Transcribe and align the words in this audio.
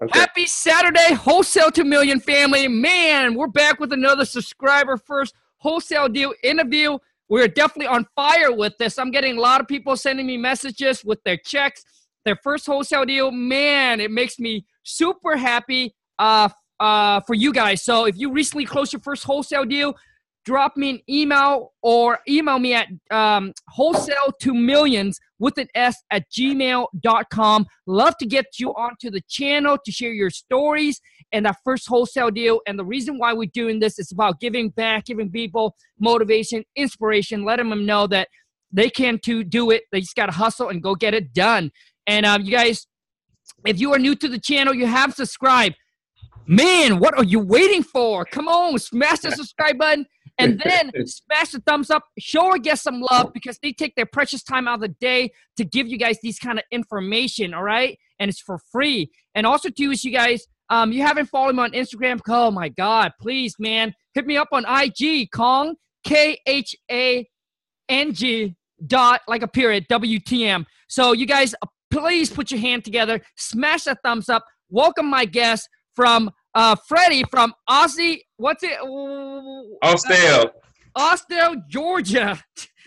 Okay. 0.00 0.16
Happy 0.16 0.46
Saturday, 0.46 1.12
Wholesale 1.14 1.72
to 1.72 1.82
Million 1.82 2.20
family. 2.20 2.68
Man, 2.68 3.34
we're 3.34 3.48
back 3.48 3.80
with 3.80 3.92
another 3.92 4.24
subscriber 4.24 4.96
first 4.96 5.34
wholesale 5.56 6.08
deal 6.08 6.32
interview. 6.44 6.98
We're 7.28 7.48
definitely 7.48 7.88
on 7.88 8.06
fire 8.14 8.52
with 8.52 8.74
this. 8.78 8.96
I'm 8.96 9.10
getting 9.10 9.38
a 9.38 9.40
lot 9.40 9.60
of 9.60 9.66
people 9.66 9.96
sending 9.96 10.24
me 10.24 10.36
messages 10.36 11.04
with 11.04 11.20
their 11.24 11.36
checks, 11.36 11.84
their 12.24 12.36
first 12.44 12.64
wholesale 12.64 13.06
deal. 13.06 13.32
Man, 13.32 13.98
it 13.98 14.12
makes 14.12 14.38
me 14.38 14.64
super 14.84 15.36
happy 15.36 15.96
uh, 16.20 16.48
uh, 16.78 17.20
for 17.26 17.34
you 17.34 17.52
guys. 17.52 17.82
So 17.82 18.04
if 18.04 18.16
you 18.16 18.30
recently 18.30 18.66
closed 18.66 18.92
your 18.92 19.02
first 19.02 19.24
wholesale 19.24 19.64
deal, 19.64 19.96
drop 20.44 20.76
me 20.76 20.90
an 20.90 21.00
email 21.10 21.72
or 21.82 22.20
email 22.28 22.60
me 22.60 22.72
at 22.72 22.86
um, 23.10 23.52
wholesale 23.66 24.32
to 24.42 24.54
millions 24.54 25.18
with 25.38 25.58
an 25.58 25.68
S 25.74 25.96
at 26.10 26.30
gmail.com. 26.30 27.66
Love 27.86 28.16
to 28.18 28.26
get 28.26 28.46
you 28.58 28.70
onto 28.70 29.10
the 29.10 29.22
channel 29.28 29.78
to 29.84 29.92
share 29.92 30.12
your 30.12 30.30
stories 30.30 31.00
and 31.32 31.46
that 31.46 31.56
first 31.64 31.88
wholesale 31.88 32.30
deal. 32.30 32.60
And 32.66 32.78
the 32.78 32.84
reason 32.84 33.18
why 33.18 33.32
we're 33.32 33.50
doing 33.52 33.78
this 33.80 33.98
is 33.98 34.12
about 34.12 34.40
giving 34.40 34.70
back, 34.70 35.06
giving 35.06 35.30
people 35.30 35.76
motivation, 35.98 36.64
inspiration, 36.76 37.44
letting 37.44 37.70
them 37.70 37.86
know 37.86 38.06
that 38.08 38.28
they 38.72 38.90
can 38.90 39.18
too 39.18 39.44
do 39.44 39.70
it. 39.70 39.84
They 39.92 40.00
just 40.00 40.16
got 40.16 40.26
to 40.26 40.32
hustle 40.32 40.68
and 40.68 40.82
go 40.82 40.94
get 40.94 41.14
it 41.14 41.32
done. 41.32 41.70
And 42.06 42.26
um, 42.26 42.42
you 42.42 42.50
guys, 42.50 42.86
if 43.64 43.80
you 43.80 43.92
are 43.94 43.98
new 43.98 44.14
to 44.16 44.28
the 44.28 44.38
channel, 44.38 44.74
you 44.74 44.86
have 44.86 45.14
subscribed. 45.14 45.76
Man, 46.46 46.98
what 46.98 47.16
are 47.16 47.24
you 47.24 47.40
waiting 47.40 47.82
for? 47.82 48.24
Come 48.24 48.48
on, 48.48 48.78
smash 48.78 49.20
the 49.20 49.32
subscribe 49.32 49.76
button 49.76 50.06
and 50.38 50.60
then 50.64 50.90
smash 51.06 51.50
the 51.50 51.60
thumbs 51.60 51.90
up. 51.90 52.04
Show 52.18 52.46
or 52.46 52.58
get 52.58 52.78
some 52.78 53.00
love 53.10 53.32
because 53.32 53.58
they 53.62 53.72
take 53.72 53.94
their 53.96 54.06
precious 54.06 54.42
time 54.42 54.68
out 54.68 54.76
of 54.76 54.80
the 54.80 54.88
day 55.00 55.30
to 55.56 55.64
give 55.64 55.88
you 55.88 55.98
guys 55.98 56.18
these 56.22 56.38
kind 56.38 56.58
of 56.58 56.64
information. 56.70 57.54
All 57.54 57.62
right, 57.62 57.98
and 58.18 58.28
it's 58.28 58.40
for 58.40 58.58
free. 58.70 59.10
And 59.34 59.46
also, 59.46 59.68
too, 59.68 59.90
is 59.90 60.04
you 60.04 60.12
guys, 60.12 60.46
um, 60.70 60.92
you 60.92 61.02
haven't 61.02 61.26
followed 61.26 61.56
me 61.56 61.62
on 61.62 61.72
Instagram. 61.72 62.20
Oh 62.28 62.50
my 62.50 62.68
God, 62.68 63.12
please, 63.20 63.54
man, 63.58 63.94
hit 64.14 64.26
me 64.26 64.36
up 64.36 64.48
on 64.52 64.64
IG, 64.64 65.30
Khang, 65.30 65.74
K 66.04 66.38
H 66.46 66.76
A 66.90 67.28
N 67.88 68.12
G 68.12 68.54
dot 68.86 69.22
like 69.26 69.42
a 69.42 69.48
period 69.48 69.86
W 69.88 70.18
T 70.20 70.46
M. 70.46 70.66
So 70.88 71.12
you 71.12 71.26
guys, 71.26 71.54
please 71.90 72.30
put 72.30 72.50
your 72.50 72.60
hand 72.60 72.84
together, 72.84 73.20
smash 73.36 73.84
that 73.84 73.98
thumbs 74.04 74.28
up. 74.28 74.44
Welcome 74.70 75.06
my 75.06 75.24
guest 75.24 75.68
from 75.94 76.30
uh, 76.54 76.76
Freddie 76.88 77.24
from 77.30 77.54
Aussie. 77.68 78.20
What's 78.36 78.62
it? 78.62 78.78
Austell. 79.82 80.50
Austell, 80.94 81.56
Georgia. 81.68 82.42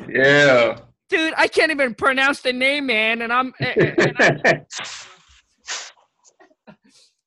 Yeah. 0.09 0.77
Dude, 1.09 1.33
I 1.37 1.47
can't 1.47 1.71
even 1.71 1.93
pronounce 1.93 2.41
the 2.41 2.53
name, 2.53 2.85
man, 2.87 3.21
and 3.21 3.33
I'm. 3.33 3.53
And 3.59 4.15
I'm 4.17 4.65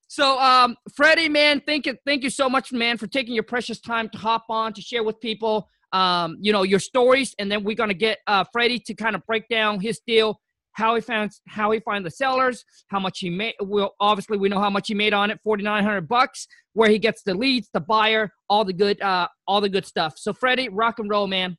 so, 0.08 0.38
um, 0.38 0.77
Freddie, 0.96 1.28
man, 1.28 1.60
thank 1.66 1.86
you, 1.86 1.96
thank 2.06 2.22
you 2.22 2.30
so 2.30 2.48
much, 2.48 2.72
man, 2.72 2.96
for 2.96 3.06
taking 3.06 3.34
your 3.34 3.44
precious 3.44 3.80
time 3.80 4.08
to 4.10 4.18
hop 4.18 4.44
on 4.48 4.72
to 4.72 4.80
share 4.80 5.05
with 5.05 5.20
people, 5.20 5.68
um, 5.92 6.38
you 6.40 6.50
know, 6.50 6.62
your 6.62 6.78
stories, 6.78 7.34
and 7.38 7.52
then 7.52 7.62
we're 7.62 7.77
gonna 7.77 7.92
get 7.92 8.18
uh, 8.27 8.44
Freddie 8.52 8.78
to 8.86 8.94
kind 8.94 9.14
of 9.14 9.24
break 9.27 9.48
down 9.48 9.80
his 9.80 10.00
deal 10.06 10.40
how 10.75 10.94
he 10.94 11.00
found 11.00 11.33
how 11.48 11.70
he 11.72 11.80
find 11.80 12.05
the 12.05 12.11
sellers, 12.11 12.64
how 12.89 13.00
much 13.00 13.19
he 13.20 13.30
made. 13.30 13.55
Well, 13.61 13.94
obviously 13.98 14.39
we 14.39 14.48
know 14.48 14.61
how 14.61 14.70
much 14.70 14.89
he 14.89 14.94
made 14.94 15.12
on 15.12 15.30
it, 15.30 15.41
forty 15.42 15.64
nine 15.64 15.83
hundred 15.83 16.06
bucks. 16.06 16.47
Where 16.75 16.91
he 16.91 16.98
gets 16.98 17.22
the 17.22 17.34
leads, 17.34 17.69
the 17.72 17.80
buyer, 17.80 18.33
all 18.50 18.64
the 18.64 18.72
good, 18.72 19.00
uh, 19.00 19.28
all 19.47 19.61
the 19.61 19.69
good 19.69 19.86
stuff. 19.86 20.14
So 20.17 20.33
Freddie, 20.33 20.69
rock 20.69 20.98
and 20.98 21.08
roll, 21.08 21.28
man. 21.28 21.56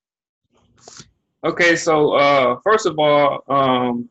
Okay, 1.46 1.78
so 1.78 2.14
uh, 2.16 2.58
first 2.64 2.86
of 2.86 3.00
all, 3.00 3.44
um, 3.48 4.10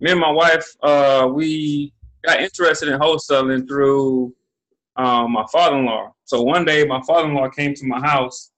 me 0.00 0.10
and 0.10 0.20
my 0.20 0.30
wife, 0.30 0.66
uh, 0.82 1.26
we 1.32 1.94
got 2.26 2.42
interested 2.42 2.90
in 2.90 3.00
wholesaling 3.00 3.66
through 3.66 4.34
um, 4.96 5.32
my 5.32 5.46
father-in-law. 5.50 6.12
So 6.24 6.42
one 6.42 6.66
day, 6.66 6.84
my 6.84 7.00
father-in-law 7.06 7.48
came 7.50 7.72
to 7.74 7.86
my 7.86 8.00
house, 8.00 8.50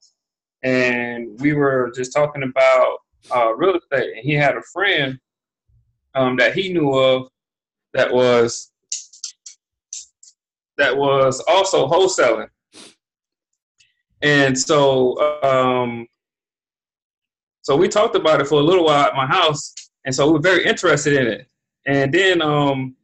and 0.65 1.41
we 1.41 1.53
were 1.53 1.93
just 1.95 2.13
talking 2.13 2.43
about 2.43 2.99
uh, 3.31 3.55
real 3.55 3.77
estate, 3.77 4.17
and 4.17 4.25
he 4.25 4.35
had 4.35 4.57
a 4.57 4.63
friend 4.73 5.19
um, 6.15 6.37
that 6.37 6.55
he 6.55 6.73
knew 6.73 6.91
of 6.91 7.29
that 7.95 8.13
was 8.13 8.71
that 10.79 10.97
was 10.97 11.43
also 11.49 11.87
wholesaling, 11.87 12.49
and 14.23 14.59
so 14.59 15.43
um, 15.43 16.07
so 17.63 17.77
we 17.77 17.89
talked 17.89 18.17
about 18.17 18.41
it 18.41 18.47
for 18.47 18.61
a 18.61 18.63
little 18.63 18.85
while 18.85 19.07
at 19.07 19.15
my 19.15 19.27
house, 19.27 19.75
and 20.05 20.15
so 20.15 20.27
we 20.27 20.33
were 20.33 20.41
very 20.41 20.65
interested 20.65 21.15
in 21.15 21.27
it. 21.27 21.47
And 21.87 22.13
then 22.13 22.43
um, 22.43 22.97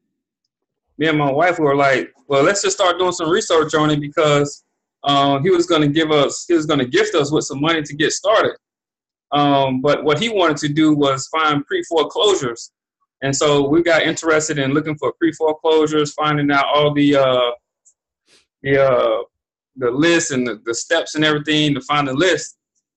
me 0.99 1.07
and 1.07 1.19
my 1.19 1.31
wife 1.31 1.59
were 1.59 1.77
like, 1.77 2.13
"Well, 2.27 2.43
let's 2.43 2.63
just 2.63 2.77
start 2.77 2.99
doing 2.99 3.13
some 3.13 3.31
research 3.31 3.75
on 3.75 3.91
it 3.91 4.01
because 4.01 4.65
um, 5.05 5.43
he 5.43 5.51
was 5.51 5.67
going 5.67 5.83
to 5.83 5.89
give 5.89 6.11
us, 6.11 6.45
he 6.47 6.55
was 6.55 6.67
going 6.67 6.81
to 6.81 6.87
gift 6.87 7.15
us 7.15 7.31
with 7.31 7.45
some 7.45 7.61
money 7.61 7.83
to 7.83 7.95
get 7.95 8.13
started." 8.13 8.57
Um, 9.33 9.81
but 9.81 10.05
what 10.05 10.19
he 10.19 10.29
wanted 10.29 10.57
to 10.59 10.69
do 10.69 10.95
was 10.95 11.27
find 11.29 11.65
pre 11.67 11.83
foreclosures. 11.85 12.73
And 13.23 13.35
so 13.35 13.69
we 13.69 13.83
got 13.83 14.03
interested 14.03 14.59
in 14.59 14.73
looking 14.73 14.97
for 14.97 15.13
pre 15.13 15.33
foreclosures, 15.33 16.13
finding 16.13 16.51
out 16.51 16.67
all 16.67 16.95
the 16.95 17.17
uh, 17.17 17.51
the 18.63 18.85
uh, 18.85 19.23
the 19.77 19.91
list 19.91 20.31
and 20.31 20.47
the, 20.47 20.61
the 20.65 20.75
steps 20.75 21.15
and 21.15 21.25
everything 21.25 21.75
to 21.75 21.81
find 21.83 22.09
the 22.09 22.15
list, 22.15 22.57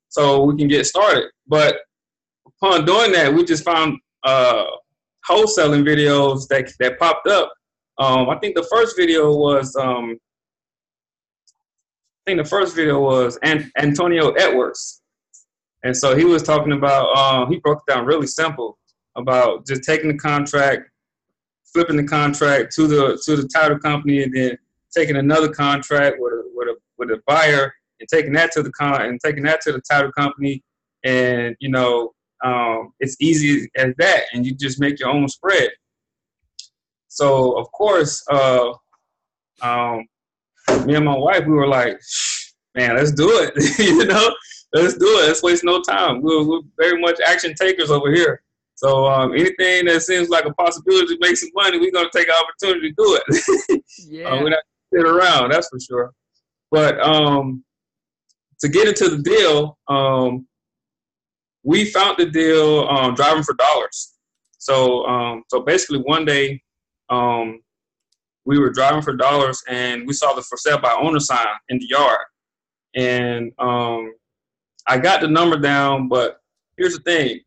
so 0.10 0.44
we 0.44 0.58
can 0.58 0.68
get 0.68 0.86
started. 0.86 1.26
But 1.48 1.78
upon 2.48 2.86
doing 2.86 3.12
that, 3.14 3.34
we 3.34 3.44
just 3.44 3.66
found 3.66 3.98
uh, 4.24 4.66
wholesaling 5.28 5.84
videos 5.86 6.48
that 6.48 6.72
that 6.80 7.00
popped 7.00 7.28
up. 7.28 7.52
Um, 7.98 8.30
I 8.30 8.38
think 8.38 8.56
the 8.56 8.68
first 8.72 8.96
video 8.96 9.36
was 9.36 9.76
um, 9.76 10.18
I 12.22 12.30
think 12.30 12.42
the 12.42 12.50
first 12.50 12.76
video 12.76 13.02
was 13.02 13.38
An- 13.44 13.72
Antonio 13.78 14.32
Edwards 14.32 15.01
and 15.84 15.96
so 15.96 16.16
he 16.16 16.26
was 16.26 16.44
talking 16.44 16.74
about, 16.74 17.16
um, 17.18 17.52
he 17.52 17.58
broke 17.58 17.82
it 17.88 17.92
down 17.92 18.06
really 18.06 18.28
simple 18.28 18.78
about 19.16 19.66
just 19.66 19.84
taking 19.84 20.10
the 20.10 20.18
contract, 20.18 20.90
flipping 21.74 21.98
the 21.98 22.04
contract 22.04 22.74
to 22.76 22.88
the 22.88 23.22
to 23.26 23.36
the 23.36 23.48
title 23.48 23.80
company, 23.80 24.24
and 24.24 24.36
then 24.36 24.58
taking 24.96 25.18
another 25.18 25.50
contract 25.50 26.18
with 26.20 26.34
a 26.34 26.44
with 26.54 26.68
a 26.68 26.76
with 26.98 27.10
a 27.10 27.22
buyer 27.26 27.74
and 28.00 28.10
taking 28.10 28.34
that 28.34 28.52
to 28.52 28.62
the 28.62 28.72
con 28.72 29.02
and 29.02 29.20
taking 29.24 29.44
that 29.44 29.62
to 29.62 29.72
the 29.72 29.82
title 29.90 30.12
company, 30.12 30.64
and 31.04 31.56
you 31.60 31.70
know 31.70 32.12
um, 32.44 32.94
it's 33.00 33.16
easy 33.20 33.70
as 33.76 33.94
that, 33.98 34.26
and 34.34 34.46
you 34.46 34.54
just 34.54 34.80
make 34.80 35.00
your 35.00 35.10
own 35.10 35.28
spread. 35.28 35.70
So 37.08 37.58
of 37.58 37.72
course, 37.72 38.24
uh, 38.32 38.72
um, 39.62 40.06
me 40.86 40.96
and 40.96 41.06
my 41.06 41.18
wife, 41.18 41.46
we 41.46 41.54
were 41.54 41.68
like, 41.68 42.00
man, 42.76 42.96
let's 42.96 43.12
do 43.12 43.28
it, 43.30 43.80
you 43.80 44.06
know 44.06 44.32
let's 44.74 44.98
do 44.98 45.08
it. 45.20 45.28
Let's 45.28 45.44
waste 45.44 45.64
no 45.64 45.82
time. 45.82 46.22
We're, 46.22 46.48
we're 46.48 46.62
very 46.78 47.00
much 47.00 47.20
action 47.26 47.54
takers 47.54 47.92
over 47.92 48.12
here. 48.12 48.42
So 48.76 49.06
um, 49.06 49.34
anything 49.34 49.86
that 49.86 50.02
seems 50.02 50.30
like 50.30 50.46
a 50.46 50.54
possibility 50.54 51.16
to 51.16 51.18
make 51.22 51.38
some 51.38 51.52
money, 51.54 51.78
we're 51.78 51.92
gonna 51.92 52.10
take 52.14 52.28
an 52.28 52.34
opportunity 52.42 52.90
to 52.90 52.96
do 52.98 53.20
it. 53.20 53.84
yeah. 54.10 54.26
uh, 54.26 54.42
we're 54.42 54.50
not 54.50 54.64
sit 54.94 55.06
around, 55.06 55.52
that's 55.52 55.70
for 55.70 55.80
sure. 55.80 56.12
But 56.72 57.00
um, 57.00 57.64
to 58.60 58.70
get 58.70 58.88
into 58.88 59.10
the 59.10 59.22
deal, 59.22 59.78
um, 59.88 60.48
we 61.64 61.86
found 61.86 62.18
the 62.18 62.26
deal 62.26 62.88
um, 62.88 63.14
driving 63.14 63.44
for 63.44 63.54
dollars. 63.54 64.14
So 64.58 65.06
um, 65.06 65.44
so 65.50 65.62
basically, 65.62 66.00
one 66.00 66.26
day 66.26 66.62
um, 67.10 67.62
we 68.46 68.58
were 68.58 68.72
driving 68.72 69.02
for 69.02 69.16
dollars 69.16 69.62
and 69.68 70.08
we 70.08 70.14
saw 70.14 70.34
the 70.34 70.42
for 70.42 70.58
sale 70.58 70.80
by 70.80 70.96
owner 71.00 71.20
sign 71.20 71.46
in 71.70 71.78
the 71.78 71.88
yard, 71.88 72.26
and 72.96 73.52
um, 73.60 74.14
I 74.88 74.98
got 74.98 75.22
the 75.22 75.28
number 75.28 75.58
down, 75.58 76.08
but 76.08 76.42
here's 76.78 76.98
the 76.98 77.04
thing. 77.04 77.40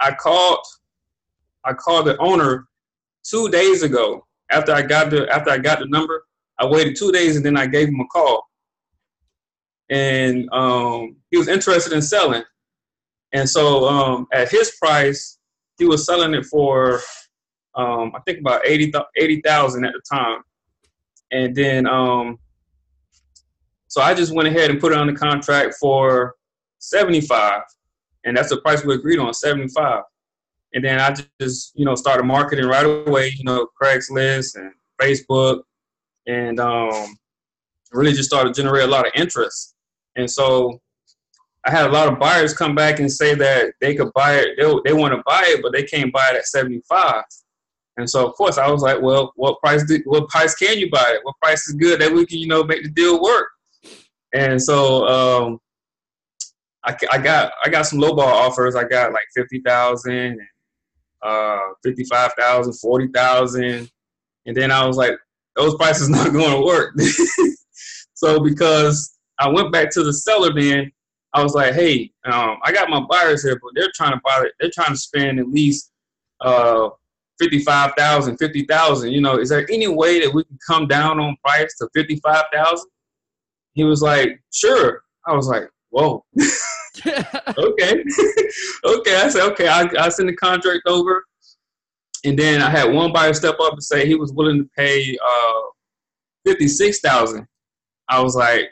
I 0.00 0.12
called 0.12 0.64
I 1.64 1.72
called 1.72 2.06
the 2.06 2.16
owner 2.18 2.66
two 3.24 3.48
days 3.48 3.82
ago 3.82 4.26
after 4.50 4.72
I 4.72 4.82
got 4.82 5.10
the 5.10 5.28
after 5.32 5.50
I 5.50 5.58
got 5.58 5.78
the 5.78 5.86
number. 5.86 6.24
I 6.58 6.66
waited 6.66 6.96
two 6.96 7.12
days 7.12 7.36
and 7.36 7.44
then 7.44 7.56
I 7.56 7.66
gave 7.66 7.88
him 7.88 8.00
a 8.00 8.06
call. 8.06 8.48
And 9.90 10.48
um, 10.52 11.16
he 11.30 11.36
was 11.36 11.48
interested 11.48 11.92
in 11.92 12.02
selling. 12.02 12.42
And 13.32 13.48
so 13.48 13.88
um, 13.88 14.26
at 14.32 14.50
his 14.50 14.72
price, 14.80 15.38
he 15.78 15.84
was 15.84 16.06
selling 16.06 16.34
it 16.34 16.46
for 16.46 17.00
um, 17.74 18.12
I 18.14 18.20
think 18.26 18.40
about 18.40 18.66
80,000 18.66 19.04
80, 19.16 19.38
at 19.86 19.92
the 19.92 20.02
time. 20.10 20.42
And 21.30 21.54
then 21.54 21.86
um, 21.86 22.38
so 23.88 24.00
I 24.00 24.14
just 24.14 24.34
went 24.34 24.48
ahead 24.48 24.70
and 24.70 24.80
put 24.80 24.92
it 24.92 24.98
on 24.98 25.06
the 25.06 25.12
contract 25.12 25.74
for 25.80 26.34
75 26.82 27.62
and 28.24 28.36
that's 28.36 28.48
the 28.48 28.60
price 28.60 28.84
we 28.84 28.94
agreed 28.94 29.18
on 29.18 29.32
75 29.32 30.02
and 30.74 30.84
then 30.84 31.00
i 31.00 31.14
just 31.40 31.72
you 31.74 31.84
know 31.84 31.94
started 31.94 32.24
marketing 32.24 32.66
right 32.66 32.84
away 32.84 33.32
you 33.36 33.44
know 33.44 33.66
craigslist 33.80 34.56
and 34.56 34.72
facebook 35.00 35.62
and 36.26 36.60
um, 36.60 37.16
really 37.92 38.12
just 38.12 38.28
started 38.28 38.54
to 38.54 38.62
generate 38.62 38.84
a 38.84 38.90
lot 38.90 39.06
of 39.06 39.12
interest 39.14 39.74
and 40.16 40.30
so 40.30 40.80
i 41.66 41.70
had 41.70 41.86
a 41.86 41.92
lot 41.92 42.12
of 42.12 42.18
buyers 42.18 42.54
come 42.54 42.74
back 42.74 43.00
and 43.00 43.10
say 43.10 43.34
that 43.34 43.72
they 43.80 43.94
could 43.94 44.12
buy 44.14 44.36
it 44.36 44.48
they, 44.58 44.74
they 44.84 44.92
want 44.92 45.14
to 45.14 45.22
buy 45.24 45.42
it 45.46 45.60
but 45.62 45.72
they 45.72 45.82
can't 45.82 46.12
buy 46.12 46.28
it 46.30 46.36
at 46.36 46.46
75 46.46 47.24
And 47.96 48.08
so 48.08 48.26
of 48.26 48.34
course 48.34 48.58
I 48.58 48.70
was 48.70 48.82
like, 48.82 49.00
well, 49.00 49.32
what 49.36 49.60
price 49.60 49.84
do, 49.84 50.00
what 50.06 50.28
price 50.28 50.54
can 50.54 50.78
you 50.78 50.90
buy 50.90 51.12
it? 51.14 51.20
What 51.24 51.34
price 51.42 51.68
is 51.68 51.74
good 51.74 52.00
that 52.00 52.12
we 52.12 52.24
can 52.26 52.38
you 52.38 52.46
know 52.46 52.64
make 52.64 52.82
the 52.82 52.88
deal 52.88 53.22
work? 53.22 53.48
And 54.34 54.60
so 54.60 55.06
um, 55.06 55.58
I, 56.84 57.18
got 57.18 57.52
I 57.64 57.68
got 57.68 57.86
some 57.86 58.00
lowball 58.00 58.20
offers. 58.20 58.74
I 58.74 58.84
got 58.84 59.12
like 59.12 59.26
fifty 59.34 59.60
thousand, 59.60 60.38
uh, 61.22 61.58
fifty 61.84 62.04
five 62.04 62.32
thousand, 62.38 62.72
forty 62.74 63.08
thousand, 63.08 63.90
and 64.46 64.56
then 64.56 64.70
I 64.70 64.86
was 64.86 64.96
like, 64.96 65.14
those 65.56 65.74
prices 65.76 66.08
not 66.08 66.32
going 66.32 66.52
to 66.52 66.64
work. 66.64 66.94
so 68.14 68.40
because 68.40 69.16
I 69.38 69.48
went 69.48 69.72
back 69.72 69.90
to 69.92 70.02
the 70.02 70.12
seller, 70.12 70.52
then 70.54 70.90
I 71.34 71.42
was 71.42 71.54
like, 71.54 71.74
hey, 71.74 72.12
um, 72.24 72.58
I 72.62 72.72
got 72.72 72.90
my 72.90 73.00
buyers 73.08 73.42
here, 73.42 73.58
but 73.62 73.72
they're 73.74 73.90
trying 73.94 74.12
to 74.12 74.20
buy 74.24 74.42
it. 74.44 74.52
They're 74.60 74.70
trying 74.74 74.92
to 74.92 74.98
spend 74.98 75.38
at 75.38 75.48
least 75.48 75.90
uh, 76.40 76.90
55,000, 77.40 78.36
50,000. 78.36 79.10
You 79.10 79.20
know, 79.20 79.38
is 79.38 79.48
there 79.48 79.66
any 79.70 79.88
way 79.88 80.20
that 80.20 80.32
we 80.32 80.44
can 80.44 80.58
come 80.66 80.86
down 80.86 81.18
on 81.18 81.36
price 81.44 81.76
to 81.78 81.88
55,000? 81.94 82.86
He 83.72 83.84
was 83.84 84.02
like, 84.02 84.40
sure. 84.52 85.02
I 85.26 85.34
was 85.34 85.48
like, 85.48 85.70
whoa. 85.90 86.24
okay. 87.06 88.04
okay. 88.84 89.16
I 89.16 89.28
said, 89.28 89.50
okay, 89.52 89.68
I, 89.68 89.88
I 89.98 90.08
send 90.08 90.28
the 90.28 90.36
contract 90.36 90.82
over. 90.86 91.24
And 92.24 92.38
then 92.38 92.62
I 92.62 92.70
had 92.70 92.92
one 92.92 93.12
buyer 93.12 93.34
step 93.34 93.56
up 93.60 93.72
and 93.72 93.82
say 93.82 94.06
he 94.06 94.14
was 94.14 94.32
willing 94.32 94.58
to 94.58 94.70
pay 94.76 95.16
uh, 95.16 95.60
56000 96.46 97.46
I 98.08 98.20
was 98.20 98.36
like, 98.36 98.68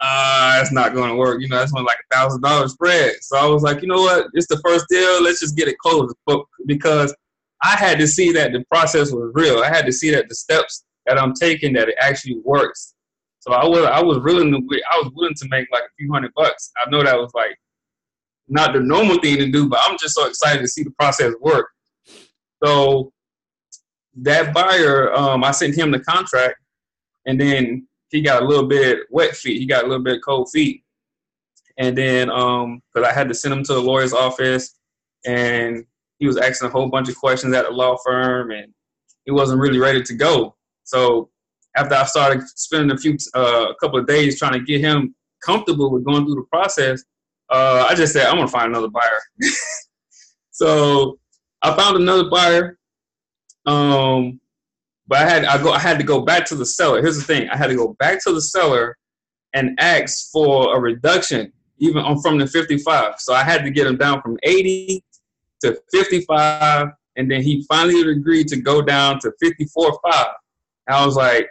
uh, 0.00 0.56
that's 0.56 0.72
not 0.72 0.94
going 0.94 1.10
to 1.10 1.16
work. 1.16 1.40
You 1.40 1.48
know, 1.48 1.56
that's 1.56 1.72
only 1.74 1.86
like 1.86 1.98
a 2.10 2.14
thousand 2.14 2.42
dollars 2.42 2.72
spread. 2.72 3.14
So 3.22 3.36
I 3.36 3.46
was 3.46 3.62
like, 3.62 3.82
you 3.82 3.88
know 3.88 4.02
what? 4.02 4.26
It's 4.34 4.46
the 4.46 4.60
first 4.64 4.86
deal. 4.88 5.22
Let's 5.22 5.40
just 5.40 5.56
get 5.56 5.68
it 5.68 5.78
closed. 5.78 6.14
But 6.26 6.44
because 6.66 7.14
I 7.62 7.76
had 7.76 7.98
to 7.98 8.06
see 8.06 8.32
that 8.32 8.52
the 8.52 8.64
process 8.70 9.10
was 9.10 9.30
real. 9.34 9.62
I 9.62 9.68
had 9.68 9.86
to 9.86 9.92
see 9.92 10.10
that 10.10 10.28
the 10.28 10.34
steps 10.34 10.84
that 11.06 11.18
I'm 11.18 11.32
taking 11.34 11.72
that 11.74 11.88
it 11.88 11.96
actually 12.00 12.38
works. 12.44 12.94
So 13.40 13.52
I 13.52 13.66
was 13.66 13.84
I 13.84 14.02
was 14.02 14.18
willing 14.20 14.50
to 14.52 14.82
I 14.90 14.96
was 15.02 15.12
willing 15.14 15.34
to 15.34 15.48
make 15.48 15.66
like 15.72 15.82
a 15.82 15.94
few 15.98 16.12
hundred 16.12 16.32
bucks. 16.34 16.72
I 16.84 16.88
know 16.90 17.02
that 17.02 17.18
was 17.18 17.30
like 17.34 17.56
not 18.48 18.72
the 18.72 18.80
normal 18.80 19.18
thing 19.20 19.38
to 19.38 19.50
do, 19.50 19.68
but 19.68 19.80
I'm 19.84 19.96
just 19.98 20.14
so 20.14 20.26
excited 20.26 20.60
to 20.60 20.68
see 20.68 20.82
the 20.82 20.90
process 20.90 21.32
work. 21.40 21.68
So 22.64 23.12
that 24.16 24.54
buyer, 24.54 25.12
um, 25.14 25.44
I 25.44 25.50
sent 25.50 25.76
him 25.76 25.90
the 25.90 26.00
contract, 26.00 26.56
and 27.26 27.40
then 27.40 27.86
he 28.10 28.20
got 28.22 28.42
a 28.42 28.46
little 28.46 28.66
bit 28.66 29.00
wet 29.10 29.34
feet. 29.36 29.58
He 29.58 29.66
got 29.66 29.84
a 29.84 29.86
little 29.86 30.04
bit 30.04 30.22
cold 30.24 30.50
feet, 30.50 30.82
and 31.78 31.96
then 31.96 32.30
um, 32.30 32.82
because 32.92 33.08
I 33.08 33.12
had 33.12 33.28
to 33.28 33.34
send 33.34 33.54
him 33.54 33.64
to 33.64 33.74
the 33.74 33.80
lawyer's 33.80 34.12
office, 34.12 34.76
and 35.26 35.84
he 36.18 36.26
was 36.26 36.36
asking 36.36 36.68
a 36.68 36.70
whole 36.70 36.88
bunch 36.88 37.08
of 37.08 37.16
questions 37.16 37.54
at 37.54 37.64
the 37.64 37.70
law 37.70 37.96
firm, 38.04 38.50
and 38.50 38.72
he 39.24 39.32
wasn't 39.32 39.60
really 39.60 39.78
ready 39.78 40.02
to 40.02 40.14
go. 40.14 40.54
So 40.84 41.30
after 41.76 41.94
I 41.94 42.04
started 42.04 42.42
spending 42.56 42.96
a 42.96 42.98
few 42.98 43.16
uh, 43.34 43.70
a 43.70 43.74
couple 43.80 43.98
of 43.98 44.06
days 44.06 44.38
trying 44.38 44.52
to 44.52 44.60
get 44.60 44.80
him 44.80 45.14
comfortable 45.44 45.90
with 45.90 46.04
going 46.04 46.24
through 46.24 46.36
the 46.36 46.46
process, 46.52 47.02
uh, 47.50 47.86
I 47.88 47.94
just 47.94 48.12
said 48.12 48.26
I'm 48.26 48.36
gonna 48.36 48.48
find 48.48 48.68
another 48.68 48.88
buyer. 48.88 49.20
so 50.50 51.18
I 51.62 51.76
found 51.76 51.96
another 51.96 52.28
buyer. 52.30 52.78
Um, 53.66 54.40
but 55.06 55.18
I 55.18 55.28
had 55.28 55.44
I 55.44 55.62
go 55.62 55.72
I 55.72 55.78
had 55.78 55.98
to 55.98 56.04
go 56.04 56.20
back 56.20 56.46
to 56.46 56.54
the 56.54 56.66
seller. 56.66 57.02
Here's 57.02 57.16
the 57.16 57.24
thing: 57.24 57.48
I 57.50 57.56
had 57.56 57.68
to 57.68 57.76
go 57.76 57.94
back 57.98 58.22
to 58.24 58.32
the 58.32 58.40
seller 58.40 58.96
and 59.52 59.78
ask 59.80 60.30
for 60.30 60.76
a 60.76 60.80
reduction, 60.80 61.52
even 61.78 61.98
on 61.98 62.20
from 62.20 62.38
the 62.38 62.46
55. 62.46 63.14
So 63.18 63.34
I 63.34 63.44
had 63.44 63.62
to 63.64 63.70
get 63.70 63.86
him 63.86 63.96
down 63.96 64.20
from 64.20 64.36
80 64.42 65.04
to 65.62 65.80
55, 65.92 66.88
and 67.16 67.30
then 67.30 67.42
he 67.42 67.64
finally 67.68 68.00
agreed 68.10 68.48
to 68.48 68.60
go 68.60 68.82
down 68.82 69.20
to 69.20 69.32
54.5. 69.42 69.98
I 70.88 71.06
was 71.06 71.16
like, 71.16 71.48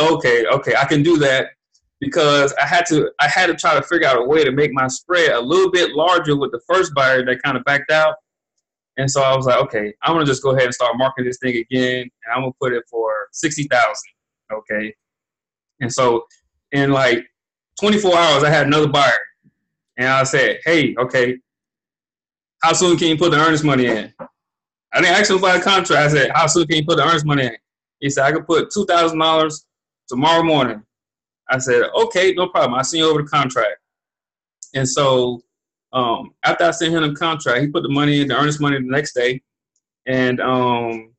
okay, 0.00 0.46
okay, 0.46 0.74
I 0.76 0.84
can 0.86 1.02
do 1.02 1.18
that 1.18 1.50
because 2.00 2.52
I 2.60 2.66
had 2.66 2.86
to 2.86 3.10
I 3.20 3.28
had 3.28 3.46
to 3.46 3.54
try 3.54 3.74
to 3.74 3.82
figure 3.82 4.06
out 4.06 4.18
a 4.18 4.24
way 4.24 4.44
to 4.44 4.52
make 4.52 4.72
my 4.72 4.86
spread 4.86 5.32
a 5.32 5.40
little 5.40 5.70
bit 5.70 5.92
larger 5.92 6.36
with 6.36 6.52
the 6.52 6.60
first 6.68 6.94
buyer 6.94 7.24
that 7.24 7.42
kind 7.42 7.56
of 7.56 7.64
backed 7.64 7.90
out. 7.90 8.16
And 8.98 9.10
so 9.10 9.22
I 9.22 9.36
was 9.36 9.46
like, 9.46 9.58
okay, 9.64 9.92
I'm 10.02 10.14
gonna 10.14 10.26
just 10.26 10.42
go 10.42 10.50
ahead 10.50 10.64
and 10.64 10.74
start 10.74 10.96
marketing 10.96 11.28
this 11.28 11.38
thing 11.38 11.56
again, 11.56 12.02
and 12.02 12.34
I'm 12.34 12.42
gonna 12.42 12.52
put 12.60 12.72
it 12.72 12.84
for 12.90 13.12
sixty 13.32 13.64
thousand. 13.64 14.10
Okay. 14.52 14.94
And 15.80 15.92
so 15.92 16.24
in 16.72 16.90
like 16.90 17.26
24 17.80 18.16
hours, 18.16 18.44
I 18.44 18.50
had 18.50 18.66
another 18.66 18.88
buyer, 18.88 19.18
and 19.98 20.08
I 20.08 20.22
said, 20.22 20.60
hey, 20.64 20.94
okay, 20.98 21.36
how 22.62 22.72
soon 22.72 22.96
can 22.96 23.08
you 23.08 23.18
put 23.18 23.32
the 23.32 23.38
earnest 23.38 23.64
money 23.64 23.86
in? 23.86 24.12
I 24.18 25.00
didn't 25.00 25.16
ask 25.16 25.30
him 25.30 25.38
about 25.38 25.56
a 25.56 25.60
contract. 25.60 26.02
I 26.02 26.08
said, 26.08 26.30
how 26.34 26.46
soon 26.46 26.66
can 26.66 26.76
you 26.76 26.86
put 26.86 26.96
the 26.96 27.06
earnest 27.06 27.26
money 27.26 27.44
in? 27.46 27.56
He 28.00 28.08
said, 28.08 28.24
I 28.24 28.32
can 28.32 28.44
put 28.44 28.70
two 28.72 28.86
thousand 28.86 29.18
dollars 29.18 29.66
tomorrow 30.08 30.42
morning. 30.42 30.82
I 31.48 31.58
said, 31.58 31.84
okay, 31.94 32.32
no 32.32 32.48
problem. 32.48 32.74
I'll 32.74 32.84
send 32.84 33.00
you 33.00 33.10
over 33.10 33.22
the 33.22 33.28
contract. 33.28 33.78
And 34.74 34.88
so 34.88 35.40
um, 35.92 36.34
after 36.44 36.64
I 36.64 36.70
sent 36.72 36.94
him 36.94 37.02
the 37.02 37.14
contract, 37.14 37.60
he 37.60 37.68
put 37.68 37.82
the 37.82 37.88
money 37.88 38.20
in, 38.20 38.28
the 38.28 38.36
earnest 38.36 38.60
money 38.60 38.76
the 38.76 38.84
next 38.84 39.14
day. 39.14 39.42
And 40.06 40.40
um, 40.40 41.12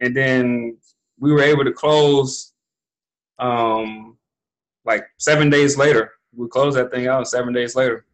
and 0.00 0.16
then 0.16 0.78
we 1.18 1.32
were 1.32 1.42
able 1.42 1.64
to 1.64 1.72
close 1.72 2.52
um, 3.38 4.16
like 4.84 5.04
seven 5.18 5.50
days 5.50 5.76
later. 5.76 6.12
We 6.34 6.48
closed 6.48 6.76
that 6.76 6.90
thing 6.90 7.06
out 7.06 7.28
seven 7.28 7.52
days 7.52 7.76
later. 7.76 8.04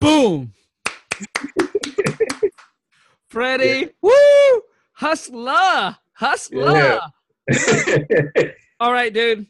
Boom. 0.00 0.52
Freddie, 3.28 3.64
yeah. 3.64 3.86
woo! 4.00 4.62
Hustler, 4.92 5.96
hustler. 6.12 7.00
Yeah. 7.48 8.50
All 8.84 8.92
right, 8.92 9.14
dude. 9.14 9.46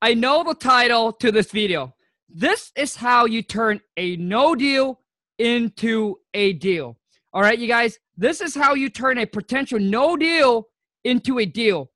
I 0.00 0.14
know 0.14 0.42
the 0.42 0.54
title 0.54 1.12
to 1.12 1.30
this 1.30 1.50
video. 1.50 1.94
This 2.26 2.72
is 2.74 2.96
how 2.96 3.26
you 3.26 3.42
turn 3.42 3.82
a 3.98 4.16
no 4.16 4.54
deal 4.54 5.00
into 5.38 6.20
a 6.32 6.54
deal. 6.54 6.96
All 7.34 7.42
right, 7.42 7.58
you 7.58 7.68
guys. 7.68 7.98
This 8.16 8.40
is 8.40 8.54
how 8.54 8.72
you 8.72 8.88
turn 8.88 9.18
a 9.18 9.26
potential 9.26 9.78
no 9.78 10.16
deal 10.16 10.68
into 11.04 11.38
a 11.38 11.44
deal. 11.44 11.90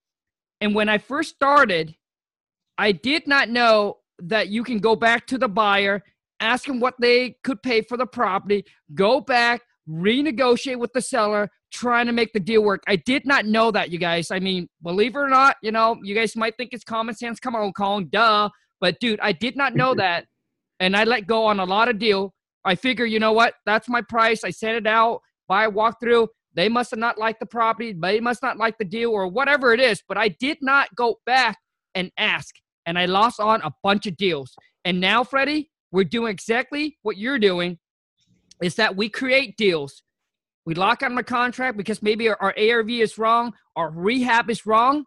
And 0.61 0.75
when 0.75 0.91
I 0.91 0.99
first 0.99 1.31
started, 1.35 1.97
I 2.77 2.93
did 2.93 3.27
not 3.27 3.49
know 3.49 4.01
that 4.19 4.49
you 4.49 4.63
can 4.63 4.79
go 4.79 4.95
back 4.95 5.27
to 5.29 5.39
the 5.39 5.49
buyer, 5.49 6.03
ask 6.41 6.67
them 6.67 6.79
what 6.79 6.97
they 7.01 7.37
could 7.43 7.63
pay 7.63 7.81
for 7.81 7.97
the 7.97 8.05
property, 8.05 8.67
go 8.95 9.23
back, 9.23 9.63
renegotiate 9.89 10.79
with 10.79 10.93
the 10.93 11.01
seller, 11.01 11.49
trying 11.73 12.07
to 12.07 12.13
make 12.13 12.33
the 12.33 12.41
deal 12.41 12.63
work. 12.63 12.83
I 12.87 12.97
did 12.97 13.27
not 13.27 13.47
know 13.47 13.71
that, 13.71 13.91
you 13.91 13.99
guys. 13.99 14.31
I 14.31 14.39
mean, 14.39 14.69
believe 14.83 15.17
it 15.17 15.19
or 15.19 15.29
not, 15.29 15.57
you 15.63 15.73
know, 15.73 15.99
you 16.03 16.15
guys 16.15 16.37
might 16.37 16.57
think 16.57 16.71
it's 16.73 16.85
common 16.85 17.15
sense. 17.15 17.41
Come 17.41 17.57
on, 17.57 17.73
Colin, 17.73 18.09
duh. 18.11 18.49
But 18.81 18.99
dude, 19.01 19.21
I 19.21 19.33
did 19.33 19.57
not 19.57 19.75
know 19.75 19.95
that. 19.95 20.27
And 20.81 20.97
I 20.97 21.05
let 21.05 21.27
go 21.27 21.47
on 21.47 21.61
a 21.61 21.65
lot 21.65 21.89
of 21.89 21.99
deal. 21.99 22.35
I 22.65 22.75
figure, 22.75 23.05
you 23.05 23.19
know 23.19 23.33
what? 23.33 23.55
That's 23.67 23.89
my 23.89 24.03
price. 24.03 24.45
I 24.45 24.51
sent 24.51 24.77
it 24.77 24.87
out, 24.87 25.21
buy 25.49 25.65
a 25.65 25.71
walkthrough. 25.71 26.29
They 26.55 26.69
must 26.69 26.91
have 26.91 26.99
not 26.99 27.19
liked 27.19 27.41
the 27.41 27.47
property. 27.47 27.93
They 27.93 28.21
must 28.21 28.43
not 28.43 28.59
like 28.59 28.77
the 28.79 28.85
deal 28.85 29.11
or 29.11 29.27
whatever 29.27 29.73
it 29.73 29.81
is. 29.81 30.03
But 30.07 30.19
I 30.19 30.29
did 30.29 30.59
not 30.61 30.95
go 30.95 31.17
back 31.25 31.59
and 31.95 32.11
ask. 32.19 32.55
And 32.85 32.99
I 32.99 33.07
lost 33.07 33.41
on 33.41 33.63
a 33.63 33.73
bunch 33.83 34.07
of 34.07 34.17
deals. 34.17 34.55
And 34.85 35.01
now, 35.01 35.25
Freddie, 35.25 35.71
we're 35.93 36.05
doing 36.05 36.33
exactly 36.33 36.99
what 37.03 37.17
you're 37.17 37.39
doing 37.39 37.79
is 38.61 38.75
that 38.77 38.97
we 38.97 39.09
create 39.09 39.57
deals. 39.57 40.03
We 40.65 40.75
lock 40.75 41.03
on 41.03 41.15
the 41.15 41.23
contract 41.23 41.77
because 41.77 42.03
maybe 42.03 42.29
our, 42.29 42.37
our 42.41 42.55
ARV 42.59 42.91
is 42.91 43.19
wrong, 43.19 43.53
our 43.77 43.91
rehab 43.91 44.49
is 44.49 44.65
wrong, 44.65 45.05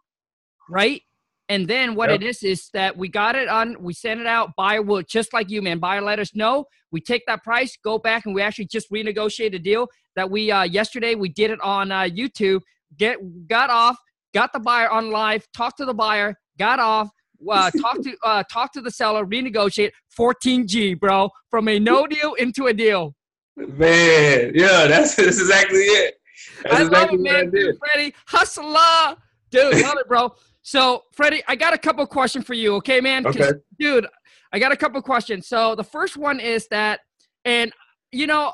right? 0.68 1.00
And 1.48 1.68
then 1.68 1.94
what 1.94 2.10
yep. 2.10 2.20
it 2.20 2.26
is 2.26 2.42
is 2.42 2.68
that 2.72 2.96
we 2.96 3.08
got 3.08 3.36
it 3.36 3.48
on, 3.48 3.76
we 3.80 3.94
send 3.94 4.20
it 4.20 4.26
out, 4.26 4.50
buyer 4.56 4.82
will 4.82 5.02
just 5.02 5.32
like 5.32 5.48
you, 5.48 5.62
man. 5.62 5.78
Buyer 5.78 6.02
let 6.02 6.18
us 6.18 6.34
know. 6.34 6.64
We 6.90 7.00
take 7.00 7.22
that 7.26 7.44
price, 7.44 7.76
go 7.82 7.98
back, 7.98 8.26
and 8.26 8.34
we 8.34 8.42
actually 8.42 8.66
just 8.66 8.90
renegotiate 8.90 9.54
a 9.54 9.58
deal 9.58 9.86
that 10.16 10.30
we 10.30 10.50
uh 10.50 10.64
yesterday 10.64 11.14
we 11.14 11.28
did 11.28 11.50
it 11.50 11.60
on 11.60 11.92
uh 11.92 12.02
YouTube. 12.02 12.62
Get 12.96 13.18
got 13.48 13.70
off, 13.70 13.96
got 14.34 14.52
the 14.52 14.60
buyer 14.60 14.90
on 14.90 15.10
live, 15.10 15.46
talked 15.56 15.78
to 15.78 15.84
the 15.84 15.94
buyer, 15.94 16.34
got 16.58 16.80
off, 16.80 17.08
uh, 17.48 17.70
talk 17.80 18.02
to 18.02 18.16
uh, 18.24 18.42
talk 18.50 18.72
to 18.72 18.80
the 18.80 18.90
seller, 18.90 19.24
renegotiate 19.24 19.90
14G, 20.18 20.98
bro, 20.98 21.30
from 21.50 21.68
a 21.68 21.78
no 21.78 22.06
deal 22.06 22.34
into 22.34 22.66
a 22.66 22.72
deal. 22.72 23.14
Man, 23.56 24.52
yeah, 24.54 24.86
that's 24.86 25.14
that's 25.16 25.40
exactly 25.40 25.78
it. 25.78 26.20
That's 26.62 26.74
I 26.74 26.82
exactly 26.82 27.18
love 27.18 27.26
it, 27.26 27.32
man. 27.32 27.50
Dude, 27.50 27.78
Freddie, 27.78 28.14
hustler, 28.26 29.16
dude, 29.50 29.82
love 29.82 29.96
it, 29.98 30.08
bro. 30.08 30.34
So, 30.62 31.04
Freddie, 31.12 31.42
I 31.48 31.56
got 31.56 31.72
a 31.74 31.78
couple 31.78 32.04
questions 32.06 32.44
for 32.44 32.54
you, 32.54 32.74
okay, 32.76 33.00
man? 33.00 33.26
Okay. 33.26 33.52
Dude, 33.78 34.06
I 34.52 34.58
got 34.58 34.72
a 34.72 34.76
couple 34.76 35.00
questions. 35.00 35.46
So, 35.46 35.74
the 35.74 35.84
first 35.84 36.16
one 36.16 36.40
is 36.40 36.66
that, 36.68 37.00
and 37.44 37.72
you 38.12 38.26
know, 38.26 38.52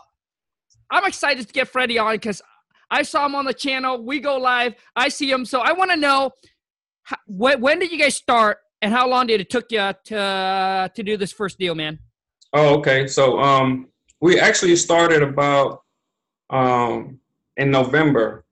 I'm 0.90 1.04
excited 1.04 1.46
to 1.46 1.52
get 1.52 1.68
Freddie 1.68 1.98
on 1.98 2.14
because 2.14 2.40
I 2.90 3.02
saw 3.02 3.26
him 3.26 3.34
on 3.34 3.44
the 3.44 3.54
channel. 3.54 4.04
We 4.04 4.20
go 4.20 4.36
live. 4.36 4.74
I 4.94 5.08
see 5.08 5.30
him. 5.30 5.44
So, 5.44 5.60
I 5.60 5.72
want 5.72 5.90
to 5.90 5.96
know 5.96 6.30
how, 7.02 7.16
when, 7.26 7.60
when 7.60 7.78
did 7.80 7.90
you 7.90 7.98
guys 7.98 8.14
start, 8.14 8.58
and 8.82 8.92
how 8.92 9.08
long 9.08 9.26
did 9.26 9.40
it 9.40 9.50
took 9.50 9.72
you 9.72 9.78
to 10.04 10.92
to 10.94 11.02
do 11.02 11.16
this 11.16 11.32
first 11.32 11.58
deal, 11.58 11.74
man? 11.74 11.98
Oh, 12.52 12.78
okay. 12.78 13.06
So, 13.06 13.40
um, 13.40 13.88
we 14.22 14.38
actually 14.38 14.76
started 14.76 15.20
about 15.22 15.82
um 16.48 17.18
in 17.58 17.70
November 17.70 18.44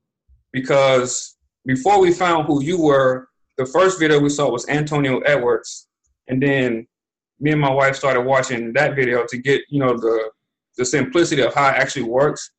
because 0.53 1.37
before 1.65 2.01
we 2.01 2.13
found 2.13 2.47
who 2.47 2.63
you 2.63 2.79
were, 2.81 3.29
the 3.57 3.65
first 3.65 3.99
video 3.99 4.19
we 4.19 4.29
saw 4.29 4.51
was 4.51 4.69
Antonio 4.69 5.21
Edwards, 5.21 5.87
and 6.29 6.43
then 6.43 6.87
me 7.39 7.53
and 7.53 7.61
my 7.61 7.71
wife 7.71 7.95
started 7.95 8.23
watching 8.23 8.73
that 8.73 8.97
video 8.97 9.25
to 9.29 9.39
get 9.39 9.63
you 9.71 9.79
know 9.79 9.97
the 9.97 10.31
the 10.77 10.85
simplicity 10.85 11.43
of 11.43 11.55
how 11.55 11.69
it 11.69 11.77
actually 11.77 12.03
works, 12.03 12.51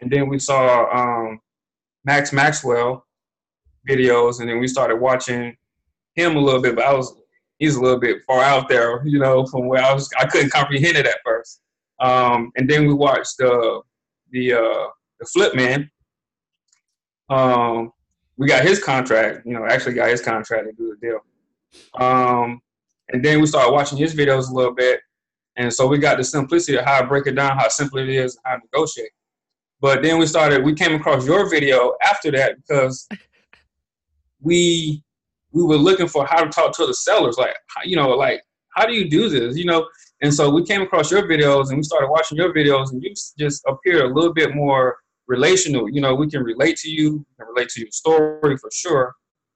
and 0.00 0.10
then 0.10 0.28
we 0.28 0.38
saw 0.38 0.88
um, 0.92 1.40
Max 2.04 2.32
Maxwell 2.32 3.04
videos, 3.88 4.40
and 4.40 4.48
then 4.48 4.60
we 4.60 4.68
started 4.68 4.96
watching 4.96 5.56
him 6.14 6.36
a 6.36 6.40
little 6.40 6.62
bit, 6.62 6.76
but 6.76 6.84
I 6.84 6.94
was 6.94 7.16
he's 7.58 7.74
a 7.74 7.82
little 7.82 7.98
bit 7.98 8.22
far 8.28 8.42
out 8.44 8.68
there, 8.68 9.04
you 9.04 9.18
know, 9.18 9.44
from 9.46 9.66
where 9.66 9.82
I 9.82 9.92
was. 9.92 10.08
I 10.18 10.26
couldn't 10.26 10.50
comprehend 10.50 10.96
it 10.96 11.06
at 11.06 11.18
first. 11.24 11.62
Um, 12.00 12.50
and 12.56 12.68
then 12.68 12.86
we 12.86 12.94
watched 12.94 13.36
the 13.38 13.82
the 14.30 14.54
uh, 14.54 14.86
the 15.18 15.26
Flip 15.32 15.54
Man. 15.54 15.90
Um, 17.28 17.92
we 18.36 18.48
got 18.48 18.64
his 18.64 18.82
contract, 18.82 19.46
you 19.46 19.52
know, 19.52 19.66
actually 19.66 19.94
got 19.94 20.08
his 20.08 20.22
contract 20.22 20.66
to 20.66 20.72
do 20.72 20.96
the 21.00 21.06
deal. 21.06 21.20
Um, 22.02 22.60
and 23.10 23.24
then 23.24 23.40
we 23.40 23.46
started 23.46 23.72
watching 23.72 23.98
his 23.98 24.14
videos 24.14 24.50
a 24.50 24.54
little 24.54 24.74
bit, 24.74 25.00
and 25.56 25.72
so 25.72 25.86
we 25.86 25.98
got 25.98 26.16
the 26.16 26.24
simplicity 26.24 26.78
of 26.78 26.84
how 26.84 27.00
to 27.00 27.06
break 27.06 27.26
it 27.26 27.34
down, 27.34 27.58
how 27.58 27.68
simple 27.68 27.98
it 27.98 28.08
is, 28.08 28.38
how 28.44 28.56
to 28.56 28.62
negotiate. 28.72 29.10
But 29.80 30.02
then 30.02 30.18
we 30.18 30.26
started, 30.26 30.64
we 30.64 30.74
came 30.74 30.94
across 30.94 31.26
your 31.26 31.48
video 31.48 31.94
after 32.02 32.30
that 32.32 32.56
because 32.56 33.06
we 34.40 35.02
we 35.52 35.64
were 35.64 35.76
looking 35.76 36.08
for 36.08 36.24
how 36.26 36.44
to 36.44 36.50
talk 36.50 36.74
to 36.76 36.86
the 36.86 36.94
sellers, 36.94 37.36
like 37.36 37.54
you 37.84 37.96
know, 37.96 38.10
like 38.10 38.42
how 38.74 38.86
do 38.86 38.94
you 38.94 39.08
do 39.08 39.28
this, 39.28 39.56
you 39.56 39.64
know? 39.64 39.86
And 40.22 40.32
so 40.32 40.50
we 40.50 40.64
came 40.64 40.82
across 40.82 41.10
your 41.10 41.22
videos 41.22 41.68
and 41.68 41.78
we 41.78 41.82
started 41.82 42.08
watching 42.08 42.36
your 42.36 42.52
videos, 42.52 42.92
and 42.92 43.02
you 43.02 43.14
just 43.38 43.62
appear 43.66 44.04
a 44.04 44.14
little 44.14 44.34
bit 44.34 44.54
more 44.54 44.98
relational. 45.26 45.88
You 45.88 46.00
know, 46.00 46.14
we 46.14 46.28
can 46.28 46.42
relate 46.42 46.76
to 46.78 46.90
you, 46.90 47.24
can 47.38 47.48
relate 47.48 47.70
to 47.70 47.80
your 47.80 47.90
story 47.90 48.56
for 48.58 48.70
sure, 48.72 49.14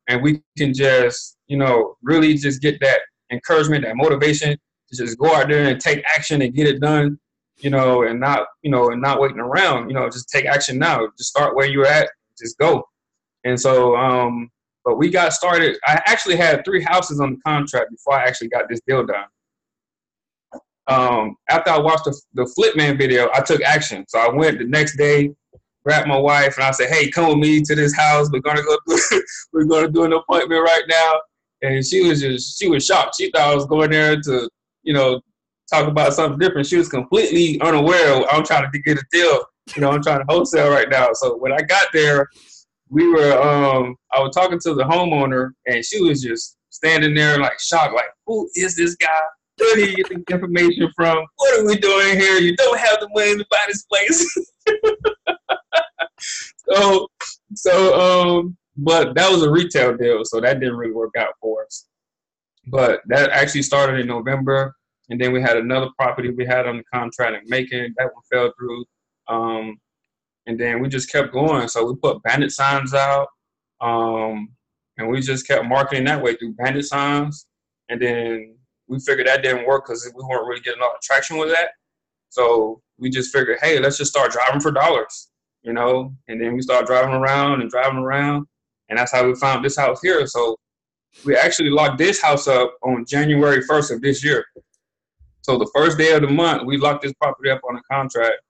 and 0.09 0.23
we 0.23 0.43
can 0.57 0.73
just 0.73 1.37
you 1.49 1.59
know 1.59 1.97
really 2.03 2.35
just 2.35 2.63
get 2.63 2.81
that 2.81 3.01
encouragement, 3.31 3.85
that 3.85 3.97
motivation 3.97 4.57
to 4.89 4.97
just 4.97 5.19
go 5.19 5.35
out 5.35 5.49
there 5.49 5.69
and 5.69 5.81
take 5.81 6.03
action 6.17 6.41
and 6.43 6.55
get 6.55 6.67
it 6.67 6.81
done. 6.81 7.19
You 7.59 7.71
know, 7.71 8.03
and 8.03 8.19
not 8.19 8.47
you 8.63 8.71
know 8.71 8.91
and 8.91 9.03
not 9.03 9.21
waiting 9.21 9.39
around. 9.39 9.89
You 9.89 9.95
know, 9.95 10.09
just 10.09 10.29
take 10.31 10.47
action 10.47 10.79
now. 10.79 11.07
Just 11.19 11.31
start 11.31 11.55
where 11.55 11.67
you're 11.67 11.87
at. 11.87 12.09
Just 12.39 12.59
go. 12.59 12.85
And 13.45 13.61
so 13.61 13.95
um, 13.97 14.51
but 14.85 14.97
we 14.97 15.11
got 15.11 15.33
started. 15.33 15.77
I 15.87 16.01
actually 16.07 16.37
had 16.37 16.65
three 16.65 16.83
houses 16.83 17.21
on 17.21 17.33
the 17.33 17.41
contract 17.47 17.91
before 17.91 18.15
I 18.15 18.25
actually 18.25 18.49
got 18.49 18.69
this 18.69 18.81
deal 18.87 19.05
done. 19.05 19.27
Um, 20.87 21.37
after 21.49 21.71
I 21.71 21.79
watched 21.79 22.05
the, 22.05 22.21
the 22.35 22.45
Flipman 22.57 22.99
video, 22.99 23.29
I 23.33 23.41
took 23.41 23.63
action. 23.63 24.05
So 24.09 24.19
I 24.19 24.29
went 24.29 24.59
the 24.59 24.67
next 24.67 24.97
day, 24.97 25.31
grabbed 25.85 26.09
my 26.09 26.19
wife, 26.19 26.57
and 26.57 26.65
I 26.65 26.71
said, 26.73 26.91
"Hey, 26.91 27.11
come 27.11 27.29
with 27.29 27.39
me 27.39 27.63
to 27.63 27.75
this 27.75 27.95
house. 27.95 28.31
We're 28.31 28.41
gonna 28.41 28.63
go. 28.63 28.79
We're 29.53 29.65
gonna 29.65 29.89
do 29.89 30.05
an 30.05 30.13
appointment 30.13 30.63
right 30.63 30.85
now." 30.89 31.21
And 31.63 31.85
she 31.85 32.07
was 32.07 32.21
just 32.21 32.59
she 32.59 32.69
was 32.69 32.85
shocked. 32.85 33.17
She 33.19 33.31
thought 33.31 33.51
I 33.51 33.55
was 33.55 33.67
going 33.67 33.91
there 33.91 34.21
to 34.21 34.49
you 34.83 34.93
know 34.93 35.21
talk 35.73 35.89
about 35.89 36.13
something 36.13 36.39
different. 36.39 36.67
She 36.67 36.77
was 36.77 36.89
completely 36.89 37.61
unaware. 37.61 38.23
I'm 38.31 38.45
trying 38.45 38.71
to 38.71 38.79
get 38.81 38.99
a 38.99 39.05
deal. 39.11 39.41
You 39.75 39.81
know, 39.81 39.91
I'm 39.91 40.03
trying 40.03 40.19
to 40.19 40.27
wholesale 40.29 40.71
right 40.71 40.89
now. 40.91 41.09
So 41.15 41.37
when 41.39 41.53
I 41.53 41.63
got 41.63 41.87
there, 41.95 42.29
we 42.91 43.09
were 43.09 43.41
um 43.41 43.97
I 44.13 44.21
was 44.21 44.35
talking 44.35 44.59
to 44.61 44.75
the 44.75 44.85
homeowner 44.85 45.51
and 45.67 45.85
she 45.85 46.03
was 46.03 46.23
just 46.23 46.57
standing 46.71 47.15
there 47.15 47.39
like 47.39 47.59
shocked, 47.61 47.95
like, 47.95 48.11
who 48.27 48.49
is 48.55 48.77
this 48.77 48.97
guy? 48.97 49.09
Where 49.59 49.77
did 49.77 49.91
you 49.91 50.05
get 50.05 50.09
the 50.09 50.35
information 50.35 50.91
from? 50.97 51.25
What 51.37 51.61
are 51.61 51.67
we 51.67 51.77
doing 51.77 52.19
here? 52.19 52.39
You 52.39 52.57
don't 52.57 52.79
have 52.79 53.01
the 53.01 53.09
money 53.15 53.37
to 53.37 53.47
buy 53.51 53.59
this 53.69 53.85
place. 53.85 54.55
so 56.71 57.09
so 57.55 58.39
um 58.39 58.57
but 58.77 59.15
that 59.15 59.31
was 59.31 59.43
a 59.43 59.51
retail 59.51 59.97
deal, 59.97 60.25
so 60.25 60.41
that 60.41 60.61
didn't 60.61 60.77
really 60.77 60.93
work 60.93 61.15
out 61.17 61.35
for 61.41 61.65
us. 61.65 61.87
But 62.67 63.03
that 63.07 63.31
actually 63.31 63.63
started 63.63 64.01
in 64.01 64.07
November, 64.07 64.75
and 65.11 65.21
then 65.21 65.33
we 65.33 65.41
had 65.41 65.57
another 65.57 65.91
property 65.97 66.31
we 66.31 66.47
had 66.47 66.67
on 66.67 66.79
the 66.79 66.85
contract 66.93 67.43
in 67.43 67.49
Macon. 67.49 67.95
That 67.97 68.11
one 68.13 68.23
fell 68.33 68.53
through. 68.59 68.85
Um, 69.29 69.79
and 70.47 70.59
then 70.59 70.81
we 70.81 70.89
just 70.89 71.11
kept 71.11 71.33
going. 71.33 71.69
So 71.69 71.87
we 71.87 71.95
put 71.97 72.23
bandit 72.23 72.51
signs 72.51 72.95
out, 72.95 73.29
um, 73.81 74.49
and 74.99 75.09
we 75.09 75.21
just 75.21 75.47
kept 75.47 75.67
marketing 75.67 76.05
that 76.05 76.23
way 76.23 76.35
through 76.35 76.55
bandit 76.55 76.85
signs. 76.85 77.47
And 77.89 78.01
then 78.01 78.57
we 78.89 78.99
figured 79.01 79.27
that 79.27 79.43
didn't 79.43 79.67
work 79.67 79.87
because 79.87 80.11
we 80.15 80.23
weren't 80.23 80.47
really 80.47 80.61
getting 80.61 80.81
a 80.81 80.85
lot 80.85 80.95
of 80.95 81.01
traction 81.03 81.39
with 81.39 81.51
that. 81.51 81.71
So 82.29 82.83
we 82.99 83.11
just 83.11 83.33
figured, 83.33 83.59
hey, 83.61 83.79
let's 83.79 83.99
just 83.99 84.11
start 84.11 84.33
driving 84.33 84.61
for 84.61 84.71
dollars, 84.71 85.31
you 85.63 85.73
know. 85.73 86.15
And 86.29 86.41
then 86.41 86.55
we 86.55 86.63
started 86.63 86.87
driving 86.87 87.15
around 87.15 87.61
and 87.61 87.71
driving 87.71 87.99
around, 87.99 88.47
and 88.89 88.99
that's 88.99 89.13
how 89.13 89.27
we 89.27 89.35
found 89.37 89.65
this 89.65 89.77
house 89.77 90.01
here. 90.03 90.27
So 90.27 90.57
we 91.25 91.37
actually 91.37 91.71
locked 91.71 91.99
this 91.99 92.21
house 92.21 92.49
up 92.49 92.75
on 92.83 93.05
January 93.07 93.63
1st 93.63 93.95
of 93.95 94.03
this 94.03 94.25
year. 94.25 94.45
So 95.43 95.59
the 95.59 95.71
first 95.75 95.99
day 95.99 96.13
of 96.13 96.23
the 96.23 96.29
month, 96.29 96.65
we 96.65 96.77
locked 96.77 97.03
this 97.03 97.13
property 97.15 97.51
up 97.51 97.61
on 97.69 97.77
a 97.77 97.83
contract 97.91 98.41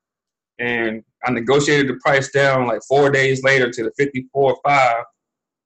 and 0.58 1.02
I 1.24 1.30
negotiated 1.30 1.88
the 1.88 1.98
price 2.04 2.30
down 2.30 2.66
like 2.66 2.80
four 2.86 3.10
days 3.10 3.42
later 3.42 3.70
to 3.70 3.84
the 3.84 3.92
54 3.96 4.58
5 4.64 5.04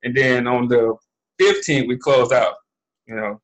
and 0.05 0.17
then 0.17 0.47
on 0.47 0.69
the 0.69 0.95
15th 1.41 1.89
we 1.89 1.97
closed 1.97 2.33
out 2.33 2.55
you 3.07 3.15
know 3.15 3.41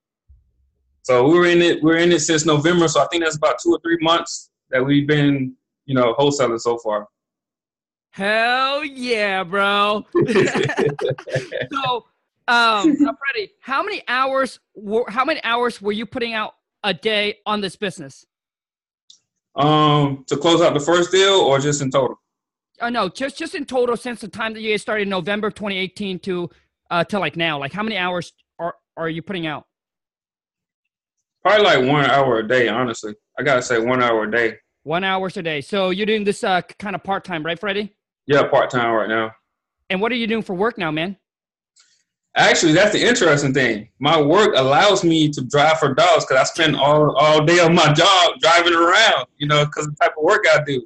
so 1.05 1.27
we 1.27 1.39
were 1.39 1.47
in 1.47 1.63
it 1.63 1.83
we're 1.83 1.99
in 1.99 2.11
it 2.13 2.21
since 2.21 2.45
November 2.45 2.89
so 2.89 3.01
I 3.01 3.07
think 3.07 3.23
that's 3.23 3.37
about 3.37 3.57
two 3.63 3.71
or 3.71 3.79
three 3.81 3.99
months 4.01 4.51
that 4.71 4.85
we've 4.85 5.07
been 5.07 5.55
you 5.87 5.95
know 5.95 6.15
wholesaling 6.19 6.61
so 6.61 6.77
far 6.79 7.07
hell 8.11 8.85
yeah 8.85 9.45
bro 9.45 10.05
so 11.73 12.05
um 12.49 12.97
Freddie 12.97 13.53
how 13.61 13.83
many 13.83 14.03
hours 14.09 14.59
were 14.75 15.05
how 15.09 15.25
many 15.25 15.43
hours 15.45 15.81
were 15.81 15.93
you 15.93 16.05
putting 16.05 16.35
out 16.35 16.55
a 16.83 16.93
day 16.93 17.39
on 17.47 17.61
this 17.61 17.77
business 17.77 18.27
um, 19.57 20.25
to 20.27 20.37
close 20.37 20.61
out 20.61 20.75
the 20.75 20.81
first 20.81 21.13
deal, 21.13 21.35
or 21.35 21.59
just 21.59 21.81
in 21.81 21.91
total? 21.91 22.21
Uh, 22.81 22.91
no, 22.91 23.09
just 23.09 23.39
just 23.39 23.55
in 23.55 23.65
total 23.65 23.97
since 23.97 24.21
the 24.21 24.29
time 24.29 24.53
that 24.55 24.61
you 24.61 24.77
started 24.79 25.03
in 25.03 25.09
November 25.09 25.51
2018 25.51 26.19
to 26.21 26.51
uh 26.91 27.05
to 27.05 27.19
like 27.19 27.37
now. 27.37 27.59
Like, 27.59 27.73
how 27.73 27.83
many 27.83 27.97
hours 27.97 28.33
are 28.59 28.75
are 28.97 29.09
you 29.09 29.23
putting 29.23 29.47
out? 29.47 29.67
Probably 31.45 31.63
like 31.63 31.87
one 31.87 32.07
hour 32.07 32.39
a 32.39 32.49
day. 32.49 32.69
Honestly, 32.69 33.15
I 33.39 33.43
gotta 33.43 33.61
say 33.61 33.79
one 33.79 34.03
hour 34.03 34.25
a 34.25 34.31
day. 34.31 34.57
One 34.85 35.05
hours 35.05 35.37
a 35.37 35.43
day. 35.43 35.61
So 35.61 35.91
you're 35.91 36.07
doing 36.07 36.25
this 36.25 36.43
uh 36.43 36.63
kind 36.79 36.97
of 36.97 37.05
part 37.05 37.25
time, 37.25 37.45
right, 37.45 37.59
Freddie? 37.59 37.95
Yeah, 38.27 38.49
part 38.49 38.71
time 38.71 38.93
right 38.95 39.09
now. 39.09 39.33
And 39.91 40.01
what 40.01 40.11
are 40.11 40.17
you 40.17 40.27
doing 40.27 40.43
for 40.43 40.55
work 40.55 40.79
now, 40.79 40.91
man? 40.91 41.19
Actually, 42.37 42.73
that's 42.73 42.93
the 42.93 43.07
interesting 43.07 43.55
thing. 43.55 43.89
My 44.01 44.21
work 44.21 44.55
allows 44.57 45.05
me 45.05 45.29
to 45.31 45.43
drive 45.43 45.79
for 45.79 45.95
dollars 45.95 46.25
because 46.25 46.41
I 46.41 46.45
spend 46.45 46.75
all, 46.75 47.15
all 47.17 47.45
day 47.45 47.61
on 47.61 47.75
my 47.75 47.93
job 47.93 48.41
driving 48.41 48.75
around, 48.75 49.27
you 49.37 49.47
know, 49.47 49.65
because 49.65 49.87
the 49.87 49.95
type 50.01 50.15
of 50.19 50.25
work 50.25 50.45
I 50.53 50.65
do. 50.65 50.85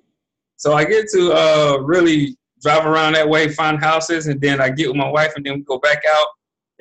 So 0.56 0.74
I 0.74 0.84
get 0.84 1.08
to 1.12 1.32
uh, 1.32 1.78
really 1.78 2.36
drive 2.60 2.84
around 2.84 3.14
that 3.14 3.26
way, 3.26 3.48
find 3.48 3.82
houses, 3.82 4.26
and 4.26 4.38
then 4.40 4.60
I 4.60 4.68
get 4.68 4.88
with 4.88 4.96
my 4.96 5.08
wife, 5.08 5.32
and 5.36 5.46
then 5.46 5.54
we 5.54 5.60
go 5.60 5.78
back 5.78 6.02
out 6.06 6.26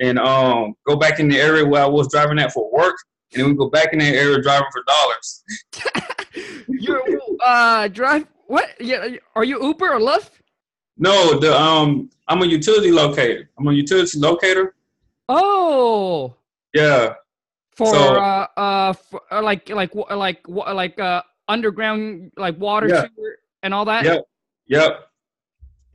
and 0.00 0.18
um, 0.18 0.74
go 0.86 0.96
back 0.96 1.18
in 1.18 1.28
the 1.28 1.40
area 1.40 1.64
where 1.64 1.82
I 1.82 1.86
was 1.86 2.10
driving 2.10 2.38
at 2.38 2.52
for 2.52 2.70
work, 2.70 2.96
and 3.32 3.42
then 3.42 3.50
we 3.50 3.56
go 3.56 3.68
back 3.68 3.92
in 3.92 3.98
that 3.98 4.14
area 4.14 4.40
driving 4.42 4.68
for 4.72 4.82
dollars. 4.84 5.44
You're 6.68 7.02
uh, 7.44 7.88
drive 7.88 8.26
what? 8.46 8.70
Yeah, 8.80 9.08
are 9.34 9.44
you 9.44 9.62
Uber 9.62 9.94
or 9.94 10.00
Lyft? 10.00 10.30
No, 10.96 11.38
the 11.38 11.56
um, 11.56 12.10
I'm 12.26 12.42
a 12.42 12.46
utility 12.46 12.90
locator. 12.90 13.50
I'm 13.58 13.68
a 13.68 13.72
utility 13.72 14.18
locator. 14.18 14.74
Oh. 15.28 16.34
Yeah. 16.74 17.14
For 17.76 17.86
so, 17.86 18.16
uh, 18.16 18.46
uh, 18.56 18.92
for, 18.92 19.20
uh, 19.30 19.42
like 19.42 19.68
like 19.68 19.94
like 19.94 20.40
like 20.48 20.98
uh 20.98 21.22
underground 21.46 22.32
like 22.36 22.58
water 22.58 22.88
yeah. 22.88 23.06
and 23.62 23.72
all 23.72 23.84
that. 23.84 24.04
Yep. 24.04 24.24
Yep. 24.66 25.08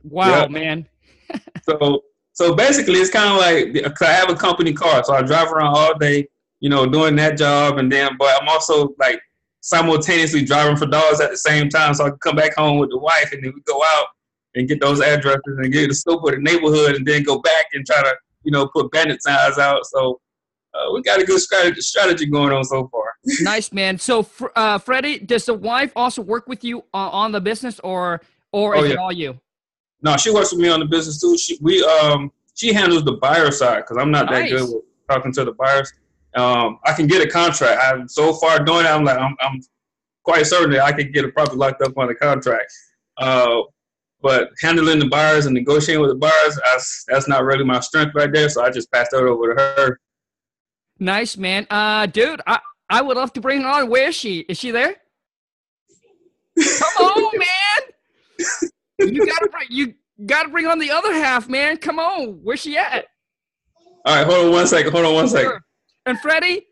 Wow, 0.04 0.40
yep. 0.40 0.50
man. 0.50 0.86
so 1.62 2.02
so 2.32 2.54
basically, 2.54 2.94
it's 2.94 3.10
kind 3.10 3.30
of 3.30 3.36
like 3.38 4.02
I 4.02 4.12
have 4.12 4.30
a 4.30 4.34
company 4.34 4.72
car, 4.72 5.04
so 5.04 5.14
I 5.14 5.22
drive 5.22 5.52
around 5.52 5.76
all 5.76 5.98
day, 5.98 6.28
you 6.64 6.70
know, 6.70 6.86
doing 6.86 7.14
that 7.14 7.36
job, 7.36 7.76
and 7.76 7.92
then 7.92 8.16
but 8.18 8.40
I'm 8.40 8.48
also 8.48 8.94
like 8.98 9.20
simultaneously 9.60 10.42
driving 10.42 10.78
for 10.78 10.86
dollars 10.86 11.20
at 11.20 11.30
the 11.30 11.36
same 11.36 11.68
time, 11.68 11.92
so 11.92 12.06
I 12.06 12.08
can 12.08 12.18
come 12.20 12.36
back 12.36 12.56
home 12.56 12.78
with 12.78 12.88
the 12.88 12.96
wife, 12.96 13.32
and 13.32 13.44
then 13.44 13.52
we 13.54 13.60
go 13.66 13.82
out 13.84 14.06
and 14.54 14.66
get 14.66 14.80
those 14.80 15.02
addresses 15.02 15.42
and 15.58 15.70
get 15.70 15.90
the 15.90 15.94
scope 15.94 16.24
of 16.24 16.30
the 16.30 16.38
neighborhood 16.38 16.94
and 16.94 17.06
then 17.06 17.22
go 17.22 17.38
back 17.40 17.66
and 17.74 17.84
try 17.84 18.02
to, 18.02 18.16
you 18.44 18.50
know, 18.50 18.66
put 18.68 18.90
bandit 18.92 19.22
signs 19.22 19.58
out. 19.58 19.84
So 19.84 20.18
uh, 20.72 20.90
we 20.94 21.02
got 21.02 21.20
a 21.20 21.24
good 21.24 21.38
strategy, 21.40 22.24
going 22.24 22.50
on 22.50 22.64
so 22.64 22.88
far. 22.88 23.12
nice, 23.42 23.70
man. 23.70 23.98
So, 23.98 24.26
uh, 24.56 24.78
Freddie, 24.78 25.18
does 25.18 25.44
the 25.44 25.52
wife 25.52 25.92
also 25.94 26.22
work 26.22 26.46
with 26.46 26.64
you 26.64 26.82
on 26.94 27.30
the 27.32 27.42
business 27.42 27.78
or, 27.80 28.22
or 28.52 28.74
oh, 28.74 28.84
is 28.84 28.88
yeah. 28.88 28.94
it 28.94 28.98
all 28.98 29.12
you? 29.12 29.38
No, 30.00 30.16
she 30.16 30.30
works 30.30 30.50
with 30.50 30.62
me 30.62 30.70
on 30.70 30.80
the 30.80 30.86
business 30.86 31.20
too. 31.20 31.36
She, 31.36 31.58
we, 31.60 31.84
um, 31.84 32.32
she 32.54 32.72
handles 32.72 33.04
the 33.04 33.18
buyer 33.20 33.50
side 33.50 33.82
because 33.82 33.98
I'm 33.98 34.10
not 34.10 34.30
nice. 34.30 34.50
that 34.50 34.56
good 34.56 34.74
with 34.74 34.84
talking 35.10 35.32
to 35.32 35.44
the 35.44 35.52
buyers. 35.52 35.92
Um, 36.34 36.78
I 36.84 36.92
can 36.92 37.06
get 37.06 37.26
a 37.26 37.30
contract. 37.30 37.80
I'm 37.82 38.08
so 38.08 38.32
far 38.34 38.62
doing 38.64 38.86
it. 38.86 38.88
I'm 38.88 39.04
like, 39.04 39.18
I'm, 39.18 39.36
I'm 39.40 39.60
quite 40.24 40.46
certain 40.46 40.70
that 40.72 40.82
I 40.82 40.92
can 40.92 41.12
get 41.12 41.24
a 41.24 41.28
property 41.28 41.56
locked 41.56 41.82
up 41.82 41.96
on 41.96 42.08
a 42.08 42.14
contract. 42.14 42.72
Uh, 43.18 43.62
but 44.20 44.48
handling 44.62 44.98
the 44.98 45.08
buyers 45.08 45.46
and 45.46 45.54
negotiating 45.54 46.00
with 46.00 46.10
the 46.10 46.16
buyers, 46.16 46.58
that's 46.64 47.04
that's 47.08 47.28
not 47.28 47.44
really 47.44 47.62
my 47.62 47.78
strength 47.80 48.14
right 48.14 48.32
there. 48.32 48.48
So 48.48 48.64
I 48.64 48.70
just 48.70 48.90
passed 48.90 49.10
that 49.12 49.22
over 49.22 49.54
to 49.54 49.60
her. 49.60 50.00
Nice 50.98 51.36
man, 51.36 51.66
uh, 51.70 52.06
dude. 52.06 52.40
I 52.46 52.58
I 52.88 53.02
would 53.02 53.16
love 53.16 53.32
to 53.34 53.40
bring 53.40 53.60
her 53.62 53.68
on. 53.68 53.90
Where 53.90 54.08
is 54.08 54.14
she? 54.14 54.40
Is 54.40 54.58
she 54.58 54.70
there? 54.70 54.96
Come 56.58 57.06
on, 57.06 57.38
man. 57.38 58.70
You 59.12 59.26
gotta 59.26 59.48
bring 59.50 59.68
you 59.68 59.94
gotta 60.24 60.48
bring 60.48 60.66
on 60.66 60.78
the 60.78 60.90
other 60.90 61.12
half, 61.12 61.48
man. 61.48 61.76
Come 61.76 61.98
on. 61.98 62.40
Where's 62.42 62.60
she 62.60 62.78
at? 62.78 63.06
All 64.06 64.16
right, 64.16 64.26
hold 64.26 64.46
on 64.46 64.52
one 64.52 64.66
second. 64.66 64.92
Hold 64.92 65.04
on 65.04 65.14
one 65.14 65.28
second. 65.28 65.60
And 66.06 66.18
Freddie, 66.20 66.66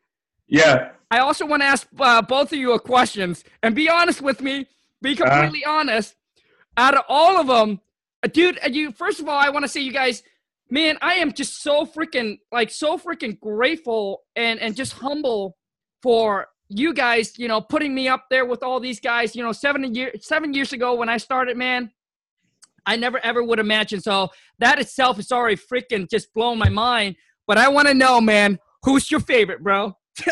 Yeah. 0.46 0.90
I 1.10 1.18
also 1.18 1.44
want 1.46 1.62
to 1.62 1.66
ask 1.66 1.86
uh, 1.98 2.22
both 2.22 2.52
of 2.52 2.58
you 2.58 2.72
a 2.72 2.80
questions 2.80 3.44
and 3.62 3.74
be 3.74 3.88
honest 3.88 4.22
with 4.22 4.40
me. 4.40 4.66
Be 5.02 5.12
Uh-huh. 5.12 5.24
completely 5.24 5.64
honest. 5.64 6.14
Out 6.76 6.94
of 6.94 7.04
all 7.08 7.36
of 7.38 7.46
them, 7.48 7.80
uh, 8.24 8.28
dude, 8.28 8.58
uh, 8.64 8.68
you 8.68 8.92
first 8.92 9.20
of 9.20 9.28
all, 9.28 9.38
I 9.38 9.50
want 9.50 9.64
to 9.64 9.68
say 9.68 9.80
you 9.80 9.92
guys, 9.92 10.22
man, 10.70 10.96
I 11.02 11.14
am 11.14 11.32
just 11.32 11.62
so 11.62 11.84
freaking 11.84 12.38
like 12.50 12.70
so 12.70 12.96
freaking 12.96 13.38
grateful 13.40 14.22
and 14.36 14.58
and 14.60 14.74
just 14.74 14.94
humble 14.94 15.58
for 16.02 16.48
you 16.68 16.94
guys. 16.94 17.38
You 17.38 17.48
know, 17.48 17.60
putting 17.60 17.94
me 17.94 18.08
up 18.08 18.26
there 18.30 18.46
with 18.46 18.62
all 18.62 18.80
these 18.80 19.00
guys. 19.00 19.36
You 19.36 19.42
know, 19.42 19.52
seven 19.52 19.94
years 19.94 20.24
seven 20.26 20.54
years 20.54 20.72
ago 20.72 20.94
when 20.94 21.08
I 21.10 21.18
started, 21.18 21.56
man. 21.58 21.90
I 22.86 22.96
never 22.96 23.18
ever 23.24 23.42
would 23.42 23.58
imagine. 23.58 24.00
So 24.00 24.30
that 24.60 24.78
itself 24.80 25.18
is 25.18 25.30
already 25.30 25.56
freaking 25.56 26.08
just 26.08 26.32
blowing 26.32 26.58
my 26.58 26.68
mind. 26.70 27.16
But 27.46 27.58
I 27.58 27.68
want 27.68 27.88
to 27.88 27.94
know, 27.94 28.20
man, 28.20 28.58
who's 28.82 29.10
your 29.10 29.20
favorite, 29.20 29.62
bro? 29.62 29.96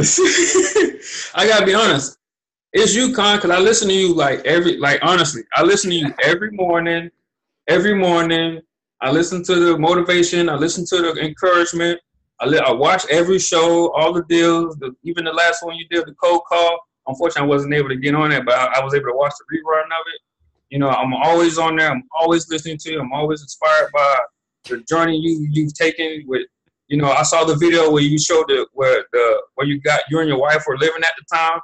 I 0.00 1.46
gotta 1.46 1.66
be 1.66 1.74
honest. 1.74 2.18
It's 2.72 2.94
you, 2.94 3.14
Khang, 3.14 3.36
because 3.36 3.50
I 3.50 3.58
listen 3.58 3.88
to 3.88 3.94
you 3.94 4.14
like 4.14 4.44
every, 4.44 4.76
like 4.76 5.00
honestly, 5.02 5.42
I 5.54 5.62
listen 5.62 5.90
to 5.90 5.96
you 5.96 6.14
every 6.22 6.50
morning, 6.50 7.10
every 7.66 7.94
morning. 7.94 8.60
I 9.00 9.10
listen 9.10 9.42
to 9.44 9.54
the 9.54 9.78
motivation. 9.78 10.48
I 10.48 10.56
listen 10.56 10.84
to 10.86 10.98
the 11.02 11.20
encouragement. 11.24 12.00
I, 12.40 12.46
li- 12.46 12.58
I 12.58 12.70
watch 12.72 13.04
every 13.10 13.38
show, 13.38 13.90
all 13.92 14.12
the 14.12 14.24
deals, 14.28 14.76
the, 14.76 14.94
even 15.02 15.24
the 15.24 15.32
last 15.32 15.64
one 15.64 15.76
you 15.76 15.86
did, 15.88 16.06
the 16.06 16.14
cold 16.22 16.42
call. 16.48 16.78
Unfortunately, 17.06 17.46
I 17.46 17.48
wasn't 17.48 17.74
able 17.74 17.88
to 17.88 17.96
get 17.96 18.14
on 18.14 18.32
it, 18.32 18.44
but 18.44 18.54
I, 18.54 18.80
I 18.80 18.84
was 18.84 18.94
able 18.94 19.06
to 19.06 19.16
watch 19.16 19.32
the 19.38 19.56
rerun 19.56 19.84
of 19.84 20.04
it. 20.14 20.20
You 20.68 20.78
know, 20.78 20.90
I'm 20.90 21.14
always 21.14 21.58
on 21.58 21.76
there. 21.76 21.90
I'm 21.90 22.04
always 22.20 22.50
listening 22.50 22.76
to 22.78 22.92
you. 22.92 23.00
I'm 23.00 23.12
always 23.12 23.40
inspired 23.40 23.90
by 23.92 24.18
the 24.68 24.78
journey 24.80 25.16
you 25.16 25.48
you've 25.50 25.72
taken 25.72 26.24
with 26.26 26.42
you 26.88 26.96
know, 26.96 27.10
I 27.10 27.22
saw 27.22 27.44
the 27.44 27.56
video 27.56 27.90
where 27.90 28.02
you 28.02 28.18
showed 28.18 28.46
the 28.48 28.66
where 28.72 29.04
the 29.12 29.42
where 29.54 29.66
you 29.66 29.80
got 29.80 30.00
you 30.10 30.20
and 30.20 30.28
your 30.28 30.40
wife 30.40 30.64
were 30.66 30.78
living 30.78 31.02
at 31.02 31.12
the 31.18 31.36
time, 31.36 31.60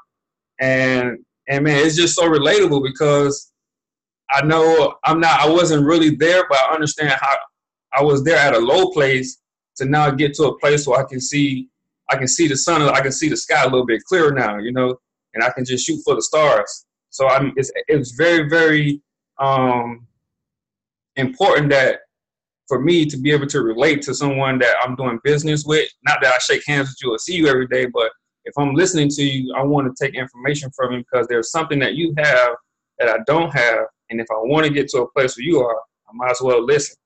and 0.60 1.18
and 1.48 1.64
man, 1.64 1.84
it's 1.84 1.96
just 1.96 2.14
so 2.14 2.28
relatable 2.28 2.82
because 2.82 3.52
I 4.30 4.44
know 4.44 4.94
I'm 5.04 5.20
not 5.20 5.40
I 5.40 5.48
wasn't 5.48 5.86
really 5.86 6.14
there, 6.16 6.44
but 6.48 6.58
I 6.58 6.74
understand 6.74 7.10
how 7.10 7.36
I 7.94 8.02
was 8.02 8.22
there 8.22 8.36
at 8.36 8.54
a 8.54 8.58
low 8.58 8.90
place 8.90 9.40
to 9.76 9.86
now 9.86 10.10
get 10.10 10.34
to 10.34 10.44
a 10.44 10.58
place 10.58 10.86
where 10.86 11.00
I 11.00 11.08
can 11.08 11.20
see 11.20 11.68
I 12.10 12.16
can 12.16 12.28
see 12.28 12.46
the 12.46 12.56
sun, 12.56 12.82
I 12.82 13.00
can 13.00 13.12
see 13.12 13.30
the 13.30 13.36
sky 13.36 13.62
a 13.62 13.68
little 13.68 13.86
bit 13.86 14.02
clearer 14.04 14.30
now, 14.30 14.58
you 14.58 14.72
know, 14.72 14.98
and 15.32 15.42
I 15.42 15.50
can 15.50 15.64
just 15.64 15.86
shoot 15.86 16.00
for 16.04 16.14
the 16.14 16.22
stars. 16.22 16.84
So 17.08 17.28
I'm 17.28 17.52
it's 17.56 17.70
it's 17.88 18.12
very 18.12 18.48
very 18.48 19.00
um 19.38 20.06
important 21.16 21.70
that 21.70 22.00
for 22.68 22.80
me 22.80 23.04
to 23.06 23.16
be 23.16 23.30
able 23.30 23.46
to 23.46 23.60
relate 23.60 24.02
to 24.02 24.14
someone 24.14 24.58
that 24.58 24.76
I'm 24.82 24.96
doing 24.96 25.18
business 25.22 25.64
with, 25.64 25.88
not 26.04 26.18
that 26.22 26.34
I 26.34 26.38
shake 26.38 26.62
hands 26.66 26.88
with 26.88 26.96
you 27.02 27.14
or 27.14 27.18
see 27.18 27.36
you 27.36 27.46
every 27.46 27.66
day, 27.68 27.86
but 27.86 28.10
if 28.44 28.52
I'm 28.58 28.74
listening 28.74 29.08
to 29.10 29.22
you, 29.22 29.54
I 29.54 29.62
want 29.62 29.94
to 29.94 30.04
take 30.04 30.14
information 30.14 30.70
from 30.76 30.92
you 30.92 30.98
because 30.98 31.26
there's 31.28 31.50
something 31.50 31.78
that 31.80 31.94
you 31.94 32.14
have 32.18 32.54
that 32.98 33.08
I 33.08 33.18
don't 33.26 33.52
have. 33.52 33.86
And 34.10 34.20
if 34.20 34.26
I 34.30 34.36
want 34.36 34.66
to 34.66 34.72
get 34.72 34.88
to 34.90 35.02
a 35.02 35.10
place 35.12 35.36
where 35.36 35.44
you 35.44 35.60
are, 35.60 35.76
I 36.08 36.12
might 36.12 36.30
as 36.30 36.40
well 36.42 36.64
listen. 36.64 36.96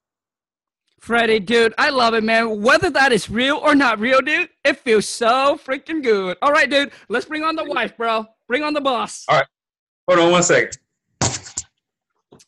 Freddie, 1.01 1.39
dude, 1.39 1.75
I 1.79 1.91
love 1.91 2.15
it, 2.15 2.25
man. 2.25 2.61
Whether 2.61 2.91
that 2.91 3.13
is 3.13 3.31
real 3.31 3.57
or 3.57 3.77
not 3.77 4.01
real, 4.01 4.21
dude, 4.21 4.49
it 4.65 4.79
feels 4.79 5.07
so 5.07 5.59
freaking 5.65 6.03
good. 6.03 6.37
All 6.43 6.51
right, 6.51 6.69
dude, 6.69 6.91
let's 7.09 7.27
bring 7.27 7.45
on 7.45 7.55
the 7.55 7.65
wife, 7.65 7.97
bro. 7.97 8.27
Bring 8.49 8.65
on 8.65 8.75
the 8.75 8.81
boss. 8.81 9.25
All 9.29 9.37
right. 9.37 9.47
Hold 10.09 10.21
on 10.21 10.33
one 10.33 10.43
second. 10.43 10.77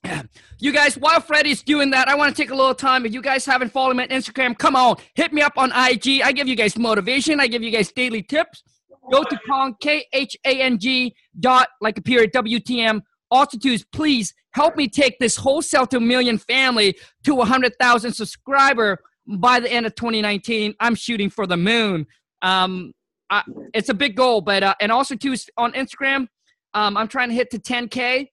You 0.63 0.73
guys, 0.73 0.99
while 0.99 1.23
Freddie's 1.23 1.63
doing 1.63 1.91
that, 1.93 2.07
I 2.07 2.15
want 2.15 2.37
to 2.37 2.43
take 2.43 2.51
a 2.51 2.55
little 2.55 2.75
time. 2.75 3.07
If 3.07 3.15
you 3.15 3.23
guys 3.23 3.47
haven't 3.47 3.73
followed 3.73 3.97
me 3.97 4.03
on 4.03 4.11
Instagram, 4.11 4.59
come 4.59 4.77
on, 4.77 4.97
hit 5.15 5.33
me 5.33 5.41
up 5.41 5.55
on 5.57 5.71
IG. 5.71 6.21
I 6.21 6.33
give 6.33 6.47
you 6.47 6.55
guys 6.55 6.77
motivation. 6.77 7.41
I 7.41 7.47
give 7.47 7.63
you 7.63 7.71
guys 7.71 7.91
daily 7.93 8.23
tips. 8.23 8.63
Go 9.11 9.25
to 9.25 9.39
Khang, 9.49 9.75
K 9.81 10.05
H 10.13 10.37
A 10.45 10.61
N 10.61 10.79
G 10.79 11.15
dot, 11.39 11.69
like 11.81 11.97
a 11.97 12.03
period, 12.03 12.33
WTM. 12.35 13.01
Also, 13.31 13.57
too, 13.57 13.71
is 13.71 13.87
please 13.91 14.35
help 14.53 14.77
me 14.77 14.87
take 14.87 15.19
this 15.19 15.37
wholesale 15.37 15.87
to 15.87 15.97
a 15.97 16.01
million 16.01 16.37
family 16.37 16.97
to 17.25 17.35
100,000 17.35 18.13
subscriber 18.13 18.99
by 19.39 19.61
the 19.61 19.73
end 19.73 19.87
of 19.87 19.95
2019. 19.95 20.75
I'm 20.81 20.95
shooting 20.95 21.31
for 21.31 21.47
the 21.47 21.57
moon. 21.57 22.07
Um, 22.43 22.93
I, 23.31 23.45
it's 23.73 23.89
a 23.89 23.95
big 23.95 24.17
goal, 24.17 24.41
but, 24.41 24.63
uh, 24.63 24.75
and 24.81 24.93
also, 24.93 25.15
too, 25.15 25.35
on 25.57 25.73
Instagram, 25.73 26.27
um, 26.75 26.97
I'm 26.97 27.09
trying 27.09 27.29
to 27.29 27.35
hit 27.35 27.51
to 27.53 27.59
10K. 27.59 28.27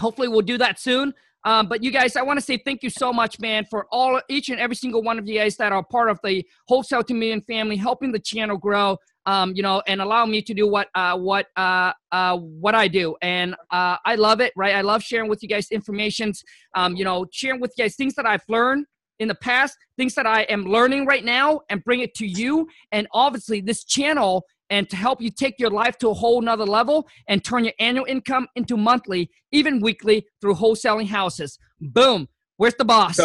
Hopefully, 0.00 0.28
we'll 0.28 0.42
do 0.42 0.58
that 0.58 0.78
soon. 0.78 1.12
Um, 1.44 1.68
but 1.68 1.82
you 1.82 1.90
guys, 1.90 2.16
I 2.16 2.22
want 2.22 2.38
to 2.38 2.44
say 2.44 2.56
thank 2.56 2.82
you 2.82 2.90
so 2.90 3.12
much, 3.12 3.38
man, 3.38 3.66
for 3.66 3.86
all 3.92 4.20
each 4.28 4.48
and 4.48 4.58
every 4.58 4.76
single 4.76 5.02
one 5.02 5.18
of 5.18 5.28
you 5.28 5.38
guys 5.38 5.56
that 5.58 5.72
are 5.72 5.84
part 5.84 6.08
of 6.08 6.18
the 6.24 6.44
wholesale 6.68 7.02
to 7.04 7.14
million 7.14 7.42
family, 7.42 7.76
helping 7.76 8.12
the 8.12 8.18
channel 8.18 8.56
grow. 8.56 8.96
Um, 9.26 9.54
you 9.54 9.62
know, 9.62 9.82
and 9.86 10.02
allow 10.02 10.26
me 10.26 10.42
to 10.42 10.52
do 10.52 10.68
what 10.68 10.88
uh, 10.94 11.16
what 11.16 11.46
uh, 11.56 11.92
uh, 12.12 12.36
what 12.36 12.74
I 12.74 12.88
do, 12.88 13.16
and 13.22 13.54
uh, 13.70 13.96
I 14.04 14.16
love 14.16 14.42
it. 14.42 14.52
Right, 14.54 14.74
I 14.74 14.82
love 14.82 15.02
sharing 15.02 15.30
with 15.30 15.42
you 15.42 15.48
guys 15.48 15.70
informations. 15.70 16.42
Um, 16.74 16.94
you 16.94 17.04
know, 17.04 17.24
sharing 17.32 17.58
with 17.58 17.72
you 17.76 17.84
guys 17.84 17.96
things 17.96 18.14
that 18.16 18.26
I've 18.26 18.44
learned 18.50 18.84
in 19.20 19.28
the 19.28 19.34
past, 19.34 19.78
things 19.96 20.14
that 20.16 20.26
I 20.26 20.42
am 20.42 20.64
learning 20.64 21.06
right 21.06 21.24
now, 21.24 21.62
and 21.70 21.82
bring 21.84 22.00
it 22.00 22.14
to 22.16 22.26
you. 22.26 22.68
And 22.92 23.06
obviously, 23.12 23.62
this 23.62 23.84
channel 23.84 24.44
and 24.74 24.90
to 24.90 24.96
help 24.96 25.22
you 25.22 25.30
take 25.30 25.54
your 25.62 25.70
life 25.70 25.96
to 25.98 26.08
a 26.08 26.14
whole 26.14 26.40
nother 26.42 26.66
level 26.66 27.06
and 27.28 27.44
turn 27.44 27.62
your 27.64 27.74
annual 27.78 28.04
income 28.06 28.48
into 28.56 28.76
monthly, 28.76 29.30
even 29.52 29.80
weekly 29.80 30.26
through 30.40 30.54
wholesaling 30.54 31.06
houses. 31.06 31.58
Boom. 31.80 32.28
Where's 32.56 32.74
the 32.74 32.84
boss? 32.84 33.20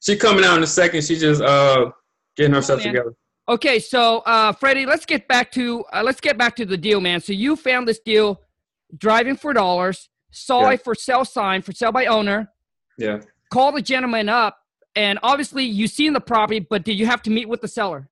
She 0.00 0.16
coming 0.16 0.42
out 0.42 0.56
in 0.56 0.62
a 0.62 0.66
second. 0.82 1.04
She 1.04 1.16
just 1.18 1.42
uh 1.42 1.90
getting 2.36 2.54
herself 2.54 2.78
man. 2.80 2.94
together. 2.94 3.14
Okay, 3.46 3.78
so 3.78 4.18
uh, 4.20 4.52
Freddie, 4.52 4.86
let's 4.86 5.04
get 5.04 5.26
back 5.28 5.50
to 5.52 5.84
uh, 5.92 6.02
let's 6.02 6.20
get 6.20 6.38
back 6.38 6.56
to 6.56 6.64
the 6.64 6.76
deal, 6.76 7.00
man. 7.00 7.20
So 7.20 7.32
you 7.32 7.56
found 7.56 7.86
this 7.86 8.00
deal, 8.12 8.40
driving 8.96 9.36
for 9.36 9.52
dollars, 9.52 10.08
saw 10.30 10.62
Yeah. 10.62 10.74
a 10.74 10.78
for 10.78 10.94
sale 10.94 11.24
sign 11.26 11.60
for 11.60 11.72
sale 11.72 11.92
by 11.92 12.06
owner, 12.06 12.48
Yeah. 12.96 13.18
call 13.52 13.72
the 13.72 13.82
gentleman 13.82 14.28
up, 14.28 14.56
and 14.94 15.18
obviously 15.22 15.64
you 15.64 15.86
seen 15.88 16.12
the 16.14 16.20
property, 16.20 16.60
but 16.60 16.84
did 16.84 16.98
you 16.98 17.06
have 17.06 17.22
to 17.22 17.30
meet 17.30 17.48
with 17.48 17.60
the 17.60 17.68
seller? 17.68 18.08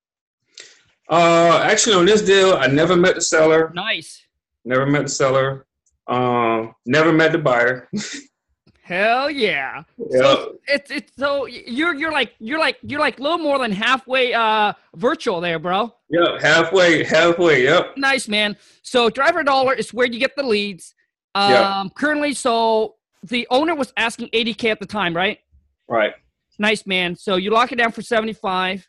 Uh 1.11 1.61
actually 1.63 1.97
on 1.97 2.05
this 2.07 2.23
deal, 2.23 2.55
I 2.55 2.67
never 2.67 2.97
met 2.97 3.15
the 3.15 3.21
seller. 3.21 3.73
Nice. 3.75 4.23
Never 4.65 4.87
met 4.87 5.05
the 5.05 5.09
seller. 5.09 5.67
Um, 6.07 6.75
never 6.87 7.13
met 7.13 7.33
the 7.33 7.39
buyer. 7.39 7.89
Hell 8.83 9.31
yeah. 9.31 9.83
Yep. 9.99 10.23
So 10.23 10.59
it's 10.67 10.91
it's 10.91 11.13
so 11.17 11.45
you're 11.47 11.95
you're 11.95 12.13
like 12.13 12.33
you're 12.39 12.59
like 12.59 12.79
you're 12.83 13.01
like 13.01 13.19
a 13.19 13.23
little 13.23 13.37
more 13.39 13.59
than 13.59 13.71
halfway 13.71 14.33
uh 14.33 14.73
virtual 14.97 15.43
there, 15.43 15.59
bro. 15.59 15.93
Yep. 16.09 16.41
Halfway. 16.41 17.05
Halfway. 17.05 17.65
Yep. 17.65 17.99
Nice 17.99 18.29
man. 18.29 18.57
So 18.83 19.11
driver 19.11 19.43
dollar 19.43 19.75
is 19.75 19.93
where 19.93 20.07
you 20.07 20.19
get 20.19 20.35
the 20.37 20.43
leads. 20.43 20.95
Um 21.35 21.51
Yeah. 21.53 21.85
currently 21.95 22.33
so 22.33 22.95
the 23.23 23.47
owner 23.51 23.75
was 23.75 23.93
asking 23.99 24.29
80k 24.29 24.71
at 24.71 24.81
the 24.81 24.87
time, 24.87 25.15
right? 25.15 25.39
Right. 25.87 26.15
Nice 26.59 26.87
man. 26.87 27.15
So 27.15 27.37
you 27.37 27.51
lock 27.51 27.73
it 27.73 27.77
down 27.77 27.93
for 27.93 28.01
75 28.01 28.89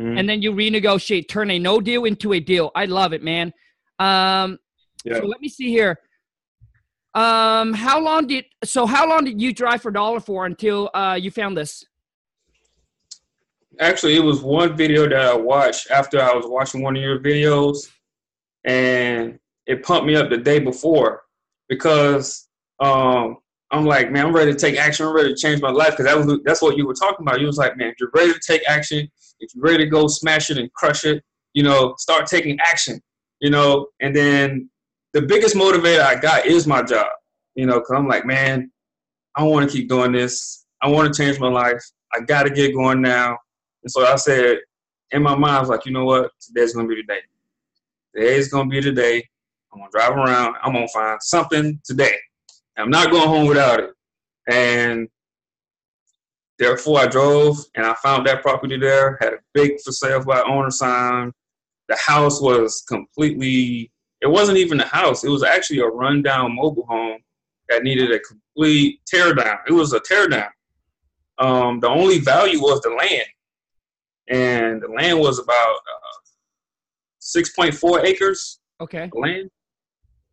Mhm. 0.00 0.18
and 0.18 0.28
then 0.28 0.40
you 0.42 0.52
renegotiate, 0.52 1.28
turn 1.28 1.50
a 1.50 1.58
no 1.58 1.80
deal 1.80 2.04
into 2.04 2.32
a 2.32 2.40
deal. 2.40 2.70
I 2.74 2.86
love 2.86 3.12
it, 3.12 3.22
man. 3.22 3.52
Um 3.98 4.58
Yeah. 5.04 5.18
so 5.18 5.26
let 5.26 5.40
me 5.40 5.48
see 5.48 5.68
here. 5.68 6.00
Um 7.14 7.72
how 7.74 7.98
long 8.00 8.26
did 8.26 8.44
so 8.64 8.86
how 8.86 9.08
long 9.08 9.24
did 9.24 9.40
you 9.40 9.52
drive 9.52 9.82
for 9.82 9.90
dollar 9.90 10.20
for 10.20 10.46
until 10.46 10.90
uh 10.94 11.18
you 11.20 11.30
found 11.30 11.56
this? 11.56 11.84
Actually, 13.78 14.16
it 14.16 14.24
was 14.24 14.42
one 14.42 14.76
video 14.76 15.08
that 15.08 15.20
I 15.32 15.34
watched 15.34 15.90
after 15.90 16.20
I 16.20 16.34
was 16.34 16.44
watching 16.46 16.82
one 16.82 16.96
of 16.96 17.02
your 17.02 17.18
videos, 17.20 17.88
and 18.64 19.38
it 19.66 19.82
pumped 19.82 20.06
me 20.06 20.16
up 20.16 20.28
the 20.28 20.36
day 20.36 20.58
before 20.58 21.22
because 21.68 22.48
um, 22.80 23.38
I'm 23.72 23.84
like, 23.84 24.10
man, 24.10 24.26
I'm 24.26 24.34
ready 24.34 24.52
to 24.52 24.58
take 24.58 24.76
action. 24.76 25.06
I'm 25.06 25.14
ready 25.14 25.28
to 25.28 25.36
change 25.36 25.62
my 25.62 25.70
life 25.70 25.90
because 25.90 26.06
that 26.06 26.16
was 26.16 26.40
that's 26.44 26.60
what 26.60 26.76
you 26.76 26.86
were 26.86 26.94
talking 26.94 27.26
about. 27.26 27.40
You 27.40 27.46
was 27.46 27.56
like, 27.56 27.76
man, 27.76 27.88
if 27.88 27.94
you're 28.00 28.10
ready 28.14 28.32
to 28.32 28.40
take 28.44 28.62
action, 28.68 29.08
if 29.38 29.54
you're 29.54 29.64
ready 29.64 29.84
to 29.84 29.90
go 29.90 30.08
smash 30.08 30.50
it 30.50 30.58
and 30.58 30.72
crush 30.72 31.04
it, 31.04 31.22
you 31.54 31.62
know, 31.62 31.94
start 31.98 32.26
taking 32.26 32.58
action. 32.60 33.00
You 33.40 33.50
know, 33.50 33.86
and 34.00 34.14
then 34.14 34.68
the 35.12 35.22
biggest 35.22 35.54
motivator 35.54 36.02
I 36.02 36.16
got 36.16 36.46
is 36.46 36.66
my 36.66 36.82
job. 36.82 37.06
You 37.54 37.66
know, 37.66 37.74
because 37.74 37.96
I'm 37.96 38.08
like, 38.08 38.26
man, 38.26 38.70
I 39.36 39.44
want 39.44 39.68
to 39.68 39.76
keep 39.76 39.88
doing 39.88 40.12
this. 40.12 40.66
I 40.82 40.88
want 40.88 41.12
to 41.12 41.22
change 41.22 41.38
my 41.38 41.48
life. 41.48 41.82
I 42.12 42.20
got 42.20 42.44
to 42.44 42.50
get 42.50 42.74
going 42.74 43.00
now. 43.00 43.38
And 43.82 43.90
so 43.90 44.04
I 44.04 44.16
said, 44.16 44.58
in 45.12 45.22
my 45.22 45.34
mind, 45.36 45.56
I 45.56 45.60
was 45.60 45.68
like, 45.68 45.86
you 45.86 45.92
know 45.92 46.04
what? 46.04 46.30
Today's 46.40 46.74
gonna 46.74 46.88
be 46.88 46.96
the 46.96 47.02
day. 47.02 47.20
Today's 48.14 48.48
gonna 48.48 48.68
be 48.68 48.80
the 48.80 48.92
day. 48.92 49.28
I'm 49.72 49.80
gonna 49.80 49.90
drive 49.92 50.16
around. 50.16 50.56
I'm 50.62 50.72
gonna 50.72 50.88
find 50.88 51.18
something 51.22 51.80
today. 51.84 52.16
I'm 52.80 52.90
not 52.90 53.10
going 53.10 53.28
home 53.28 53.46
without 53.46 53.80
it. 53.80 53.90
And 54.50 55.08
therefore, 56.58 57.00
I 57.00 57.06
drove 57.06 57.58
and 57.74 57.86
I 57.86 57.94
found 57.94 58.26
that 58.26 58.42
property 58.42 58.78
there. 58.78 59.18
Had 59.20 59.34
a 59.34 59.38
big 59.54 59.80
for 59.84 59.92
sale 59.92 60.24
by 60.24 60.42
owner 60.42 60.70
sign. 60.70 61.32
The 61.88 61.96
house 61.96 62.40
was 62.40 62.82
completely. 62.88 63.90
It 64.20 64.28
wasn't 64.28 64.58
even 64.58 64.80
a 64.80 64.86
house. 64.86 65.24
It 65.24 65.30
was 65.30 65.42
actually 65.42 65.80
a 65.80 65.86
rundown 65.86 66.54
mobile 66.54 66.86
home 66.86 67.18
that 67.68 67.82
needed 67.82 68.10
a 68.12 68.20
complete 68.20 69.00
tear 69.06 69.34
down. 69.34 69.58
It 69.66 69.72
was 69.72 69.92
a 69.92 70.00
teardown. 70.00 70.50
Um, 71.38 71.80
the 71.80 71.88
only 71.88 72.18
value 72.18 72.60
was 72.60 72.80
the 72.82 72.90
land, 72.90 73.28
and 74.28 74.82
the 74.82 74.88
land 74.88 75.18
was 75.18 75.38
about 75.38 75.76
uh, 75.76 76.20
six 77.18 77.50
point 77.50 77.74
four 77.74 78.04
acres. 78.04 78.60
Okay. 78.80 79.10
Land, 79.14 79.50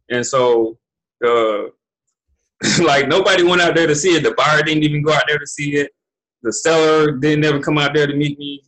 and 0.09 0.25
so 0.25 0.77
the 1.21 1.71
like 2.83 3.07
nobody 3.07 3.43
went 3.43 3.61
out 3.61 3.75
there 3.75 3.87
to 3.87 3.95
see 3.95 4.15
it. 4.15 4.23
The 4.23 4.33
buyer 4.33 4.63
didn't 4.63 4.83
even 4.83 5.01
go 5.01 5.13
out 5.13 5.23
there 5.27 5.37
to 5.37 5.47
see 5.47 5.75
it. 5.75 5.91
The 6.43 6.53
seller 6.53 7.11
didn't 7.11 7.45
ever 7.45 7.59
come 7.59 7.77
out 7.77 7.93
there 7.93 8.07
to 8.07 8.15
meet 8.15 8.37
me. 8.39 8.63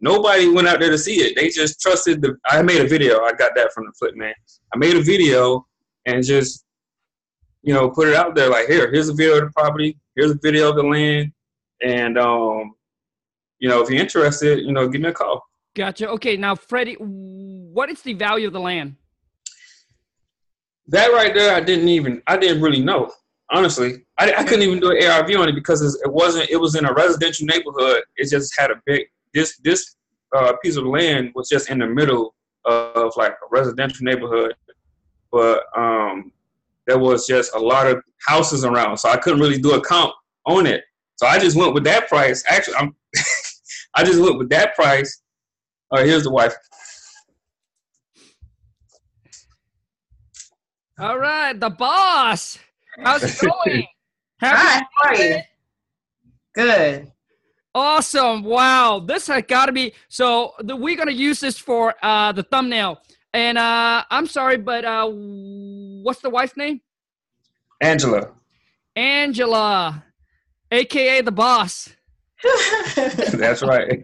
Nobody 0.00 0.48
went 0.48 0.66
out 0.68 0.80
there 0.80 0.90
to 0.90 0.98
see 0.98 1.16
it. 1.16 1.36
They 1.36 1.48
just 1.48 1.80
trusted 1.80 2.22
the. 2.22 2.36
I 2.46 2.62
made 2.62 2.80
a 2.80 2.88
video. 2.88 3.20
I 3.22 3.32
got 3.32 3.52
that 3.56 3.72
from 3.72 3.84
the 3.84 3.92
flip 3.98 4.14
man. 4.16 4.34
I 4.74 4.78
made 4.78 4.96
a 4.96 5.02
video 5.02 5.66
and 6.06 6.24
just 6.24 6.64
you 7.62 7.74
know 7.74 7.90
put 7.90 8.08
it 8.08 8.14
out 8.14 8.34
there 8.34 8.50
like 8.50 8.66
here. 8.66 8.90
Here's 8.90 9.08
a 9.08 9.14
video 9.14 9.38
of 9.38 9.44
the 9.44 9.50
property. 9.50 9.98
Here's 10.16 10.30
a 10.30 10.38
video 10.42 10.70
of 10.70 10.76
the 10.76 10.82
land. 10.82 11.32
And 11.82 12.18
um, 12.18 12.74
you 13.58 13.68
know, 13.68 13.82
if 13.82 13.90
you're 13.90 14.00
interested, 14.00 14.60
you 14.60 14.72
know, 14.72 14.88
give 14.88 15.00
me 15.00 15.08
a 15.08 15.12
call. 15.12 15.42
Gotcha. 15.74 16.08
Okay, 16.08 16.36
now 16.36 16.54
Freddie, 16.54 16.94
what 16.94 17.90
is 17.90 18.02
the 18.02 18.14
value 18.14 18.48
of 18.48 18.52
the 18.52 18.60
land? 18.60 18.96
That 20.88 21.12
right 21.12 21.32
there, 21.32 21.54
I 21.54 21.60
didn't 21.60 21.88
even, 21.88 22.20
I 22.26 22.36
didn't 22.36 22.60
really 22.60 22.80
know. 22.80 23.12
Honestly, 23.52 24.04
I, 24.18 24.32
I 24.32 24.44
couldn't 24.44 24.62
even 24.62 24.78
do 24.78 24.90
an 24.90 25.02
ARV 25.02 25.30
on 25.36 25.48
it 25.48 25.54
because 25.54 25.82
it 25.82 26.12
wasn't. 26.12 26.48
It 26.50 26.56
was 26.56 26.76
in 26.76 26.84
a 26.84 26.92
residential 26.92 27.46
neighborhood. 27.46 28.02
It 28.16 28.30
just 28.30 28.52
had 28.58 28.70
a 28.70 28.80
big. 28.86 29.06
This 29.34 29.58
this 29.64 29.96
uh, 30.36 30.52
piece 30.62 30.76
of 30.76 30.84
land 30.86 31.32
was 31.34 31.48
just 31.48 31.68
in 31.68 31.78
the 31.78 31.86
middle 31.86 32.34
of 32.64 33.12
like 33.16 33.32
a 33.32 33.48
residential 33.50 34.04
neighborhood, 34.04 34.54
but 35.32 35.64
um, 35.76 36.32
there 36.86 36.98
was 36.98 37.26
just 37.26 37.54
a 37.54 37.58
lot 37.58 37.88
of 37.88 38.02
houses 38.26 38.64
around, 38.64 38.98
so 38.98 39.08
I 39.08 39.16
couldn't 39.16 39.40
really 39.40 39.58
do 39.58 39.74
a 39.74 39.80
comp 39.80 40.12
on 40.46 40.66
it. 40.66 40.84
So 41.16 41.26
I 41.26 41.38
just 41.38 41.56
went 41.56 41.74
with 41.74 41.84
that 41.84 42.08
price. 42.08 42.44
Actually, 42.48 42.76
I'm. 42.76 42.94
I 43.96 44.04
just 44.04 44.20
went 44.20 44.38
with 44.38 44.48
that 44.50 44.76
price. 44.76 45.22
All 45.90 45.98
right, 45.98 46.06
here's 46.06 46.22
the 46.22 46.30
wife. 46.30 46.54
All 51.00 51.18
right, 51.18 51.58
the 51.58 51.70
boss. 51.70 52.58
How's 53.02 53.22
it 53.22 53.48
going? 53.48 53.86
Happy 54.40 54.56
Hi, 54.56 54.82
how 54.96 55.08
are 55.08 55.14
you? 55.14 55.36
Good. 56.54 57.12
Awesome. 57.74 58.42
Wow. 58.42 59.00
This 59.00 59.26
has 59.28 59.44
got 59.46 59.66
to 59.66 59.72
be 59.72 59.92
so 60.08 60.54
the, 60.60 60.74
we're 60.74 60.96
going 60.96 61.08
to 61.08 61.14
use 61.14 61.40
this 61.40 61.58
for 61.58 61.94
uh 62.02 62.32
the 62.32 62.42
thumbnail. 62.42 63.00
And 63.32 63.58
uh 63.58 64.04
I'm 64.10 64.26
sorry, 64.26 64.56
but 64.56 64.84
uh 64.84 65.08
what's 65.08 66.20
the 66.20 66.30
wife's 66.30 66.56
name? 66.56 66.80
Angela. 67.80 68.32
Angela, 68.96 70.04
aka 70.72 71.20
the 71.20 71.32
boss. 71.32 71.90
That's 72.96 73.62
right. 73.62 74.02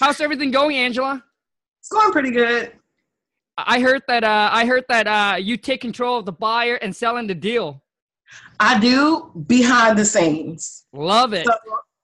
How's 0.00 0.20
everything 0.20 0.50
going, 0.50 0.76
Angela? 0.76 1.22
It's 1.80 1.88
going 1.90 2.10
pretty 2.10 2.30
good. 2.30 2.72
I 3.58 3.80
heard 3.80 4.02
that 4.08 4.24
uh 4.24 4.48
I 4.52 4.66
heard 4.66 4.84
that 4.88 5.06
uh 5.06 5.36
you 5.36 5.56
take 5.56 5.80
control 5.80 6.18
of 6.18 6.26
the 6.26 6.32
buyer 6.32 6.74
and 6.76 6.94
selling 6.94 7.26
the 7.28 7.34
deal. 7.34 7.82
I 8.60 8.78
do 8.78 9.30
behind 9.46 9.98
the 9.98 10.04
scenes. 10.04 10.84
Love 10.92 11.32
it. 11.32 11.46
So, 11.46 11.52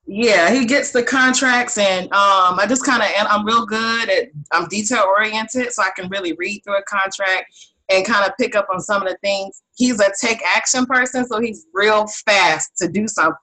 yeah, 0.07 0.53
he 0.53 0.65
gets 0.67 0.91
the 0.91 1.03
contracts, 1.03 1.79
and 1.79 2.07
um, 2.13 2.59
I 2.59 2.67
just 2.69 2.85
kind 2.85 3.03
of, 3.03 3.09
and 3.17 3.27
I'm 3.29 3.47
real 3.47 3.65
good 3.65 4.11
at, 4.11 4.29
I'm 4.51 4.67
detail 4.69 5.05
oriented, 5.09 5.73
so 5.73 5.83
I 5.83 5.91
can 5.97 6.09
really 6.11 6.33
read 6.35 6.61
through 6.65 6.77
a 6.77 6.83
contract 6.83 7.47
and 7.91 8.05
kind 8.05 8.27
of 8.27 8.33
pick 8.39 8.55
up 8.55 8.67
on 8.73 8.81
some 8.81 9.03
of 9.03 9.09
the 9.09 9.17
things. 9.23 9.63
He's 9.75 10.01
a 10.01 10.11
take 10.21 10.43
action 10.45 10.87
person, 10.87 11.27
so 11.27 11.41
he's 11.41 11.67
real 11.73 12.07
fast 12.27 12.73
to 12.79 12.89
do 12.89 13.07
something. 13.09 13.37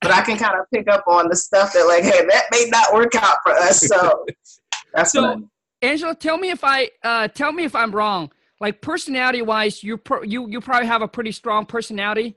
But 0.00 0.12
I 0.12 0.22
can 0.22 0.38
kind 0.38 0.58
of 0.58 0.66
pick 0.72 0.88
up 0.88 1.04
on 1.08 1.28
the 1.28 1.36
stuff 1.36 1.72
that, 1.72 1.86
like, 1.86 2.04
hey, 2.04 2.24
that 2.26 2.44
may 2.52 2.66
not 2.70 2.94
work 2.94 3.14
out 3.16 3.36
for 3.42 3.52
us. 3.52 3.80
So 3.86 4.24
that's 4.94 5.12
So- 5.12 5.48
Angela, 5.82 6.14
tell 6.14 6.38
me 6.38 6.48
if 6.50 6.64
I 6.64 6.90
uh 7.04 7.28
tell 7.28 7.52
me 7.52 7.64
if 7.64 7.74
I'm 7.74 7.92
wrong. 7.92 8.32
Like 8.60 8.80
personality 8.80 9.42
wise, 9.42 9.82
you 9.82 9.96
pro- 9.98 10.22
you 10.22 10.48
you 10.48 10.60
probably 10.60 10.86
have 10.86 11.02
a 11.02 11.08
pretty 11.08 11.32
strong 11.32 11.66
personality. 11.66 12.36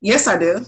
yes, 0.00 0.26
I 0.26 0.36
do. 0.38 0.64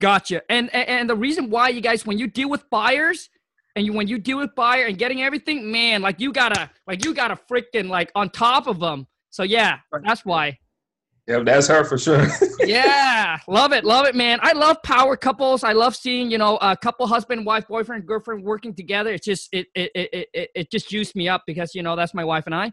Gotcha. 0.00 0.42
And, 0.48 0.72
and 0.74 0.88
and 0.88 1.10
the 1.10 1.16
reason 1.16 1.50
why 1.50 1.68
you 1.70 1.80
guys, 1.80 2.06
when 2.06 2.18
you 2.18 2.26
deal 2.26 2.48
with 2.50 2.68
buyers, 2.70 3.28
and 3.76 3.86
you 3.86 3.92
when 3.92 4.08
you 4.08 4.18
deal 4.18 4.38
with 4.38 4.54
buyer 4.54 4.86
and 4.86 4.98
getting 4.98 5.22
everything, 5.22 5.70
man, 5.70 6.02
like 6.02 6.20
you 6.20 6.32
gotta 6.32 6.70
like 6.86 7.04
you 7.04 7.14
gotta 7.14 7.36
freaking 7.50 7.88
like 7.88 8.10
on 8.14 8.28
top 8.30 8.66
of 8.66 8.78
them. 8.80 9.06
So 9.30 9.42
yeah, 9.42 9.78
Right. 9.92 10.02
that's 10.04 10.24
why. 10.24 10.58
Yeah, 11.28 11.40
that's 11.44 11.68
her 11.68 11.84
for 11.84 11.96
sure. 11.98 12.26
Yeah, 12.66 13.38
love 13.48 13.72
it, 13.72 13.84
love 13.84 14.06
it, 14.06 14.14
man. 14.14 14.38
I 14.42 14.52
love 14.52 14.82
power 14.82 15.16
couples. 15.16 15.64
I 15.64 15.72
love 15.72 15.96
seeing 15.96 16.30
you 16.30 16.36
know 16.38 16.56
a 16.58 16.76
couple, 16.76 17.06
husband, 17.06 17.46
wife, 17.46 17.66
boyfriend, 17.68 18.06
girlfriend 18.06 18.44
working 18.44 18.74
together. 18.74 19.12
It's 19.14 19.24
just 19.24 19.48
it 19.52 19.66
it 19.74 19.90
it 19.94 20.08
it, 20.12 20.28
it- 20.34 20.50
it 20.54 20.70
just 20.70 20.88
juiced 20.90 21.16
me 21.16 21.28
up 21.28 21.42
because 21.46 21.74
you 21.74 21.82
know 21.82 21.96
that's 21.96 22.12
my 22.14 22.24
wife 22.24 22.44
and 22.46 22.54
I. 22.54 22.72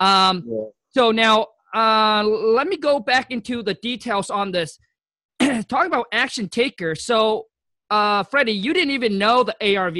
Um, 0.00 0.44
Yeah. 0.46 0.64
So 0.96 1.10
now, 1.10 1.48
uh, 1.74 2.24
let 2.24 2.68
me 2.68 2.78
go 2.78 2.98
back 2.98 3.30
into 3.30 3.62
the 3.62 3.74
details 3.74 4.30
on 4.30 4.50
this. 4.50 4.78
Talking 5.38 5.88
about 5.88 6.06
action 6.10 6.48
taker. 6.48 6.94
So, 6.94 7.48
uh, 7.90 8.22
Freddie, 8.22 8.52
you 8.52 8.72
didn't 8.72 8.92
even 8.92 9.18
know 9.18 9.42
the 9.42 9.54
ARV. 9.76 9.98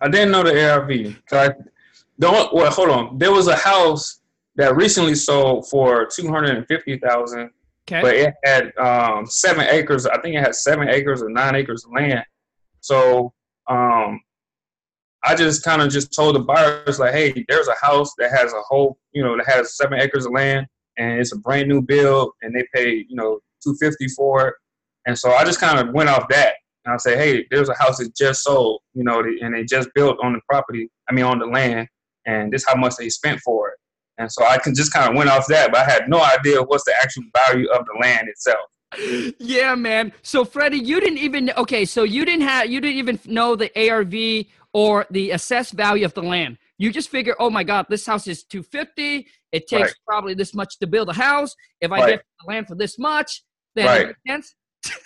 I 0.00 0.08
didn't 0.10 0.32
know 0.32 0.42
the 0.42 0.70
ARV. 0.72 1.22
So 1.28 1.38
I 1.38 1.50
don't. 2.18 2.52
Well, 2.52 2.68
hold 2.72 2.90
on. 2.90 3.16
There 3.16 3.30
was 3.30 3.46
a 3.46 3.54
house 3.54 4.22
that 4.56 4.74
recently 4.74 5.14
sold 5.14 5.68
for 5.68 6.04
two 6.06 6.26
hundred 6.26 6.56
and 6.56 6.66
fifty 6.66 6.98
thousand, 6.98 7.50
Okay. 7.88 8.02
but 8.02 8.14
it 8.16 8.34
had 8.44 8.76
um, 8.78 9.24
seven 9.24 9.68
acres. 9.70 10.04
I 10.04 10.20
think 10.20 10.34
it 10.34 10.40
had 10.40 10.56
seven 10.56 10.88
acres 10.88 11.22
or 11.22 11.30
nine 11.30 11.54
acres 11.54 11.84
of 11.84 11.92
land. 11.92 12.24
So 12.80 13.32
um, 13.68 14.20
I 15.26 15.34
just 15.34 15.64
kind 15.64 15.82
of 15.82 15.90
just 15.90 16.14
told 16.14 16.36
the 16.36 16.40
buyers 16.40 17.00
like, 17.00 17.12
hey, 17.12 17.44
there's 17.48 17.68
a 17.68 17.74
house 17.80 18.12
that 18.18 18.30
has 18.30 18.52
a 18.52 18.60
whole, 18.60 18.96
you 19.12 19.22
know, 19.22 19.36
that 19.36 19.46
has 19.46 19.76
seven 19.76 20.00
acres 20.00 20.24
of 20.24 20.32
land, 20.32 20.66
and 20.96 21.18
it's 21.20 21.32
a 21.32 21.38
brand 21.38 21.68
new 21.68 21.82
build, 21.82 22.30
and 22.42 22.54
they 22.54 22.64
pay, 22.72 23.04
you 23.08 23.16
know, 23.16 23.40
two 23.62 23.74
fifty 23.80 24.08
for 24.08 24.48
it. 24.48 24.54
And 25.06 25.18
so 25.18 25.32
I 25.32 25.44
just 25.44 25.60
kind 25.60 25.78
of 25.78 25.94
went 25.94 26.08
off 26.08 26.28
that. 26.28 26.54
And 26.84 26.94
I 26.94 26.96
say, 26.98 27.16
hey, 27.16 27.46
there's 27.50 27.68
a 27.68 27.74
house 27.74 27.98
that 27.98 28.14
just 28.16 28.44
sold, 28.44 28.80
you 28.94 29.02
know, 29.02 29.20
and 29.20 29.54
they 29.54 29.64
just 29.64 29.88
built 29.94 30.18
on 30.22 30.32
the 30.32 30.40
property, 30.48 30.88
I 31.08 31.12
mean, 31.12 31.24
on 31.24 31.40
the 31.40 31.46
land, 31.46 31.88
and 32.26 32.52
this 32.52 32.64
how 32.66 32.76
much 32.76 32.94
they 32.96 33.08
spent 33.08 33.40
for 33.40 33.70
it. 33.70 33.78
And 34.18 34.30
so 34.30 34.44
I 34.46 34.58
can 34.58 34.74
just 34.74 34.92
kind 34.92 35.10
of 35.10 35.16
went 35.16 35.28
off 35.28 35.46
that, 35.48 35.72
but 35.72 35.80
I 35.80 35.90
had 35.90 36.08
no 36.08 36.22
idea 36.22 36.62
what's 36.62 36.84
the 36.84 36.94
actual 37.02 37.24
value 37.48 37.68
of 37.70 37.84
the 37.86 37.98
land 38.00 38.28
itself. 38.28 38.70
yeah, 39.38 39.74
man. 39.74 40.12
So, 40.22 40.44
Freddie, 40.44 40.78
you 40.78 41.00
didn't 41.00 41.18
even 41.18 41.50
okay. 41.56 41.84
So 41.84 42.04
you 42.04 42.24
didn't 42.24 42.46
have 42.46 42.70
you 42.70 42.80
didn't 42.80 42.98
even 42.98 43.18
know 43.26 43.56
the 43.56 43.70
ARV 43.90 44.46
or 44.76 45.06
the 45.10 45.30
assessed 45.30 45.72
value 45.72 46.04
of 46.04 46.12
the 46.12 46.22
land. 46.22 46.58
You 46.76 46.92
just 46.92 47.08
figure, 47.08 47.34
oh 47.38 47.48
my 47.48 47.64
God, 47.64 47.86
this 47.88 48.04
house 48.04 48.26
is 48.28 48.44
two 48.44 48.62
fifty. 48.62 49.26
It 49.50 49.66
takes 49.68 49.88
Right. 49.88 49.94
probably 50.06 50.34
this 50.34 50.52
much 50.54 50.78
to 50.80 50.86
build 50.86 51.08
a 51.08 51.14
house. 51.14 51.56
If 51.80 51.90
I 51.92 52.00
Right. 52.00 52.08
get 52.10 52.24
the 52.42 52.46
land 52.52 52.66
for 52.68 52.74
this 52.74 52.98
much, 52.98 53.42
then 53.74 53.86
Right. 53.86 54.00
it 54.02 54.06
makes 54.08 54.20
sense. 54.28 54.54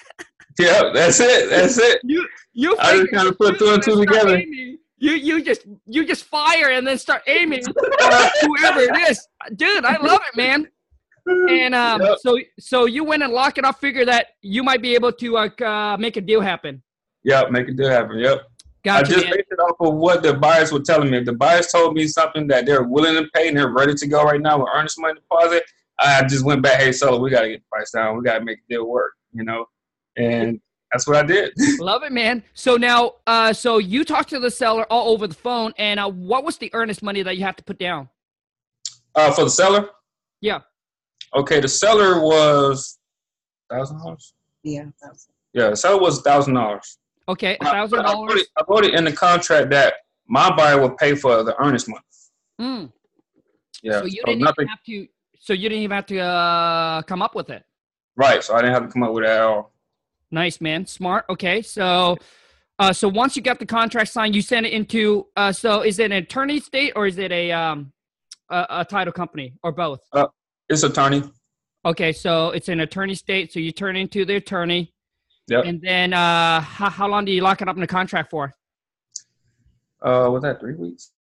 Yeah, 0.59 0.91
that's 0.93 1.21
it. 1.21 1.49
That's 1.49 1.79
it. 1.79 2.01
You 2.13 2.27
you 2.53 2.77
I 2.81 2.97
just 2.99 3.11
kinda 3.13 3.33
put 3.33 3.59
two 3.61 3.73
and 3.73 3.81
two 3.83 3.95
together. 4.05 4.37
aiming. 4.39 4.79
You 4.99 5.13
you 5.13 5.41
just 5.41 5.63
you 5.87 6.05
just 6.05 6.25
fire 6.25 6.71
and 6.71 6.85
then 6.85 6.99
start 6.99 7.23
aiming 7.39 7.63
whoever 8.43 8.81
it 8.81 8.97
is, 9.09 9.19
dude. 9.55 9.85
I 9.85 9.97
love 10.05 10.21
it, 10.29 10.37
man. 10.37 10.69
And 11.49 11.75
um, 11.77 12.03
Yep. 12.03 12.19
so 12.23 12.39
so 12.59 12.87
you 12.87 13.05
went 13.05 13.23
and 13.23 13.33
lock 13.33 13.57
it 13.57 13.65
up. 13.65 13.79
Figure 13.79 14.05
that 14.07 14.25
you 14.43 14.65
might 14.65 14.83
be 14.83 14.95
able 14.97 15.13
to 15.13 15.29
uh, 15.39 15.49
uh, 15.65 15.97
make 15.99 16.17
a 16.17 16.21
deal 16.21 16.41
happen. 16.41 16.83
Yep, 17.23 17.51
make 17.53 17.69
it 17.69 17.77
do 17.77 17.85
happen. 17.85 18.19
Yep. 18.19 18.39
Gotcha. 18.83 18.99
I 18.99 19.15
just 19.15 19.27
man. 19.27 19.35
based 19.35 19.49
it 19.51 19.59
off 19.59 19.77
of 19.81 19.95
what 19.95 20.23
the 20.23 20.35
buyers 20.35 20.73
were 20.73 20.81
telling 20.81 21.11
me. 21.11 21.19
If 21.19 21.27
the 21.27 21.35
buyers 21.35 21.67
told 21.67 21.95
me 21.95 22.07
something 22.07 22.47
that 22.49 22.65
they're 22.65 22.83
willing 22.83 23.15
to 23.23 23.29
pay 23.35 23.49
and 23.49 23.57
they're 23.57 23.69
ready 23.69 23.95
to 23.95 24.07
go 24.07 24.23
right 24.25 24.41
now 24.41 24.59
with 24.59 24.69
earnest 24.75 24.99
money 24.99 25.15
deposit, 25.15 25.65
I 26.01 26.23
just 26.23 26.45
went 26.45 26.63
back, 26.63 26.81
hey, 26.81 26.93
seller, 26.93 27.19
we 27.19 27.31
got 27.31 27.43
to 27.43 27.49
get 27.49 27.61
the 27.61 27.67
price 27.71 27.91
down. 27.91 28.17
We 28.17 28.23
got 28.23 28.39
to 28.39 28.45
make 28.45 28.59
the 28.67 28.77
deal 28.77 28.89
work, 28.89 29.13
you 29.33 29.45
know? 29.45 29.67
And 30.17 30.61
that's 30.93 31.07
what 31.07 31.17
I 31.17 31.23
did. 31.25 31.53
Love 31.79 32.03
it, 32.05 32.13
man. 32.13 32.43
So 32.55 32.77
now, 32.77 33.17
uh, 33.27 33.53
so 33.53 33.79
you 33.79 34.05
talked 34.05 34.31
to 34.31 34.41
the 34.41 34.51
seller 34.51 34.85
all 34.91 35.13
over 35.13 35.27
the 35.27 35.35
phone, 35.35 35.73
and 35.77 36.01
uh, 36.01 36.09
what 36.09 36.43
was 36.43 36.57
the 36.57 36.71
earnest 36.73 37.03
money 37.03 37.23
that 37.23 37.37
you 37.37 37.45
have 37.45 37.57
to 37.57 37.65
put 37.65 37.79
down? 37.79 38.09
Uh, 39.15 39.31
for 39.33 39.45
the 39.45 39.51
seller? 39.51 39.91
Yeah. 40.41 40.61
Okay, 41.35 41.61
the 41.61 41.69
seller 41.69 42.21
was 42.21 42.99
$1,000? 43.71 44.33
Yeah. 44.63 44.85
That's, 45.03 45.29
Yeah, 45.53 45.71
the 45.71 45.77
seller 45.77 46.01
was 46.01 46.23
$1,000. 46.23 46.81
Okay, 47.31 47.57
thousand 47.63 48.03
dollars. 48.05 48.41
it- 48.43 48.49
I 48.59 48.63
wrote 48.69 48.85
it 48.85 48.95
in 48.95 49.05
the 49.05 49.13
contract 49.13 49.71
that 49.71 49.95
my 50.27 50.55
buyer 50.55 50.81
would 50.81 50.97
pay 50.97 51.15
for 51.15 51.43
the 51.43 51.55
earnest 51.63 51.89
money. 51.89 52.03
Mm. 52.61 52.93
Yeah, 53.83 54.01
So 54.01 54.05
you 54.07 54.21
so 54.21 54.27
didn't 54.27 54.41
nothing, 54.43 54.63
even 54.65 54.69
have 54.69 54.83
to. 54.85 55.07
So 55.39 55.53
you 55.53 55.69
didn't 55.69 55.85
even 55.85 55.95
have 55.95 56.07
to 56.07 56.19
uh, 56.19 57.03
come 57.03 57.23
up 57.23 57.35
with 57.35 57.51
it. 57.51 57.65
right, 58.17 58.43
so 58.43 58.55
I 58.55 58.61
didn't 58.63 58.75
have 58.75 58.87
to 58.87 58.93
come 58.93 59.03
up 59.05 59.13
with 59.13 59.25
that 59.25 59.37
at 59.37 59.43
all. 59.43 59.73
Nice, 60.31 60.61
man. 60.61 60.87
Smart. 60.87 61.25
Okay. 61.31 61.63
So, 61.63 62.17
uh, 62.79 62.93
so 62.93 63.09
once 63.09 63.37
you 63.37 63.43
got 63.43 63.59
the 63.59 63.67
contract 63.67 64.11
signed, 64.11 64.35
you 64.35 64.43
send 64.43 64.67
it 64.67 64.73
into. 64.73 65.27
Uh, 65.37 65.53
so 65.53 65.83
is 65.83 65.99
it 65.99 66.07
an 66.07 66.13
attorney 66.13 66.61
state 66.61 66.93
or 66.97 67.07
is 67.07 67.19
it 67.19 67.33
a 67.33 67.51
um, 67.53 67.93
a, 68.51 68.67
a 68.71 68.85
title 68.85 69.13
company 69.13 69.55
or 69.63 69.73
both? 69.73 70.01
Uh, 70.13 70.27
it's 70.69 70.83
attorney. 70.83 71.23
Okay, 71.85 72.13
so 72.13 72.51
it's 72.51 72.69
an 72.69 72.81
attorney 72.81 73.15
state. 73.15 73.53
So 73.53 73.59
you 73.61 73.73
turn 73.73 73.97
into 73.97 74.25
the 74.27 74.37
attorney, 74.37 74.93
Yep. 75.51 75.65
and 75.65 75.83
then 75.83 76.13
uh, 76.13 76.61
how, 76.61 76.89
how 76.89 77.09
long 77.09 77.25
do 77.25 77.33
you 77.33 77.43
lock 77.43 77.61
it 77.61 77.69
up 77.69 77.75
in 77.75 77.81
the 77.81 77.87
contract 77.87 78.31
for? 78.31 78.55
Uh, 80.01 80.29
was 80.31 80.43
that 80.43 80.61
three 80.61 80.77
weeks? 80.77 81.11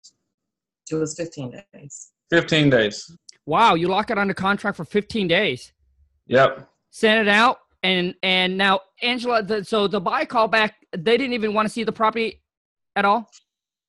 It 0.90 0.95
was 0.95 1.14
15 1.16 1.62
days. 1.75 2.12
Fifteen 2.31 2.71
days. 2.71 3.11
Wow, 3.47 3.75
you 3.75 3.88
lock 3.88 4.11
it 4.11 4.19
under 4.19 4.35
contract 4.35 4.77
for 4.77 4.85
15 4.85 5.27
days. 5.27 5.73
Yep. 6.29 6.69
Send 6.90 7.27
it 7.27 7.29
out, 7.29 7.59
and 7.83 8.14
and 8.23 8.57
now 8.57 8.81
Angela. 9.03 9.43
The, 9.43 9.64
so 9.64 9.88
the 9.88 10.01
buy 10.01 10.25
callback, 10.25 10.73
they 10.97 11.16
didn't 11.16 11.33
even 11.33 11.53
want 11.53 11.66
to 11.66 11.73
see 11.73 11.83
the 11.83 11.93
property 11.93 12.40
at 12.95 13.05
all. 13.05 13.29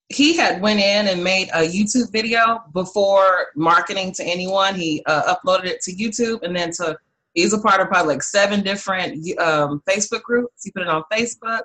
He 0.09 0.35
had 0.35 0.59
went 0.61 0.79
in 0.79 1.07
and 1.07 1.23
made 1.23 1.49
a 1.53 1.67
YouTube 1.67 2.11
video 2.11 2.63
before 2.73 3.47
marketing 3.55 4.11
to 4.13 4.23
anyone. 4.23 4.73
He 4.75 5.03
uh, 5.05 5.35
uploaded 5.35 5.65
it 5.65 5.81
to 5.81 5.91
YouTube 5.93 6.41
and 6.41 6.55
then 6.55 6.71
to 6.73 6.97
he's 7.33 7.53
a 7.53 7.59
part 7.59 7.81
of 7.81 7.87
probably 7.87 8.15
like 8.15 8.23
seven 8.23 8.61
different 8.61 9.13
um, 9.39 9.81
Facebook 9.87 10.23
groups. 10.23 10.63
He 10.63 10.71
put 10.71 10.83
it 10.83 10.89
on 10.89 11.03
Facebook, 11.11 11.61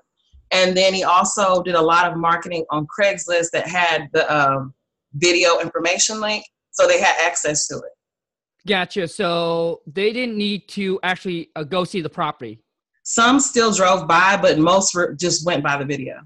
and 0.50 0.76
then 0.76 0.94
he 0.94 1.05
also 1.05 1.62
did 1.62 1.74
a 1.74 1.83
lot 1.83 2.11
of 2.11 2.16
marketing 2.18 2.64
on 2.70 2.87
Craigslist 2.87 3.50
that 3.52 3.66
had 3.66 4.09
the 4.12 4.33
um, 4.35 4.74
video 5.14 5.61
information 5.61 6.20
link, 6.20 6.44
so 6.70 6.87
they 6.87 7.00
had 7.00 7.14
access 7.20 7.66
to 7.68 7.76
it. 7.76 7.92
Gotcha. 8.66 9.07
So 9.07 9.83
they 9.87 10.12
didn't 10.12 10.37
need 10.37 10.68
to 10.70 10.98
actually 11.02 11.50
uh, 11.55 11.62
go 11.62 11.85
see 11.85 12.00
the 12.00 12.11
property. 12.11 12.61
Some 13.05 13.38
still 13.38 13.72
drove 13.72 14.09
by, 14.09 14.37
but 14.37 14.59
most 14.59 14.92
were, 14.94 15.14
just 15.14 15.46
went 15.46 15.62
by 15.62 15.76
the 15.79 15.85
video. 15.85 16.16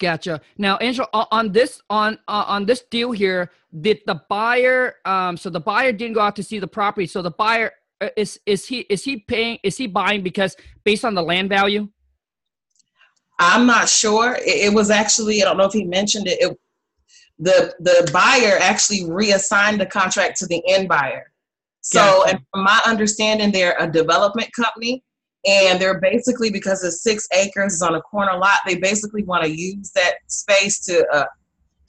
Gotcha. 0.00 0.40
Now, 0.58 0.76
Angel, 0.80 1.06
on 1.12 1.52
this 1.52 1.80
on 1.88 2.18
uh, 2.26 2.44
on 2.48 2.66
this 2.66 2.82
deal 2.90 3.12
here, 3.12 3.52
did 3.80 4.00
the 4.06 4.20
buyer? 4.28 4.96
Um, 5.04 5.36
so 5.36 5.50
the 5.50 5.60
buyer 5.60 5.92
didn't 5.92 6.14
go 6.14 6.20
out 6.20 6.34
to 6.36 6.42
see 6.42 6.58
the 6.58 6.66
property. 6.66 7.06
So 7.06 7.22
the 7.22 7.30
buyer 7.30 7.70
is 8.16 8.40
is 8.46 8.66
he 8.66 8.80
is 8.80 9.04
he 9.04 9.18
paying? 9.18 9.58
Is 9.62 9.76
he 9.76 9.86
buying 9.86 10.22
because 10.22 10.56
based 10.84 11.04
on 11.04 11.14
the 11.14 11.22
land 11.22 11.48
value? 11.48 11.88
I'm 13.38 13.66
not 13.66 13.88
sure. 13.88 14.36
It, 14.36 14.72
it 14.72 14.74
was 14.74 14.90
actually 14.90 15.42
I 15.42 15.44
don't 15.44 15.56
know 15.56 15.64
if 15.64 15.72
he 15.72 15.84
mentioned 15.84 16.26
it. 16.26 16.38
it. 16.40 16.58
The 17.38 17.74
the 17.80 18.10
buyer 18.12 18.58
actually 18.60 19.10
reassigned 19.10 19.80
the 19.80 19.86
contract 19.86 20.38
to 20.38 20.46
the 20.46 20.62
end 20.68 20.88
buyer. 20.88 21.32
So, 21.80 22.24
and 22.26 22.38
from 22.50 22.64
my 22.64 22.80
understanding, 22.86 23.52
they're 23.52 23.76
a 23.78 23.90
development 23.90 24.48
company, 24.52 25.04
and 25.46 25.78
they're 25.78 26.00
basically 26.00 26.50
because 26.50 26.82
it's 26.82 27.02
six 27.02 27.28
acres 27.32 27.82
on 27.82 27.94
a 27.94 28.00
corner 28.00 28.38
lot. 28.38 28.60
They 28.66 28.76
basically 28.76 29.22
want 29.22 29.44
to 29.44 29.50
use 29.50 29.90
that 29.90 30.14
space 30.26 30.82
to, 30.86 31.06
uh, 31.12 31.26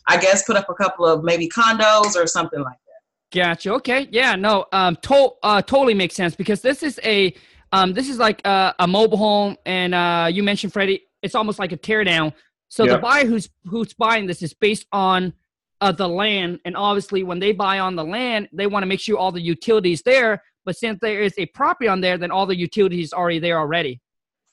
I 0.07 0.17
guess, 0.17 0.43
put 0.43 0.57
up 0.57 0.69
a 0.69 0.73
couple 0.73 1.05
of 1.05 1.23
maybe 1.23 1.47
condos 1.47 2.17
or 2.17 2.27
something 2.27 2.59
like 2.59 2.73
that. 2.73 2.84
Gotcha. 3.33 3.73
Okay. 3.75 4.07
Yeah. 4.11 4.35
No. 4.35 4.65
Um. 4.71 4.95
To- 5.03 5.33
uh, 5.43 5.61
totally 5.61 5.93
makes 5.93 6.15
sense 6.15 6.35
because 6.35 6.61
this 6.61 6.83
is 6.83 6.99
a 7.03 7.33
um. 7.71 7.93
This 7.93 8.09
is 8.09 8.17
like 8.17 8.41
a, 8.45 8.73
a 8.79 8.87
mobile 8.87 9.17
home, 9.17 9.57
and 9.65 9.93
uh, 9.93 10.29
you 10.31 10.43
mentioned 10.43 10.73
Freddie. 10.73 11.03
It's 11.21 11.35
almost 11.35 11.59
like 11.59 11.71
a 11.71 11.77
tear 11.77 12.03
down. 12.03 12.33
So 12.69 12.85
the 12.85 12.97
buyer 12.97 13.25
who's 13.25 13.49
who's 13.65 13.93
buying 13.93 14.27
this 14.27 14.41
is 14.41 14.53
based 14.53 14.85
on 14.91 15.33
uh, 15.81 15.91
the 15.91 16.07
land, 16.07 16.59
and 16.65 16.75
obviously 16.75 17.23
when 17.23 17.39
they 17.39 17.51
buy 17.51 17.79
on 17.79 17.95
the 17.95 18.03
land, 18.03 18.49
they 18.53 18.67
want 18.67 18.83
to 18.83 18.87
make 18.87 18.99
sure 18.99 19.17
all 19.17 19.31
the 19.31 19.41
utilities 19.41 20.01
there. 20.01 20.41
But 20.65 20.75
since 20.77 20.99
there 21.01 21.21
is 21.21 21.33
a 21.37 21.45
property 21.47 21.87
on 21.87 22.01
there, 22.01 22.17
then 22.17 22.31
all 22.31 22.45
the 22.45 22.55
utilities 22.55 23.13
are 23.13 23.21
already 23.21 23.39
there 23.39 23.59
already. 23.59 24.01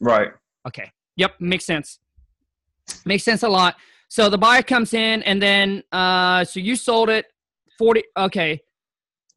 Right. 0.00 0.28
Okay. 0.66 0.90
Yep. 1.16 1.40
Makes 1.40 1.64
sense. 1.64 2.00
Makes 3.04 3.24
sense 3.24 3.42
a 3.42 3.48
lot. 3.48 3.76
So 4.08 4.28
the 4.28 4.38
buyer 4.38 4.62
comes 4.62 4.92
in, 4.92 5.22
and 5.22 5.40
then 5.40 5.82
uh, 5.90 6.44
so 6.44 6.60
you 6.60 6.76
sold 6.76 7.08
it 7.08 7.26
forty. 7.78 8.02
Okay. 8.16 8.60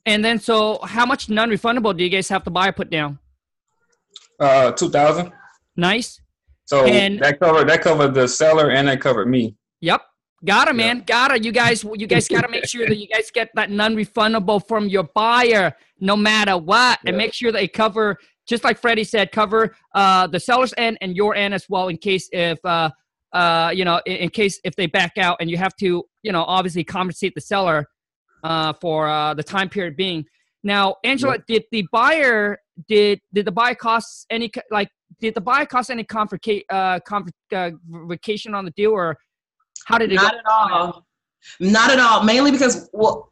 And 0.06 0.24
then 0.24 0.40
so 0.40 0.80
how 0.84 1.06
much 1.06 1.30
non-refundable 1.30 1.98
do 1.98 2.04
you 2.04 2.10
guys 2.10 2.30
have 2.30 2.44
the 2.44 2.52
buyer 2.52 2.72
put 2.72 2.90
down? 2.90 3.18
Uh, 4.40 4.72
two 4.72 4.90
thousand. 4.90 5.32
Nice. 5.76 6.22
So 6.66 6.86
And- 6.86 7.20
that 7.20 7.40
covered 7.40 7.70
that 7.70 7.82
covered 7.82 8.14
the 8.14 8.28
seller 8.28 8.72
and 8.72 8.88
that 8.88 9.02
covered 9.02 9.28
me. 9.28 9.56
Yep. 9.82 10.02
Gotta, 10.44 10.72
Yeah. 10.72 10.78
man. 10.78 11.04
Gotta. 11.08 11.42
You 11.42 11.52
guys, 11.52 11.84
you 11.84 12.06
guys 12.08 12.28
gotta 12.28 12.50
make 12.50 12.68
sure 12.68 12.88
that 12.88 12.98
you 12.98 13.08
guys 13.08 13.32
get 13.34 13.50
that 13.56 13.72
non-refundable 13.72 14.68
from 14.68 14.88
your 14.88 15.04
buyer, 15.16 15.76
no 16.00 16.16
matter 16.16 16.58
what, 16.58 17.00
and 17.06 17.18
make 17.18 17.34
sure 17.34 17.52
they 17.52 17.68
cover, 17.68 18.18
just 18.48 18.64
like 18.64 18.78
Freddie 18.78 19.06
said, 19.06 19.32
cover 19.32 19.76
uh, 19.96 20.28
the 20.28 20.40
seller's 20.40 20.74
end 20.78 20.98
and 21.02 21.16
your 21.16 21.34
end 21.36 21.54
as 21.54 21.66
well, 21.68 21.88
in 21.88 21.98
case 21.98 22.30
if 22.32 22.60
uh, 22.64 22.90
uh, 23.34 23.72
you 23.74 23.86
know, 23.86 24.00
in, 24.06 24.18
in 24.18 24.30
case 24.30 24.60
if 24.64 24.76
they 24.76 24.86
back 24.86 25.18
out, 25.18 25.38
and 25.40 25.50
you 25.50 25.58
have 25.58 25.76
to, 25.78 26.04
you 26.22 26.32
know, 26.32 26.44
obviously 26.44 26.84
compensate 26.84 27.34
the 27.34 27.42
seller 27.42 27.88
uh, 28.46 28.74
for 28.80 29.08
uh, 29.08 29.34
the 29.34 29.44
time 29.44 29.68
period 29.68 29.98
being. 29.98 30.24
Now, 30.64 30.96
Angela, 31.04 31.38
did 31.48 31.64
the 31.72 31.86
buyer 31.92 32.58
did 32.88 33.20
did 33.34 33.46
the 33.46 33.52
buy 33.52 33.74
cost 33.74 34.26
any 34.30 34.52
like 34.70 34.90
did 35.20 35.34
the 35.34 35.42
buy 35.42 35.66
cost 35.66 35.90
any 35.90 36.04
complica- 36.04 36.64
uh, 36.70 37.00
complication 37.02 38.54
on 38.54 38.66
the 38.66 38.72
deal 38.72 38.92
or 38.92 39.18
how 39.86 39.98
did 39.98 40.12
it 40.12 40.16
Not 40.16 40.34
go? 40.34 40.38
at 40.40 40.46
all. 40.48 41.06
Not 41.60 41.92
at 41.92 42.00
all. 42.00 42.24
Mainly 42.24 42.52
because 42.52 42.90
well, 42.94 43.32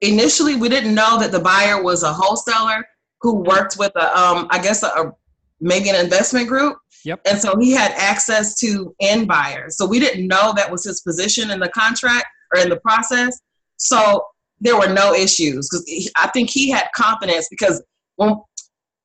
initially 0.00 0.56
we 0.56 0.68
didn't 0.68 0.94
know 0.94 1.18
that 1.18 1.32
the 1.32 1.40
buyer 1.40 1.82
was 1.82 2.02
a 2.02 2.12
wholesaler 2.12 2.86
who 3.20 3.36
worked 3.36 3.76
with 3.78 3.92
a, 3.96 4.18
um, 4.18 4.46
I 4.50 4.62
guess 4.62 4.82
a, 4.82 4.88
a 4.88 5.12
maybe 5.60 5.88
an 5.88 5.96
investment 5.96 6.48
group. 6.48 6.76
Yep. 7.04 7.20
And 7.26 7.38
so 7.38 7.56
he 7.58 7.72
had 7.72 7.92
access 7.92 8.54
to 8.60 8.94
end 9.00 9.28
buyers. 9.28 9.76
So 9.76 9.86
we 9.86 9.98
didn't 9.98 10.26
know 10.26 10.52
that 10.56 10.70
was 10.70 10.84
his 10.84 11.00
position 11.00 11.50
in 11.50 11.60
the 11.60 11.68
contract 11.70 12.26
or 12.54 12.60
in 12.60 12.68
the 12.68 12.76
process. 12.76 13.40
So 13.76 14.22
there 14.60 14.78
were 14.78 14.92
no 14.92 15.12
issues 15.14 15.68
because 15.68 16.10
I 16.16 16.28
think 16.28 16.50
he 16.50 16.70
had 16.70 16.88
confidence 16.94 17.48
because 17.50 17.82
when 18.16 18.36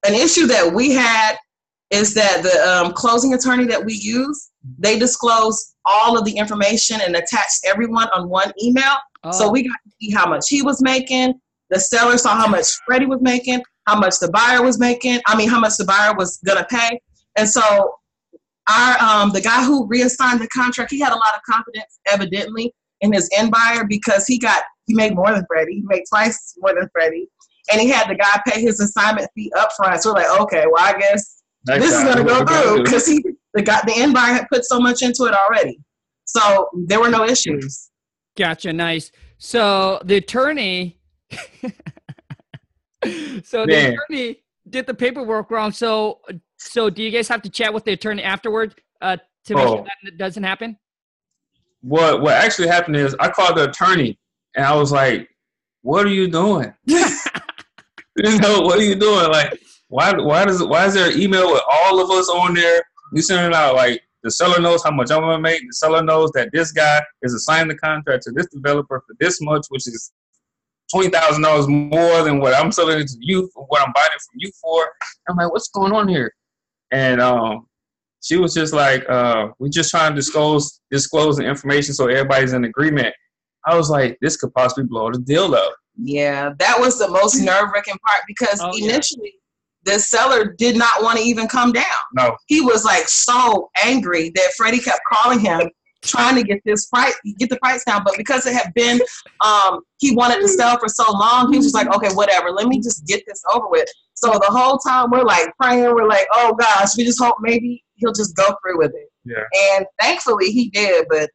an 0.05 0.13
issue 0.13 0.47
that 0.47 0.73
we 0.73 0.91
had 0.91 1.37
is 1.91 2.13
that 2.13 2.43
the 2.43 2.69
um, 2.69 2.93
closing 2.93 3.33
attorney 3.33 3.65
that 3.65 3.83
we 3.83 3.93
use 3.93 4.49
they 4.77 4.99
disclosed 4.99 5.75
all 5.85 6.17
of 6.17 6.25
the 6.25 6.37
information 6.37 6.99
and 7.01 7.15
attached 7.15 7.65
everyone 7.65 8.07
on 8.13 8.29
one 8.29 8.51
email. 8.61 8.95
So 9.31 9.47
Oh, 9.47 9.51
we 9.51 9.63
got 9.63 9.77
to 9.85 9.91
see 9.99 10.11
how 10.11 10.29
much 10.29 10.45
he 10.49 10.61
was 10.61 10.81
making. 10.81 11.39
The 11.69 11.79
seller 11.79 12.17
saw 12.17 12.35
how 12.35 12.47
much 12.47 12.65
Freddie 12.85 13.05
was 13.05 13.21
making, 13.21 13.61
how 13.85 13.99
much 13.99 14.19
the 14.19 14.29
buyer 14.31 14.63
was 14.63 14.79
making. 14.79 15.19
I 15.27 15.35
mean, 15.35 15.49
how 15.49 15.59
much 15.59 15.77
the 15.77 15.85
buyer 15.85 16.15
was 16.15 16.39
gonna 16.45 16.65
pay. 16.69 16.99
And 17.37 17.47
so 17.47 17.93
our 18.69 18.99
um, 18.99 19.31
the 19.31 19.41
guy 19.41 19.63
who 19.63 19.87
reassigned 19.87 20.41
the 20.41 20.47
contract, 20.47 20.91
he 20.91 20.99
had 20.99 21.11
a 21.11 21.15
lot 21.15 21.35
of 21.35 21.41
confidence, 21.43 21.99
evidently, 22.11 22.73
in 23.01 23.13
his 23.13 23.29
end 23.37 23.51
buyer 23.51 23.85
because 23.87 24.25
he 24.25 24.39
got 24.39 24.63
he 24.89 24.95
made 24.95 25.15
more 25.15 25.31
than 25.31 25.45
Freddie. 25.47 25.75
He 25.75 25.83
made 25.85 26.03
twice 26.09 26.55
more 26.57 26.73
than 26.73 26.89
Freddie, 26.91 27.29
and 27.71 27.79
he 27.79 27.87
had 27.87 28.09
the 28.09 28.15
guy 28.15 28.41
pay 28.47 28.59
his 28.61 28.79
assignment 28.81 29.29
fee 29.35 29.51
up 29.57 29.69
front. 29.77 30.01
So 30.01 30.09
we're 30.13 30.21
like, 30.21 30.41
okay, 30.41 30.65
well, 30.69 30.83
I 30.83 30.97
guess 30.99 31.43
Next 31.67 31.85
this 31.85 31.93
is 31.93 32.03
gonna 32.03 32.23
go 32.23 32.43
through 32.45 32.83
because 32.83 33.05
he 33.07 33.23
the 33.53 33.61
guy 33.61 33.79
the 33.85 33.93
end 33.95 34.13
buyer 34.13 34.33
had 34.33 34.47
put 34.51 34.65
so 34.65 34.79
much 34.79 35.01
into 35.03 35.23
it 35.25 35.33
already. 35.33 35.79
So 36.25 36.69
there 36.87 36.99
were 36.99 37.09
no 37.09 37.23
issues. 37.25 37.89
gotcha. 38.37 38.73
Nice. 38.73 39.11
So 39.37 39.99
the 40.03 40.17
attorney, 40.17 40.99
so 43.43 43.65
the 43.65 43.93
attorney 43.93 44.43
did 44.69 44.85
the 44.85 44.93
paperwork 44.93 45.49
wrong. 45.51 45.71
So, 45.71 46.19
so 46.57 46.89
do 46.89 47.01
you 47.01 47.11
guys 47.11 47.27
have 47.27 47.41
to 47.43 47.49
chat 47.49 47.73
with 47.73 47.85
the 47.85 47.93
attorney 47.93 48.23
afterward 48.23 48.75
uh, 49.01 49.17
to 49.45 49.55
make 49.55 49.67
sure 49.67 49.79
Oh. 49.79 49.83
that 49.83 49.97
it 50.13 50.17
doesn't 50.17 50.43
happen? 50.43 50.77
what 51.81 52.21
what 52.21 52.33
actually 52.33 52.67
happened 52.67 52.97
is 52.97 53.15
I 53.21 53.29
called 53.29 53.55
the 53.55 53.69
attorney 53.69 54.19
and 54.55 54.65
I 54.65 54.75
was 54.75 54.91
like, 54.91 55.29
"What 55.81 56.05
are 56.05 56.09
you 56.09 56.27
doing? 56.29 56.73
you 56.87 58.39
know, 58.39 58.61
what 58.61 58.79
are 58.79 58.83
you 58.83 58.95
doing? 58.95 59.29
Like, 59.29 59.59
why 59.87 60.13
why 60.13 60.45
does 60.45 60.63
why 60.63 60.85
is 60.85 60.93
there 60.93 61.11
an 61.11 61.19
email 61.19 61.51
with 61.51 61.61
all 61.71 62.01
of 62.01 62.09
us 62.11 62.29
on 62.29 62.53
there? 62.53 62.81
You 63.13 63.21
sending 63.21 63.55
out 63.55 63.75
like 63.75 64.01
the 64.23 64.31
seller 64.31 64.61
knows 64.61 64.83
how 64.83 64.91
much 64.91 65.11
I'm 65.11 65.21
gonna 65.21 65.39
make. 65.39 65.61
The 65.61 65.73
seller 65.73 66.03
knows 66.03 66.31
that 66.31 66.49
this 66.53 66.71
guy 66.71 67.01
is 67.21 67.33
assigned 67.33 67.69
the 67.69 67.75
contract 67.75 68.23
to 68.23 68.31
this 68.31 68.47
developer 68.47 69.01
for 69.05 69.15
this 69.19 69.39
much, 69.41 69.65
which 69.69 69.87
is 69.87 70.11
twenty 70.91 71.09
thousand 71.09 71.43
dollars 71.43 71.67
more 71.67 72.23
than 72.23 72.39
what 72.39 72.53
I'm 72.53 72.71
selling 72.71 72.99
it 72.99 73.07
to 73.07 73.17
you 73.19 73.49
for 73.53 73.65
what 73.67 73.81
I'm 73.81 73.93
buying 73.93 74.09
it 74.13 74.21
from 74.21 74.37
you 74.37 74.51
for. 74.61 74.91
I'm 75.27 75.37
like, 75.37 75.51
what's 75.51 75.69
going 75.69 75.93
on 75.93 76.07
here? 76.07 76.33
And 76.91 77.21
um, 77.21 77.67
she 78.21 78.37
was 78.37 78.53
just 78.53 78.73
like, 78.73 79.07
uh, 79.09 79.49
we 79.59 79.69
just 79.69 79.91
trying 79.91 80.11
to 80.11 80.15
disclose 80.15 80.81
disclose 80.91 81.37
the 81.37 81.45
information 81.45 81.93
so 81.93 82.07
everybody's 82.07 82.53
in 82.53 82.65
agreement. 82.65 83.13
I 83.65 83.75
was 83.75 83.89
like, 83.89 84.17
this 84.21 84.37
could 84.37 84.53
possibly 84.53 84.85
blow 84.85 85.11
the 85.11 85.19
deal 85.19 85.53
up. 85.55 85.73
Yeah, 86.01 86.51
that 86.59 86.79
was 86.79 86.97
the 86.97 87.09
most 87.09 87.35
nerve 87.41 87.69
wracking 87.73 87.97
part 88.05 88.23
because 88.27 88.59
Oh, 88.61 88.71
yeah. 88.75 88.93
initially 88.93 89.33
the 89.83 89.97
seller 89.99 90.53
did 90.57 90.77
not 90.77 91.01
want 91.03 91.17
to 91.17 91.23
even 91.23 91.47
come 91.47 91.71
down. 91.71 91.83
No, 92.13 92.35
He 92.47 92.61
was 92.61 92.83
like 92.85 93.07
so 93.07 93.69
angry 93.83 94.29
that 94.35 94.51
Freddie 94.57 94.79
kept 94.79 94.99
calling 95.11 95.39
him, 95.39 95.61
trying 96.03 96.35
to 96.35 96.43
get 96.43 96.59
this 96.65 96.85
price, 96.87 97.13
get 97.37 97.49
the 97.49 97.57
price 97.59 97.83
down. 97.85 98.03
But 98.03 98.15
because 98.17 98.45
it 98.45 98.53
had 98.53 98.73
been, 98.75 98.99
um, 99.43 99.79
he 99.99 100.15
wanted 100.15 100.41
to 100.41 100.47
sell 100.49 100.77
for 100.77 100.87
so 100.89 101.09
long, 101.11 101.51
he 101.51 101.57
was 101.57 101.65
just 101.67 101.75
like, 101.75 101.93
okay, 101.95 102.13
whatever, 102.13 102.51
let 102.51 102.67
me 102.67 102.79
just 102.81 103.05
get 103.07 103.23
this 103.25 103.41
over 103.53 103.67
with. 103.69 103.87
So 104.15 104.31
the 104.33 104.47
whole 104.49 104.77
time 104.79 105.11
we're 105.11 105.23
like 105.23 105.47
praying, 105.61 105.83
we're 105.95 106.07
like, 106.09 106.27
oh 106.33 106.53
gosh, 106.55 106.97
we 106.97 107.05
just 107.05 107.21
hope 107.21 107.35
maybe 107.39 107.83
he'll 107.95 108.13
just 108.13 108.35
go 108.35 108.45
through 108.61 108.79
with 108.79 108.91
it. 108.93 109.09
Yeah. 109.23 109.43
And 109.77 109.85
thankfully 110.01 110.51
he 110.51 110.69
did, 110.71 111.05
but 111.09 111.21
Yeah. 111.21 111.27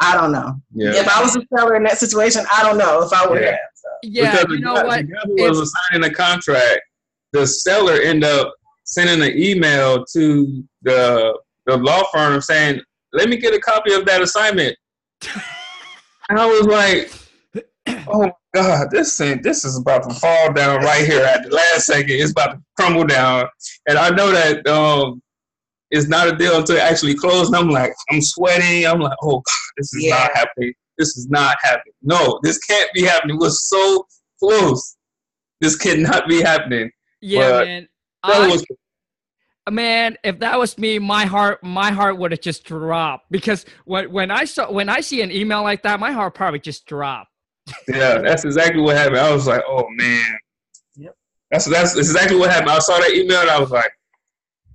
I 0.00 0.14
don't 0.16 0.32
know. 0.32 0.54
Yeah. 0.74 0.94
If 0.94 1.08
I 1.08 1.22
was 1.22 1.36
a 1.36 1.42
seller 1.56 1.74
in 1.76 1.82
that 1.84 1.98
situation, 1.98 2.44
I 2.52 2.62
don't 2.62 2.76
know 2.78 3.02
if 3.02 3.12
I 3.12 3.26
would 3.26 3.40
Yeah. 3.40 3.50
have. 3.50 3.58
So. 3.74 3.88
Yeah, 4.02 4.30
because 4.30 4.46
you 4.50 4.56
the 4.56 4.62
know 4.62 4.74
guy, 4.74 4.84
what? 4.84 4.96
The 4.98 5.12
guy 5.12 5.20
who 5.24 5.34
was 5.50 5.72
signing 5.90 6.02
the 6.08 6.14
contract, 6.14 6.80
the 7.32 7.46
seller 7.46 7.94
ended 7.94 8.24
up 8.30 8.52
sending 8.84 9.22
an 9.22 9.36
email 9.38 10.04
to 10.12 10.64
the 10.82 11.38
the 11.66 11.76
law 11.76 12.02
firm 12.12 12.40
saying, 12.40 12.80
"Let 13.12 13.28
me 13.28 13.36
get 13.36 13.54
a 13.54 13.58
copy 13.58 13.92
of 13.94 14.04
that 14.06 14.22
assignment." 14.22 14.76
and 16.28 16.38
I 16.38 16.46
was 16.46 16.66
like, 16.66 17.10
"Oh 18.06 18.20
my 18.22 18.32
God, 18.54 18.88
this 18.90 19.16
thing, 19.16 19.42
this 19.42 19.64
is 19.64 19.78
about 19.78 20.08
to 20.08 20.14
fall 20.14 20.52
down 20.52 20.84
right 20.84 21.04
here 21.04 21.24
at 21.24 21.42
the 21.44 21.50
last 21.54 21.86
second. 21.86 22.10
It's 22.10 22.30
about 22.32 22.52
to 22.52 22.60
crumble 22.78 23.04
down." 23.04 23.46
And 23.88 23.98
I 23.98 24.10
know 24.10 24.30
that 24.30 24.66
um, 24.68 25.22
it's 25.90 26.08
not 26.08 26.28
a 26.28 26.36
deal 26.36 26.56
until 26.58 26.76
it 26.76 26.82
actually 26.82 27.14
closed. 27.14 27.52
And 27.52 27.56
I'm 27.62 27.70
like, 27.70 27.92
I'm 28.10 28.20
sweating. 28.20 28.86
I'm 28.86 29.00
like, 29.00 29.16
"Oh 29.22 29.36
God, 29.36 29.72
this 29.76 29.92
is 29.94 30.04
Yeah. 30.04 30.18
not 30.18 30.30
happening." 30.34 30.72
this 30.98 31.14
is 31.18 31.28
not 31.28 31.56
happening. 31.62 31.92
No, 32.00 32.40
this 32.42 32.56
can't 32.56 32.90
be 32.94 33.02
happening. 33.02 33.36
We're 33.38 33.50
so 33.50 34.06
close. 34.40 34.96
This 35.60 35.76
cannot 35.76 36.26
be 36.26 36.40
happening. 36.40 36.90
Yeah, 37.20 37.50
But 37.50 37.66
man. 37.66 37.88
That 38.24 38.40
I- 38.40 38.46
was 38.48 38.64
man, 39.70 40.16
if 40.24 40.38
that 40.38 40.58
was 40.58 40.78
me, 40.78 40.98
my 40.98 41.24
heart, 41.26 41.62
my 41.62 41.90
heart 41.90 42.16
would 42.18 42.30
have 42.32 42.40
just 42.40 42.64
dropped 42.64 43.30
because 43.30 43.66
when 43.84 44.10
when 44.10 44.30
I 44.30 44.44
saw 44.44 44.70
when 44.70 44.88
I 44.88 45.00
see 45.00 45.20
an 45.22 45.30
email 45.30 45.62
like 45.62 45.82
that, 45.82 46.00
my 46.00 46.12
heart 46.12 46.34
probably 46.34 46.60
just 46.60 46.86
dropped. 46.86 47.30
yeah, 47.88 48.18
that's 48.18 48.44
exactly 48.44 48.80
what 48.80 48.96
happened. 48.96 49.18
I 49.18 49.32
was 49.34 49.46
like, 49.46 49.62
oh 49.68 49.84
man. 49.90 50.38
Yep. 50.96 51.14
That's 51.50 51.64
that's 51.66 51.96
exactly 51.96 52.38
what 52.38 52.50
happened. 52.50 52.70
I 52.70 52.78
saw 52.78 52.98
that 52.98 53.12
email 53.12 53.40
and 53.40 53.50
I 53.50 53.60
was 53.60 53.70
like, 53.70 53.90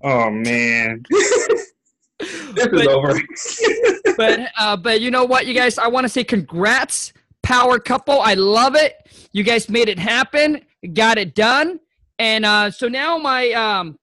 oh 0.03 0.29
man. 0.29 1.03
this 1.09 2.67
is 2.71 2.87
over. 2.87 3.19
but 4.17 4.39
uh, 4.59 4.77
but 4.77 5.01
you 5.01 5.11
know 5.11 5.25
what, 5.25 5.45
you 5.47 5.53
guys, 5.53 5.77
I 5.77 5.87
want 5.87 6.05
to 6.05 6.09
say 6.09 6.23
congrats, 6.23 7.13
power 7.43 7.79
couple. 7.79 8.19
I 8.21 8.33
love 8.35 8.75
it. 8.75 8.95
You 9.33 9.43
guys 9.43 9.69
made 9.69 9.89
it 9.89 9.99
happen, 9.99 10.61
got 10.93 11.17
it 11.17 11.35
done, 11.35 11.79
and 12.19 12.45
uh, 12.45 12.71
so 12.71 12.87
now 12.87 13.17
my 13.17 13.51
um, 13.51 13.97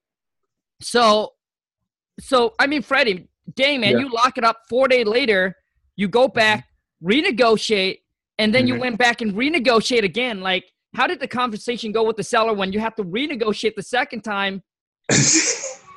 so 0.80 1.32
so 2.20 2.54
I 2.58 2.66
mean, 2.66 2.82
Freddie, 2.82 3.28
dang 3.54 3.80
man, 3.80 3.92
Yeah. 3.92 3.98
you 4.00 4.10
lock 4.10 4.38
it 4.38 4.44
up. 4.44 4.62
Four 4.68 4.88
days 4.88 5.06
later, 5.06 5.54
you 5.96 6.08
go 6.08 6.26
back, 6.28 6.66
renegotiate, 7.02 7.98
and 8.38 8.54
then 8.54 8.66
you 8.66 8.74
Mhm. 8.74 8.80
went 8.80 8.98
back 8.98 9.20
and 9.20 9.34
renegotiate 9.34 10.02
again. 10.04 10.40
Like, 10.40 10.64
how 10.94 11.06
did 11.06 11.20
the 11.20 11.28
conversation 11.28 11.92
go 11.92 12.02
with 12.02 12.16
the 12.16 12.24
seller 12.24 12.52
when 12.54 12.72
you 12.72 12.80
have 12.80 12.94
to 12.96 13.04
renegotiate 13.04 13.74
the 13.76 13.82
second 13.82 14.22
time? 14.22 14.62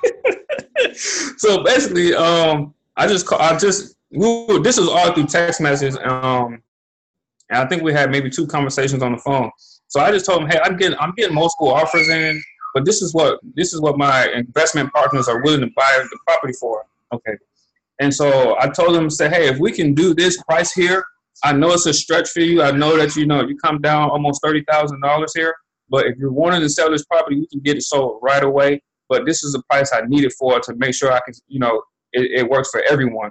so 1.37 1.63
basically, 1.63 2.13
um, 2.13 2.73
I 2.97 3.07
just 3.07 3.25
call, 3.25 3.39
I 3.39 3.57
just 3.57 3.95
we 4.11 4.59
this 4.59 4.77
was 4.77 4.87
all 4.87 5.13
through 5.13 5.27
text 5.27 5.61
message. 5.61 5.95
Um, 5.95 6.61
and 7.49 7.59
I 7.59 7.67
think 7.67 7.83
we 7.83 7.93
had 7.93 8.11
maybe 8.11 8.29
two 8.29 8.47
conversations 8.47 9.03
on 9.03 9.11
the 9.11 9.17
phone. 9.17 9.51
So 9.87 9.99
I 9.99 10.11
just 10.11 10.25
told 10.25 10.41
him, 10.41 10.49
hey, 10.49 10.59
I'm 10.63 10.77
getting 10.77 10.97
I'm 10.99 11.13
getting 11.15 11.35
multiple 11.35 11.69
offers 11.69 12.07
in, 12.09 12.41
but 12.73 12.85
this 12.85 13.01
is 13.01 13.13
what 13.13 13.39
this 13.55 13.73
is 13.73 13.81
what 13.81 13.97
my 13.97 14.27
investment 14.29 14.91
partners 14.93 15.27
are 15.27 15.41
willing 15.43 15.61
to 15.61 15.69
buy 15.75 16.03
the 16.09 16.19
property 16.27 16.53
for. 16.53 16.85
Okay. 17.13 17.33
And 17.99 18.13
so 18.13 18.57
I 18.59 18.67
told 18.67 18.95
him, 18.95 19.09
say, 19.09 19.29
hey, 19.29 19.47
if 19.47 19.59
we 19.59 19.71
can 19.71 19.93
do 19.93 20.15
this 20.15 20.41
price 20.43 20.71
here, 20.71 21.05
I 21.43 21.53
know 21.53 21.71
it's 21.71 21.85
a 21.85 21.93
stretch 21.93 22.29
for 22.29 22.39
you. 22.39 22.63
I 22.63 22.71
know 22.71 22.97
that 22.97 23.15
you 23.15 23.27
know 23.27 23.41
you 23.41 23.57
come 23.57 23.79
down 23.81 24.09
almost 24.09 24.41
thirty 24.43 24.63
thousand 24.69 25.01
dollars 25.01 25.33
here, 25.35 25.55
but 25.89 26.05
if 26.05 26.17
you're 26.17 26.31
wanting 26.31 26.61
to 26.61 26.69
sell 26.69 26.89
this 26.89 27.05
property, 27.05 27.39
we 27.39 27.47
can 27.47 27.59
get 27.59 27.77
it 27.77 27.83
sold 27.83 28.19
right 28.21 28.43
away 28.43 28.81
but 29.11 29.25
this 29.25 29.43
is 29.43 29.51
the 29.51 29.61
price 29.69 29.91
I 29.93 30.01
need 30.07 30.23
it 30.23 30.31
for 30.39 30.61
to 30.61 30.75
make 30.75 30.95
sure 30.95 31.11
I 31.11 31.19
can, 31.19 31.33
you 31.49 31.59
know, 31.59 31.83
it, 32.13 32.39
it 32.39 32.49
works 32.49 32.71
for 32.71 32.81
everyone. 32.89 33.29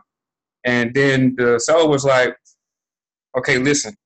And 0.65 0.93
then 0.95 1.35
the 1.39 1.59
seller 1.59 1.89
was 1.89 2.05
like, 2.05 2.37
okay, 3.37 3.57
listen, 3.57 3.97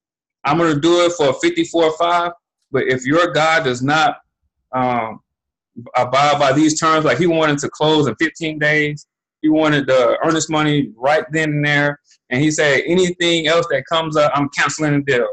I'm 0.44 0.56
going 0.56 0.72
to 0.72 0.80
do 0.80 1.04
it 1.04 1.12
for 1.14 1.34
54 1.34 1.96
5, 1.98 2.32
but 2.70 2.84
if 2.84 3.04
your 3.04 3.32
guy 3.32 3.60
does 3.60 3.82
not 3.82 4.18
um, 4.72 5.18
abide 5.96 6.38
by 6.38 6.52
these 6.52 6.78
terms, 6.78 7.04
like 7.04 7.18
he 7.18 7.26
wanted 7.26 7.58
to 7.58 7.68
close 7.70 8.06
in 8.06 8.14
15 8.14 8.60
days, 8.60 9.08
he 9.42 9.48
wanted 9.48 9.88
the 9.88 10.16
earnest 10.24 10.48
money 10.48 10.92
right 10.96 11.24
then 11.32 11.50
and 11.54 11.66
there. 11.66 11.98
And 12.30 12.40
he 12.40 12.52
said, 12.52 12.82
anything 12.86 13.48
else 13.48 13.66
that 13.70 13.82
comes 13.90 14.16
up, 14.16 14.30
I'm 14.36 14.48
canceling 14.50 14.92
the 14.92 15.12
deal. 15.12 15.28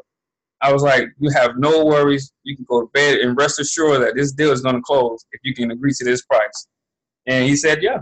I 0.62 0.72
was 0.72 0.84
like, 0.84 1.06
you 1.20 1.30
have 1.32 1.58
no 1.58 1.86
worries. 1.86 2.32
You 2.44 2.56
can 2.56 2.66
go 2.70 2.82
to 2.82 2.88
bed 2.94 3.20
and 3.20 3.36
rest 3.38 3.60
assured 3.60 4.02
that 4.04 4.16
this 4.16 4.32
deal 4.32 4.52
is 4.52 4.62
going 4.62 4.76
to 4.76 4.82
close 4.82 5.26
if 5.32 5.42
you 5.44 5.54
can 5.56 5.72
agree 5.72 5.92
to 5.94 6.04
this 6.06 6.22
price. 6.24 6.68
And 7.26 7.46
he 7.48 7.56
said, 7.56 7.82
yeah. 7.82 8.00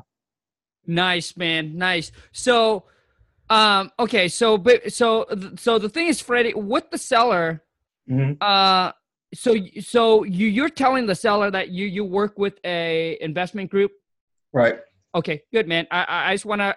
Nice, 0.86 1.38
man. 1.38 1.78
Nice. 1.78 2.12
So, 2.32 2.84
um, 3.50 3.92
okay. 4.00 4.28
So, 4.28 4.58
but 4.58 4.92
so, 4.92 5.26
so 5.58 5.80
the 5.80 5.90
thing 5.90 6.08
is, 6.08 6.20
Freddie, 6.20 6.54
with 6.54 6.90
the 6.92 6.98
seller, 6.98 7.64
hmm 8.08 8.34
uh, 8.42 8.92
so, 9.34 9.56
so 9.80 10.24
you, 10.24 10.48
you're 10.48 10.70
telling 10.70 11.06
the 11.06 11.14
seller 11.14 11.52
that 11.52 11.70
you, 11.70 11.86
you 11.86 12.04
work 12.04 12.40
with 12.40 12.56
a 12.66 13.18
investment 13.22 13.70
group. 13.70 13.92
Right. 14.52 14.80
Okay, 15.14 15.44
good, 15.54 15.68
man. 15.68 15.86
I, 15.92 16.04
I- 16.04 16.30
I 16.32 16.34
just 16.34 16.46
want 16.46 16.62
to, 16.62 16.76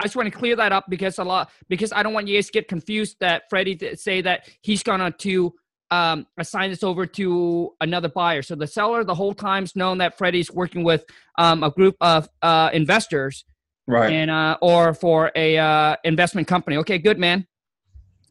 I 0.00 0.04
just 0.04 0.16
want 0.16 0.32
to 0.32 0.36
clear 0.38 0.56
that 0.56 0.72
up 0.72 0.86
because 0.88 1.18
a 1.18 1.24
lot, 1.24 1.50
because 1.68 1.92
I 1.92 2.02
don't 2.02 2.14
want 2.14 2.26
you 2.26 2.36
guys 2.36 2.46
to 2.46 2.52
get 2.52 2.68
confused 2.68 3.16
that 3.20 3.42
Freddie 3.50 3.76
to 3.76 3.96
say 3.96 4.22
that 4.22 4.48
he's 4.62 4.82
gonna 4.82 5.10
to 5.10 5.54
um, 5.90 6.26
assign 6.38 6.70
this 6.70 6.82
over 6.82 7.04
to 7.04 7.70
another 7.80 8.08
buyer. 8.08 8.42
So 8.42 8.54
the 8.54 8.66
seller 8.66 9.04
the 9.04 9.14
whole 9.14 9.34
time's 9.34 9.76
known 9.76 9.98
that 9.98 10.16
Freddie's 10.16 10.50
working 10.50 10.84
with 10.84 11.04
um, 11.38 11.62
a 11.62 11.70
group 11.70 11.96
of 12.00 12.28
uh, 12.42 12.70
investors 12.72 13.44
Right. 13.86 14.12
and 14.12 14.30
uh, 14.30 14.56
or 14.62 14.94
for 14.94 15.32
a 15.34 15.58
uh, 15.58 15.96
investment 16.04 16.46
company. 16.46 16.76
Okay, 16.78 16.98
good 16.98 17.18
man. 17.18 17.46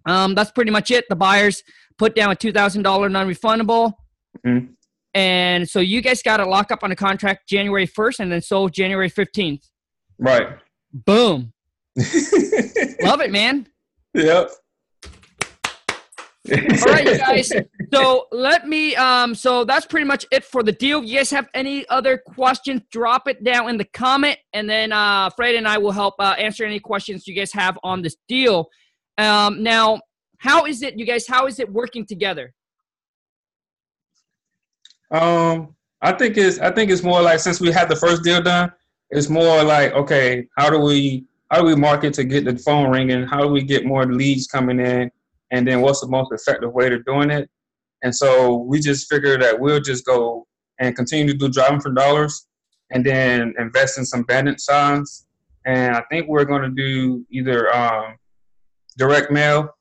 Um, 0.06 0.34
that's 0.34 0.52
pretty 0.52 0.72
much 0.72 0.90
it. 0.90 1.06
The 1.10 1.16
buyers 1.18 1.64
put 1.98 2.16
down 2.16 2.32
a 2.32 2.36
two 2.36 2.52
thousand 2.54 2.84
dollar 2.84 3.10
non-refundable, 3.10 3.94
Mhm. 4.46 4.70
and 5.14 5.68
so 5.70 5.80
you 5.82 6.02
guys 6.02 6.22
got 6.24 6.38
to 6.38 6.46
lock 6.46 6.72
up 6.72 6.82
on 6.84 6.92
a 6.92 6.96
contract 6.96 7.50
January 7.50 7.86
first, 7.86 8.22
and 8.22 8.32
then 8.32 8.42
sold 8.42 8.72
January 8.74 9.10
fifteenth. 9.10 9.68
right. 10.18 10.58
Boom, 10.92 11.54
love 13.02 13.22
it, 13.22 13.32
man. 13.32 13.68
yep. 14.14 14.52
All 16.52 16.58
right, 16.58 17.06
you 17.06 17.18
guys. 17.18 17.52
So 17.94 18.28
let 18.32 18.68
me. 18.68 18.96
Um. 18.96 19.36
So 19.36 19.64
that's 19.64 19.86
pretty 19.86 20.06
much 20.06 20.26
it 20.32 20.44
for 20.44 20.64
the 20.64 20.72
deal. 20.72 21.04
You 21.04 21.18
guys 21.18 21.30
have 21.32 21.48
any 21.54 21.88
other 21.90 22.18
questions? 22.18 22.82
Drop 22.92 23.28
it 23.28 23.44
down 23.44 23.70
in 23.70 23.78
the 23.78 23.86
comment, 23.86 24.38
and 24.54 24.70
then 24.70 24.92
uh, 24.92 25.30
Fred 25.32 25.56
and 25.56 25.68
I 25.68 25.78
will 25.78 25.92
help 25.92 26.16
uh, 26.20 26.36
answer 26.38 26.66
any 26.66 26.80
questions 26.80 27.28
you 27.28 27.36
guys 27.36 27.52
have 27.54 27.78
on 27.84 28.02
this 28.02 28.16
deal. 28.28 28.70
Um. 29.18 29.62
Now, 29.64 30.00
how 30.38 30.66
is 30.66 30.82
it, 30.82 30.98
you 30.98 31.06
guys? 31.06 31.28
How 31.28 31.46
is 31.46 31.60
it 31.60 31.72
working 31.72 32.06
together? 32.06 32.54
Um, 35.12 35.76
I 36.02 36.14
think 36.14 36.38
it's 36.38 36.60
I 36.60 36.72
think 36.72 36.90
it's 36.92 37.04
more 37.04 37.22
like 37.22 37.40
since 37.40 37.60
we 37.60 37.72
had 37.72 37.90
the 37.90 37.96
first 37.96 38.24
deal 38.24 38.42
done, 38.42 38.72
it's 39.10 39.30
more 39.30 39.64
like 39.64 39.94
okay, 39.94 40.48
how 40.58 40.70
do 40.70 40.80
we 40.80 41.26
how 41.50 41.62
do 41.62 41.66
we 41.66 41.76
market 41.76 42.14
to 42.16 42.24
get 42.24 42.46
the 42.46 42.56
phone 42.58 42.92
ringing? 42.92 43.24
How 43.24 43.42
do 43.42 43.48
we 43.48 43.64
get 43.64 43.86
more 43.86 44.06
leads 44.06 44.48
coming 44.48 44.80
in? 44.80 45.12
And 45.52 45.68
then 45.68 45.82
what's 45.82 46.02
the 46.02 46.08
most 46.08 46.32
effective 46.32 46.72
way 46.74 46.90
to 46.90 47.00
doing 47.04 47.32
it? 47.32 47.50
And 48.04 48.16
so 48.16 48.58
we 48.58 48.80
just 48.80 49.10
figured 49.10 49.42
that 49.42 49.60
we'll 49.60 49.82
just 49.82 50.06
go 50.06 50.48
and 50.80 50.96
continue 50.96 51.34
to 51.34 51.38
do 51.38 51.50
driving 51.50 51.82
for 51.82 51.92
dollars, 51.92 52.48
and 52.92 53.06
then 53.06 53.54
invest 53.60 53.98
in 53.98 54.06
some 54.06 54.24
bandit 54.24 54.62
signs. 54.62 55.26
And 55.66 55.96
I 55.96 56.04
think 56.10 56.28
we're 56.28 56.46
going 56.46 56.62
to 56.62 56.70
do 56.70 57.26
either 57.30 57.76
um, 57.76 58.16
direct 58.98 59.32
mail 59.32 59.76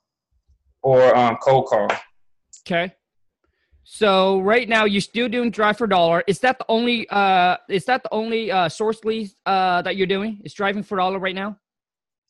or 0.83 1.17
um, 1.17 1.37
cold 1.37 1.67
call. 1.67 1.89
Okay. 2.67 2.93
So 3.85 4.41
right 4.41 4.69
now 4.69 4.85
you're 4.85 5.01
still 5.01 5.29
doing 5.29 5.51
drive 5.51 5.79
for 5.79 5.87
dollar. 5.87 6.23
Is 6.27 6.41
that 6.41 6.59
the 6.59 6.67
only? 6.69 7.09
Uh, 7.09 7.57
is 7.69 7.85
that 7.87 8.03
the 8.03 8.13
only 8.13 8.51
uh, 8.51 8.69
source 8.69 9.03
lead 9.05 9.31
uh, 9.47 9.81
that 9.83 9.97
you're 9.97 10.07
doing? 10.07 10.41
Is 10.45 10.53
driving 10.53 10.83
for 10.83 10.99
dollar 10.99 11.19
right 11.19 11.35
now? 11.35 11.57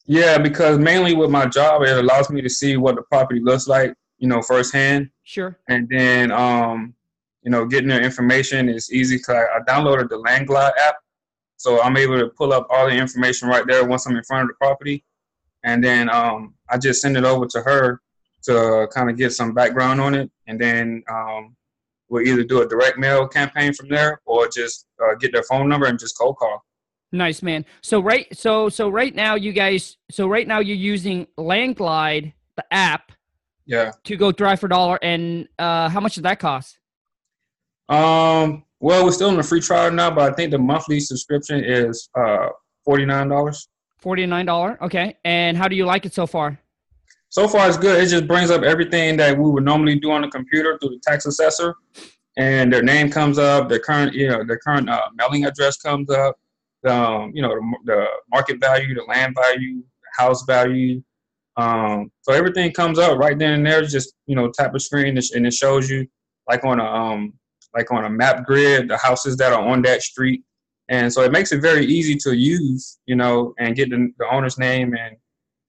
Yeah, 0.09 0.39
because 0.39 0.79
mainly 0.79 1.15
with 1.15 1.29
my 1.31 1.45
job, 1.45 1.83
it 1.83 1.97
allows 1.99 2.31
me 2.31 2.41
to 2.41 2.49
see 2.49 2.79
what 2.79 2.95
the 2.97 3.03
property 3.03 3.41
looks 3.41 3.69
like, 3.69 3.93
you 4.17 4.27
know, 4.27 4.41
firsthand, 4.41 5.11
Sure. 5.23 5.59
and 5.69 5.87
then, 5.91 6.33
um, 6.33 6.95
you 7.43 7.51
know, 7.51 7.67
getting 7.67 7.91
the 7.91 8.01
information 8.01 8.71
is 8.71 8.91
easy. 8.91 9.19
Cause 9.19 9.37
I, 9.37 9.43
I 9.43 9.61
downloaded 9.69 10.09
the 10.09 10.17
Landglide 10.17 10.73
app, 10.83 10.97
so 11.59 11.83
I'm 11.83 11.99
able 11.99 12.19
to 12.19 12.29
pull 12.29 12.55
up 12.55 12.67
all 12.71 12.87
the 12.87 12.97
information 12.97 13.49
right 13.49 13.67
there 13.67 13.85
once 13.85 14.07
I'm 14.07 14.17
in 14.17 14.25
front 14.25 14.45
of 14.45 14.49
the 14.49 14.55
property, 14.55 15.05
and 15.63 15.85
then 15.85 16.09
um, 16.09 16.55
I 16.71 16.79
just 16.79 17.03
send 17.03 17.19
it 17.19 17.25
over 17.25 17.45
to 17.45 17.61
her 17.61 18.01
to 18.45 18.89
kind 18.91 19.11
of 19.11 19.17
get 19.19 19.33
some 19.35 19.53
background 19.53 20.01
on 20.01 20.15
it, 20.15 20.31
and 20.47 20.59
then 20.59 21.03
um, 21.11 21.55
we'll 22.09 22.27
either 22.27 22.45
do 22.45 22.63
a 22.63 22.67
direct 22.67 22.97
mail 22.97 23.29
campaign 23.29 23.75
from 23.75 23.91
there 23.91 24.23
or 24.25 24.49
just 24.49 24.87
uh, 25.05 25.15
get 25.17 25.35
their 25.35 25.43
phone 25.43 25.69
number 25.69 25.87
and 25.87 25.99
just 25.99 26.17
cold 26.17 26.37
call. 26.39 26.65
Nice 27.13 27.43
man. 27.43 27.65
So 27.81 28.01
right 28.01 28.27
so 28.37 28.69
so 28.69 28.89
right 28.89 29.15
now 29.15 29.35
you 29.35 29.53
guys 29.53 29.97
so 30.11 30.29
right 30.29 30.47
now 30.47 30.59
you're 30.61 30.77
using 30.77 31.27
Landglide, 31.39 32.35
the 32.57 32.65
app, 32.71 33.13
Yeah. 33.65 33.93
to 34.05 34.17
go 34.17 34.31
drive 34.31 34.61
for 34.61 34.69
dollar 34.69 34.99
and 35.03 35.49
uh 35.59 35.89
how 35.89 36.01
much 36.01 36.15
does 36.17 36.23
that 36.25 36.39
cost? 36.39 36.79
Um, 37.89 38.65
Well, 38.81 39.05
we're 39.05 39.13
still 39.13 39.31
in 39.31 39.37
the 39.37 39.43
free 39.43 39.61
trial 39.61 39.91
now, 39.91 40.11
but 40.11 40.31
I 40.31 40.35
think 40.37 40.51
the 40.51 40.59
monthly 40.59 41.01
subscription 41.01 41.65
is 41.65 42.11
uh, 42.15 42.49
forty 42.85 43.07
nine 43.07 43.29
dollars. 43.29 43.69
Forty 43.99 44.27
nine 44.27 44.45
dollar. 44.47 44.77
Okay. 44.83 45.17
And 45.25 45.57
how 45.57 45.67
do 45.67 45.75
you 45.77 45.87
like 45.87 46.05
it 46.05 46.13
so 46.15 46.27
far? 46.27 46.59
So 47.31 47.49
far, 47.49 47.67
it's 47.69 47.79
good. 47.79 48.03
It 48.03 48.09
just 48.09 48.27
brings 48.29 48.51
up 48.51 48.63
everything 48.63 49.17
that 49.17 49.37
we 49.37 49.51
would 49.51 49.65
normally 49.65 49.99
do 49.99 50.11
on 50.13 50.23
the 50.23 50.29
computer 50.29 50.79
through 50.79 50.91
the 50.91 51.01
tax 51.03 51.27
assessor, 51.27 51.75
and 52.37 52.73
their 52.73 52.83
name 52.83 53.11
comes 53.11 53.39
up, 53.39 53.69
their 53.69 53.81
current, 53.81 54.15
you 54.15 54.29
know, 54.29 54.45
their 54.45 54.59
current 54.59 54.89
uh, 54.89 55.03
mailing 55.15 55.45
address 55.45 55.77
comes 55.79 56.09
up, 56.11 56.39
um, 56.87 57.33
you 57.35 57.43
know, 57.43 57.49
the, 57.49 57.77
the 57.85 58.07
market 58.31 58.61
value, 58.61 58.95
the 58.95 59.03
land 59.03 59.35
value, 59.35 59.83
house 60.17 60.45
value. 60.45 61.03
Um, 61.57 62.11
so 62.23 62.33
everything 62.33 62.73
comes 62.73 62.99
up 62.99 63.19
right 63.19 63.39
then 63.39 63.55
and 63.55 63.67
there. 63.67 63.83
Just 63.83 64.15
you 64.27 64.37
know, 64.37 64.51
tap 64.51 64.75
a 64.75 64.81
screen 64.81 65.19
and 65.19 65.47
it 65.47 65.55
shows 65.55 65.91
you 65.91 66.07
like 66.49 66.65
on 66.65 66.81
a 66.81 66.85
um, 66.85 67.35
like 67.77 67.91
on 67.91 68.05
a 68.05 68.11
map 68.11 68.45
grid 68.45 68.89
the 68.89 68.97
houses 68.97 69.37
that 69.39 69.53
are 69.53 69.67
on 69.67 69.83
that 69.83 70.03
street, 70.03 70.43
and 70.89 71.13
so 71.13 71.23
it 71.23 71.33
makes 71.33 71.53
it 71.53 71.61
very 71.61 71.85
easy 71.85 72.17
to 72.17 72.37
use. 72.37 72.99
You 73.07 73.17
know, 73.17 73.55
and 73.59 73.75
get 73.75 73.91
the, 73.91 74.13
the 74.19 74.27
owner's 74.31 74.59
name 74.59 74.95
and 74.95 75.17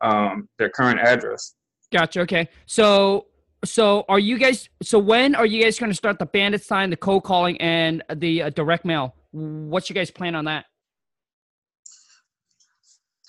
um, 0.01 0.49
their 0.59 0.69
current 0.69 0.99
address. 0.99 1.55
Gotcha. 1.91 2.21
Okay. 2.21 2.49
So 2.67 3.25
so 3.65 4.05
are 4.07 4.19
you 4.19 4.37
guys 4.37 4.69
so 4.81 4.99
when 4.99 5.35
are 5.35 5.45
you 5.45 5.61
guys 5.61 5.79
going 5.79 5.91
to 5.91 5.95
start 5.95 6.17
the 6.19 6.25
bandit 6.25 6.63
sign 6.63 6.89
the 6.89 6.95
cold 6.95 7.23
calling 7.23 7.59
and 7.59 8.03
the 8.15 8.43
uh, 8.43 8.49
direct 8.51 8.85
mail 8.85 9.15
what's 9.31 9.89
your 9.89 9.95
guys 9.95 10.09
plan 10.09 10.33
on 10.33 10.45
that 10.45 10.65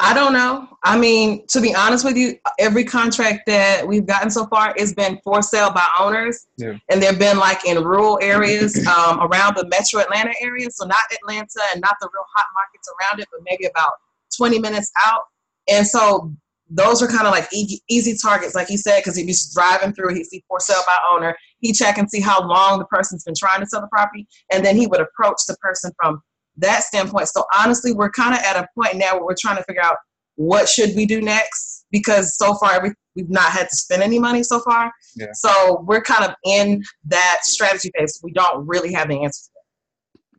I 0.03 0.15
don't 0.15 0.33
know. 0.33 0.67
I 0.83 0.99
mean, 0.99 1.47
to 1.49 1.61
be 1.61 1.75
honest 1.75 2.07
with 2.07 2.17
you, 2.17 2.39
every 2.59 2.85
contract 2.85 3.43
that 3.47 3.87
we've 3.87 4.07
gotten 4.07 4.31
so 4.31 4.47
far 4.47 4.75
has 4.79 4.95
been 4.95 5.21
for 5.23 5.43
sale 5.43 5.71
by 5.71 5.87
owners, 5.99 6.47
yeah. 6.57 6.79
and 6.89 7.03
they've 7.03 7.19
been 7.19 7.39
like 7.39 7.67
in 7.67 7.77
rural 7.85 8.19
areas 8.23 8.75
um, 8.87 9.21
around 9.21 9.57
the 9.57 9.69
Metro 9.69 10.01
Atlanta 10.01 10.33
area. 10.41 10.71
So 10.71 10.87
not 10.87 11.03
Atlanta 11.13 11.61
and 11.73 11.83
not 11.83 11.97
the 12.01 12.09
real 12.15 12.25
hot 12.35 12.47
markets 12.55 12.89
around 12.89 13.21
it, 13.21 13.29
but 13.31 13.43
maybe 13.45 13.67
about 13.67 13.93
20 14.39 14.59
minutes 14.59 14.91
out. 15.07 15.25
And 15.69 15.87
so 15.87 16.33
those 16.71 17.03
are 17.03 17.09
kind 17.09 17.27
of 17.27 17.33
like 17.33 17.49
easy, 17.53 17.83
easy 17.91 18.17
targets, 18.17 18.55
like 18.55 18.69
he 18.69 18.79
said, 18.79 19.01
because 19.01 19.17
he'd 19.17 19.27
be 19.27 19.35
driving 19.53 19.93
through, 19.93 20.15
he'd 20.15 20.25
see 20.25 20.43
for 20.49 20.61
sale 20.61 20.83
by 20.87 20.97
owner, 21.13 21.37
he'd 21.59 21.75
check 21.75 21.99
and 21.99 22.09
see 22.09 22.21
how 22.21 22.47
long 22.47 22.79
the 22.79 22.87
person's 22.87 23.25
been 23.25 23.35
trying 23.37 23.61
to 23.61 23.67
sell 23.67 23.83
the 23.83 23.89
property, 23.89 24.27
and 24.51 24.65
then 24.65 24.77
he 24.77 24.87
would 24.87 25.01
approach 25.01 25.41
the 25.47 25.57
person 25.61 25.91
from 26.01 26.23
that 26.61 26.83
standpoint. 26.85 27.29
So 27.29 27.45
honestly, 27.59 27.93
we're 27.93 28.11
kind 28.11 28.35
of 28.35 28.41
at 28.41 28.57
a 28.57 28.67
point 28.75 28.97
now 28.97 29.15
where 29.15 29.25
we're 29.27 29.37
trying 29.39 29.57
to 29.57 29.65
figure 29.65 29.83
out 29.83 29.97
what 30.37 30.69
should 30.69 30.95
we 30.97 31.05
do 31.07 31.21
next 31.21 31.85
because 31.91 32.37
so 32.37 32.55
far 32.55 32.83
we, 32.83 32.93
we've 33.15 33.29
not 33.29 33.51
had 33.51 33.69
to 33.69 33.77
spend 33.77 34.03
any 34.03 34.19
money 34.19 34.43
so 34.43 34.61
far. 34.61 34.91
Yeah. 35.17 35.27
So 35.35 35.85
we're 35.87 36.01
kind 36.01 36.25
of 36.25 36.35
in 36.45 36.83
that 37.07 37.41
strategy 37.43 37.91
phase. 37.97 38.19
We 38.23 38.33
don't 38.33 38.67
really 38.67 38.93
have 38.93 39.09
the 39.09 39.23
answers. 39.23 39.51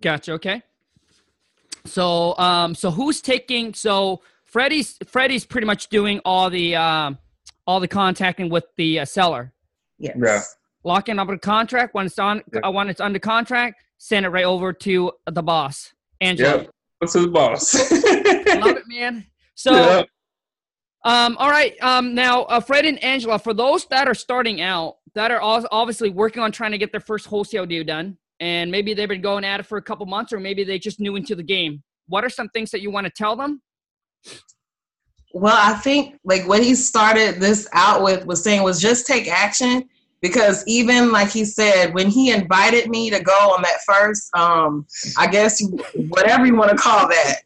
Gotcha. 0.02 0.34
Okay. 0.34 0.64
So, 1.86 2.38
um, 2.38 2.76
so 2.76 2.92
who's 2.92 3.22
taking? 3.22 3.74
So 3.74 4.22
Freddie's 4.46 4.98
Freddie's 5.06 5.46
pretty 5.46 5.68
much 5.68 5.88
doing 5.90 6.20
all 6.26 6.50
the 6.50 6.76
um, 6.76 7.18
all 7.66 7.80
the 7.80 7.88
contacting 7.88 8.50
with 8.50 8.66
the 8.78 9.00
uh, 9.00 9.06
seller. 9.06 9.54
Yes. 9.98 10.16
Yeah. 10.18 10.42
Locking 10.84 11.20
up 11.20 11.30
a 11.30 11.38
contract 11.38 11.94
when 11.94 12.08
it's 12.08 12.18
on 12.20 12.44
Yeah. 12.54 12.62
uh, 12.62 12.72
when 12.72 12.90
it's 12.90 13.00
under 13.02 13.20
contract. 13.20 13.82
Send 13.98 14.26
it 14.26 14.30
right 14.30 14.46
over 14.46 14.74
to 14.74 15.12
the 15.28 15.44
boss, 15.44 15.94
Angela. 16.22 16.58
Yep. 16.60 16.70
What's 17.00 17.14
his 17.14 17.28
boss? 17.28 17.74
Love 17.92 18.78
it, 18.78 18.84
man. 18.88 19.26
So, 19.56 19.74
Yeah. 19.74 20.04
um, 21.04 21.36
all 21.38 21.50
right. 21.50 21.76
Um, 21.84 22.16
now, 22.16 22.44
uh, 22.44 22.60
Fred 22.62 22.86
and 22.86 23.04
Angela, 23.04 23.38
for 23.38 23.54
those 23.54 23.86
that 23.88 24.08
are 24.08 24.16
starting 24.16 24.62
out, 24.62 24.96
that 25.14 25.30
are 25.30 25.40
al- 25.42 25.68
obviously 25.72 26.10
working 26.10 26.42
on 26.42 26.52
trying 26.52 26.72
to 26.72 26.80
get 26.80 26.92
their 26.92 27.02
first 27.02 27.28
wholesale 27.28 27.68
deal 27.68 27.84
done, 27.84 28.18
and 28.40 28.72
maybe 28.72 28.96
they've 28.96 29.10
been 29.10 29.22
going 29.22 29.44
at 29.44 29.60
it 29.60 29.68
for 29.68 29.78
a 29.78 29.82
couple 29.82 30.06
months, 30.08 30.34
or 30.34 30.40
maybe 30.40 30.64
they 30.64 30.80
just 30.80 31.00
new 31.00 31.16
into 31.16 31.36
the 31.36 31.44
game. 31.44 31.84
What 32.08 32.24
are 32.24 32.30
some 32.30 32.50
things 32.50 32.72
that 32.72 32.82
you 32.82 32.90
want 32.90 33.06
to 33.06 33.12
tell 33.16 33.36
them? 33.36 33.62
Well, 35.34 35.56
I 35.58 35.74
think 35.74 36.16
like 36.24 36.48
what 36.48 36.64
he 36.64 36.74
started 36.74 37.40
this 37.40 37.68
out 37.74 38.02
with 38.04 38.26
was 38.26 38.44
saying 38.44 38.64
was 38.64 38.82
just 38.82 39.06
take 39.06 39.28
action 39.28 39.88
because 40.22 40.64
even 40.68 41.12
like 41.12 41.32
he 41.32 41.44
said 41.44 41.94
when 41.94 42.08
he 42.10 42.32
invited 42.32 42.90
me 42.90 43.10
to 43.10 43.22
go 43.22 43.32
on 43.32 43.62
that 43.62 43.82
first 43.86 44.34
um 44.36 44.86
I 45.18 45.28
guess 45.28 45.62
whatever 46.10 46.46
you 46.46 46.56
want 46.56 46.72
to 46.72 46.78
call 46.78 47.08
that 47.08 47.42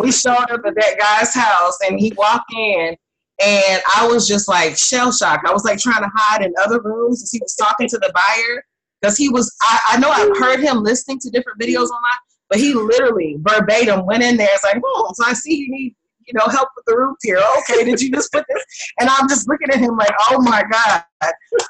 we 0.00 0.12
showed 0.12 0.50
up 0.50 0.60
at 0.64 0.74
that 0.74 0.96
guy's 0.98 1.34
house 1.34 1.78
and 1.86 1.98
he 1.98 2.12
walked 2.16 2.52
in 2.54 2.96
and 3.44 3.82
I 3.96 4.06
was 4.06 4.28
just 4.28 4.48
like 4.48 4.76
shell 4.76 5.10
shocked. 5.10 5.48
I 5.48 5.52
was 5.52 5.64
like 5.64 5.78
trying 5.78 6.02
to 6.02 6.10
hide 6.14 6.44
in 6.44 6.54
other 6.62 6.80
rooms 6.80 7.22
as 7.22 7.32
he 7.32 7.40
was 7.40 7.56
talking 7.56 7.88
to 7.88 7.98
the 7.98 8.12
buyer 8.14 8.64
because 9.00 9.16
he 9.16 9.28
was 9.28 9.54
I, 9.62 9.78
I 9.90 9.98
know 9.98 10.10
I've 10.10 10.36
heard 10.38 10.60
him 10.60 10.82
listening 10.82 11.18
to 11.20 11.30
different 11.30 11.60
videos 11.60 11.88
online, 11.88 12.20
but 12.48 12.58
he 12.58 12.72
literally 12.72 13.36
verbatim 13.40 14.06
went 14.06 14.22
in 14.22 14.36
there. 14.36 14.48
It's 14.52 14.62
like, 14.62 14.80
oh, 14.84 15.10
so 15.14 15.24
I 15.26 15.32
see 15.32 15.56
you 15.56 15.70
need 15.70 15.96
you 16.26 16.34
know, 16.34 16.46
help 16.46 16.68
with 16.76 16.84
the 16.86 16.96
roof 16.96 17.16
here. 17.22 17.40
Okay, 17.58 17.84
did 17.84 18.00
you 18.00 18.10
just 18.10 18.32
put 18.32 18.44
this? 18.48 18.64
And 19.00 19.08
I'm 19.08 19.28
just 19.28 19.48
looking 19.48 19.70
at 19.70 19.78
him 19.78 19.96
like, 19.96 20.12
oh 20.30 20.40
my 20.40 20.62
God. 20.70 21.02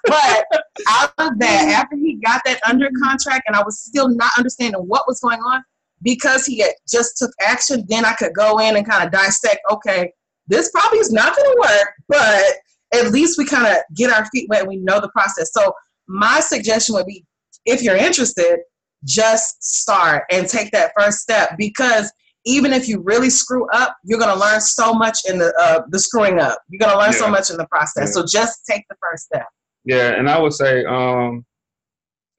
But 0.05 0.45
out 0.89 1.13
of 1.19 1.39
that, 1.39 1.83
after 1.83 1.97
he 1.97 2.21
got 2.25 2.43
that 2.45 2.61
under 2.69 2.89
contract 3.03 3.45
and 3.47 3.57
I 3.57 3.63
was 3.63 3.81
still 3.81 4.09
not 4.09 4.33
understanding 4.37 4.81
what 4.83 5.05
was 5.07 5.21
going 5.21 5.41
on, 5.41 5.63
because 6.03 6.45
he 6.47 6.59
had 6.59 6.73
just 6.91 7.17
took 7.17 7.31
action, 7.41 7.85
then 7.89 8.05
I 8.05 8.15
could 8.15 8.35
go 8.35 8.59
in 8.59 8.77
and 8.77 8.89
kind 8.89 9.05
of 9.05 9.13
dissect, 9.13 9.61
okay, 9.71 10.13
this 10.49 10.71
probably 10.71 10.99
is 10.99 11.13
not 11.13 11.37
going 11.37 11.51
to 11.51 11.61
work, 11.61 11.95
but 12.09 12.45
at 12.93 13.13
least 13.13 13.39
we 13.39 13.47
kind 13.47 13.67
of 13.67 13.77
get 13.95 14.13
our 14.13 14.27
feet 14.27 14.49
wet 14.49 14.61
and 14.61 14.69
we 14.69 14.77
know 14.77 15.01
the 15.01 15.11
process. 15.11 15.51
So 15.53 15.73
my 16.09 16.41
suggestion 16.41 16.95
would 16.97 17.07
be 17.07 17.25
if 17.67 17.83
you're 17.83 17.97
interested, 17.97 18.59
just 19.05 19.63
start 19.63 20.25
and 20.31 20.49
take 20.49 20.71
that 20.73 20.93
first 20.99 21.19
step 21.19 21.55
because 21.57 22.13
even 22.45 22.73
if 22.73 22.89
you 22.89 23.01
really 23.01 23.31
screw 23.31 23.69
up, 23.71 23.97
you're 24.05 24.19
going 24.19 24.33
to 24.33 24.39
learn 24.39 24.61
so 24.61 24.93
much 24.93 25.19
in 25.29 25.39
the 25.39 25.55
uh, 25.59 25.83
the 25.91 25.99
screwing 25.99 26.41
up. 26.41 26.59
You're 26.69 26.81
going 26.81 26.93
to 26.93 26.99
learn 26.99 27.13
so 27.13 27.29
much 27.29 27.51
in 27.51 27.57
the 27.57 27.67
process. 27.67 28.09
Yeah. 28.09 28.23
So 28.23 28.27
just 28.27 28.67
take 28.67 28.85
the 28.89 28.97
first 29.01 29.27
step. 29.27 29.47
Yeah, 29.85 30.15
and 30.17 30.29
I 30.29 30.39
would 30.39 30.53
say, 30.53 30.85
um, 30.85 31.45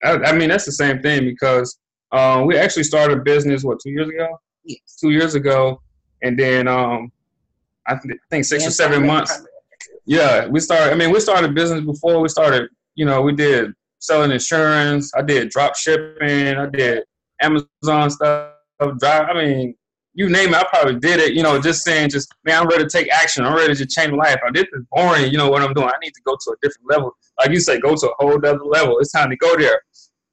I, 0.04 0.14
I 0.14 0.32
mean, 0.34 0.49
that's 0.49 0.66
the 0.66 0.72
same 0.72 1.01
thing 1.01 1.26
because 1.26 1.78
um, 2.12 2.45
we 2.45 2.58
actually 2.58 2.84
started 2.84 3.18
a 3.18 3.22
business 3.22 3.64
what 3.64 3.80
two 3.82 3.91
years 3.91 4.10
ago. 4.10 4.39
Yes. 4.64 4.97
Two 4.99 5.10
years 5.10 5.36
ago, 5.36 5.82
and 6.22 6.39
then 6.39 6.68
um, 6.68 7.12
I 7.88 7.95
th- 7.95 8.18
think 8.30 8.45
six 8.45 8.66
or 8.66 8.72
seven 8.72 9.06
months. 9.06 9.41
Yeah, 10.06 10.47
we 10.47 10.60
started. 10.60 10.91
I 10.91 10.95
mean, 10.95 11.12
we 11.12 11.20
started 11.20 11.49
a 11.49 11.54
business 11.54 11.86
before 11.86 12.20
we 12.20 12.30
started. 12.30 12.70
You 12.95 13.06
know, 13.06 13.22
we 13.22 13.34
did 13.34 13.72
selling 13.99 14.32
insurance. 14.32 15.12
I 15.16 15.22
did 15.22 15.49
drop 15.49 15.76
shipping. 15.76 16.56
I 16.56 16.66
did 16.68 17.04
Amazon 17.41 18.10
stuff. 18.10 18.51
Drive. 18.99 19.30
I 19.30 19.34
mean, 19.34 19.76
you 20.14 20.30
name 20.30 20.49
it, 20.49 20.55
I 20.55 20.66
probably 20.66 20.99
did 20.99 21.20
it. 21.20 21.34
You 21.34 21.43
know, 21.43 21.59
just 21.59 21.84
saying, 21.84 22.09
just 22.09 22.34
man, 22.43 22.61
I'm 22.61 22.68
ready 22.68 22.84
to 22.84 22.89
take 22.89 23.11
action. 23.11 23.45
I'm 23.45 23.55
ready 23.55 23.74
to 23.76 23.86
change 23.86 24.11
my 24.11 24.18
life. 24.18 24.39
This 24.53 24.66
is 24.74 24.84
boring. 24.91 25.32
You 25.32 25.38
know 25.38 25.49
what 25.49 25.61
I'm 25.61 25.74
doing? 25.74 25.88
I 25.88 25.99
need 26.01 26.14
to 26.14 26.22
go 26.26 26.36
to 26.36 26.51
a 26.51 26.55
different 26.61 26.89
level. 26.89 27.11
Like 27.39 27.49
you 27.49 27.59
say, 27.59 27.80
go 27.80 27.95
to 27.95 28.09
a 28.09 28.14
whole 28.20 28.36
other 28.36 28.64
level. 28.64 28.99
It's 28.99 29.11
time 29.11 29.30
to 29.32 29.36
go 29.38 29.57
there. 29.57 29.82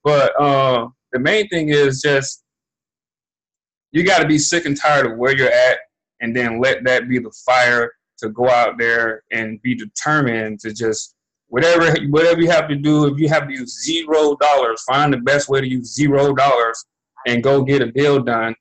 But 0.04 0.38
uh, 0.40 0.88
the 1.12 1.18
main 1.18 1.48
thing 1.48 1.70
is 1.70 2.00
just 2.00 2.44
you 3.92 4.04
got 4.04 4.20
to 4.20 4.28
be 4.28 4.38
sick 4.38 4.66
and 4.66 4.76
tired 4.76 5.06
of 5.06 5.18
where 5.18 5.36
you're 5.36 5.50
at, 5.50 5.78
and 6.20 6.36
then 6.36 6.60
let 6.60 6.84
that 6.84 7.08
be 7.08 7.18
the 7.18 7.32
fire 7.44 7.92
to 8.18 8.28
go 8.28 8.48
out 8.48 8.78
there 8.78 9.22
and 9.32 9.60
be 9.62 9.74
determined 9.74 10.60
to 10.60 10.72
just 10.72 11.14
whatever 11.48 11.94
whatever 12.08 12.40
you 12.40 12.50
have 12.50 12.68
to 12.68 12.76
do. 12.76 13.06
If 13.06 13.18
you 13.18 13.28
have 13.28 13.48
to 13.48 13.52
use 13.54 13.82
zero 13.82 14.36
dollars, 14.36 14.82
find 14.82 15.12
the 15.12 15.18
best 15.18 15.48
way 15.48 15.60
to 15.60 15.66
use 15.66 15.94
zero 15.94 16.34
dollars 16.34 16.84
and 17.26 17.42
go 17.42 17.62
get 17.62 17.82
a 17.82 17.90
deal 17.90 18.22
done. 18.22 18.54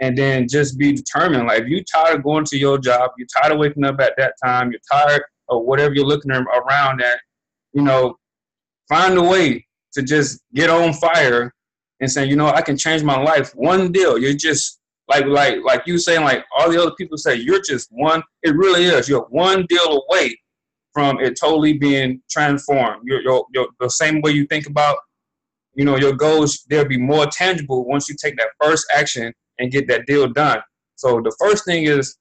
And 0.00 0.18
then 0.18 0.48
just 0.48 0.78
be 0.78 0.92
determined. 0.92 1.46
Like 1.46 1.62
if 1.62 1.68
you're 1.68 1.82
tired 1.84 2.16
of 2.18 2.24
going 2.24 2.44
to 2.46 2.58
your 2.58 2.78
job, 2.78 3.12
you're 3.16 3.28
tired 3.40 3.52
of 3.52 3.58
waking 3.58 3.84
up 3.84 4.00
at 4.00 4.14
that 4.16 4.34
time, 4.44 4.72
you're 4.72 4.80
tired 4.90 5.22
of 5.48 5.62
whatever 5.62 5.94
you're 5.94 6.06
looking 6.06 6.32
around 6.32 7.00
at, 7.00 7.18
you 7.72 7.82
know, 7.82 8.16
find 8.88 9.16
a 9.16 9.22
way 9.22 9.66
to 9.92 10.02
just 10.02 10.40
get 10.54 10.70
on 10.70 10.92
fire 10.92 11.52
and 12.00 12.10
say, 12.10 12.24
you 12.24 12.36
know, 12.36 12.48
I 12.48 12.60
can 12.60 12.76
change 12.76 13.02
my 13.02 13.16
life. 13.16 13.52
One 13.54 13.92
deal. 13.92 14.18
You're 14.18 14.34
just 14.34 14.80
like 15.08 15.26
like 15.26 15.58
like 15.64 15.86
you 15.86 15.98
saying, 15.98 16.22
like 16.22 16.44
all 16.56 16.70
the 16.70 16.80
other 16.80 16.94
people 16.98 17.16
say, 17.16 17.36
you're 17.36 17.62
just 17.62 17.88
one. 17.90 18.22
It 18.42 18.56
really 18.56 18.84
is. 18.84 19.08
You're 19.08 19.26
one 19.30 19.64
deal 19.68 20.02
away 20.08 20.36
from 20.92 21.20
it 21.20 21.38
totally 21.38 21.74
being 21.74 22.22
transformed. 22.30 23.02
You're, 23.04 23.20
you're, 23.20 23.44
you're 23.52 23.68
the 23.80 23.90
same 23.90 24.20
way 24.22 24.30
you 24.30 24.46
think 24.46 24.66
about, 24.66 24.96
you 25.74 25.84
know, 25.84 25.96
your 25.96 26.12
goals. 26.12 26.64
They'll 26.70 26.86
be 26.86 26.98
more 26.98 27.26
tangible 27.26 27.84
once 27.84 28.08
you 28.08 28.14
take 28.20 28.36
that 28.36 28.50
first 28.62 28.86
action 28.94 29.32
and 29.58 29.70
get 29.70 29.88
that 29.88 30.06
deal 30.06 30.28
done. 30.28 30.60
So 30.96 31.20
the 31.20 31.34
first 31.38 31.64
thing 31.64 31.84
is 31.84 32.16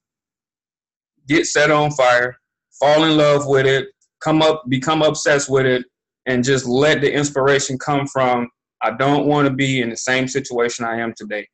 get 1.28 1.46
set 1.46 1.72
on 1.72 1.92
fire, 1.92 2.38
fall 2.80 3.04
in 3.06 3.18
love 3.18 3.48
with 3.48 3.66
it, 3.66 3.88
come 4.22 4.42
up, 4.42 4.64
become 4.70 5.02
obsessed 5.02 5.50
with 5.50 5.66
it, 5.66 5.86
and 6.26 6.44
just 6.44 6.66
let 6.66 7.02
the 7.02 7.12
inspiration 7.12 7.78
come 7.78 8.08
from. 8.08 8.50
I 8.82 8.92
don't 8.92 9.28
want 9.28 9.48
to 9.48 9.54
be 9.54 9.82
in 9.82 9.90
the 9.90 9.98
same 9.98 10.28
situation 10.28 10.86
I 10.86 11.00
am 11.00 11.14
today. 11.16 11.48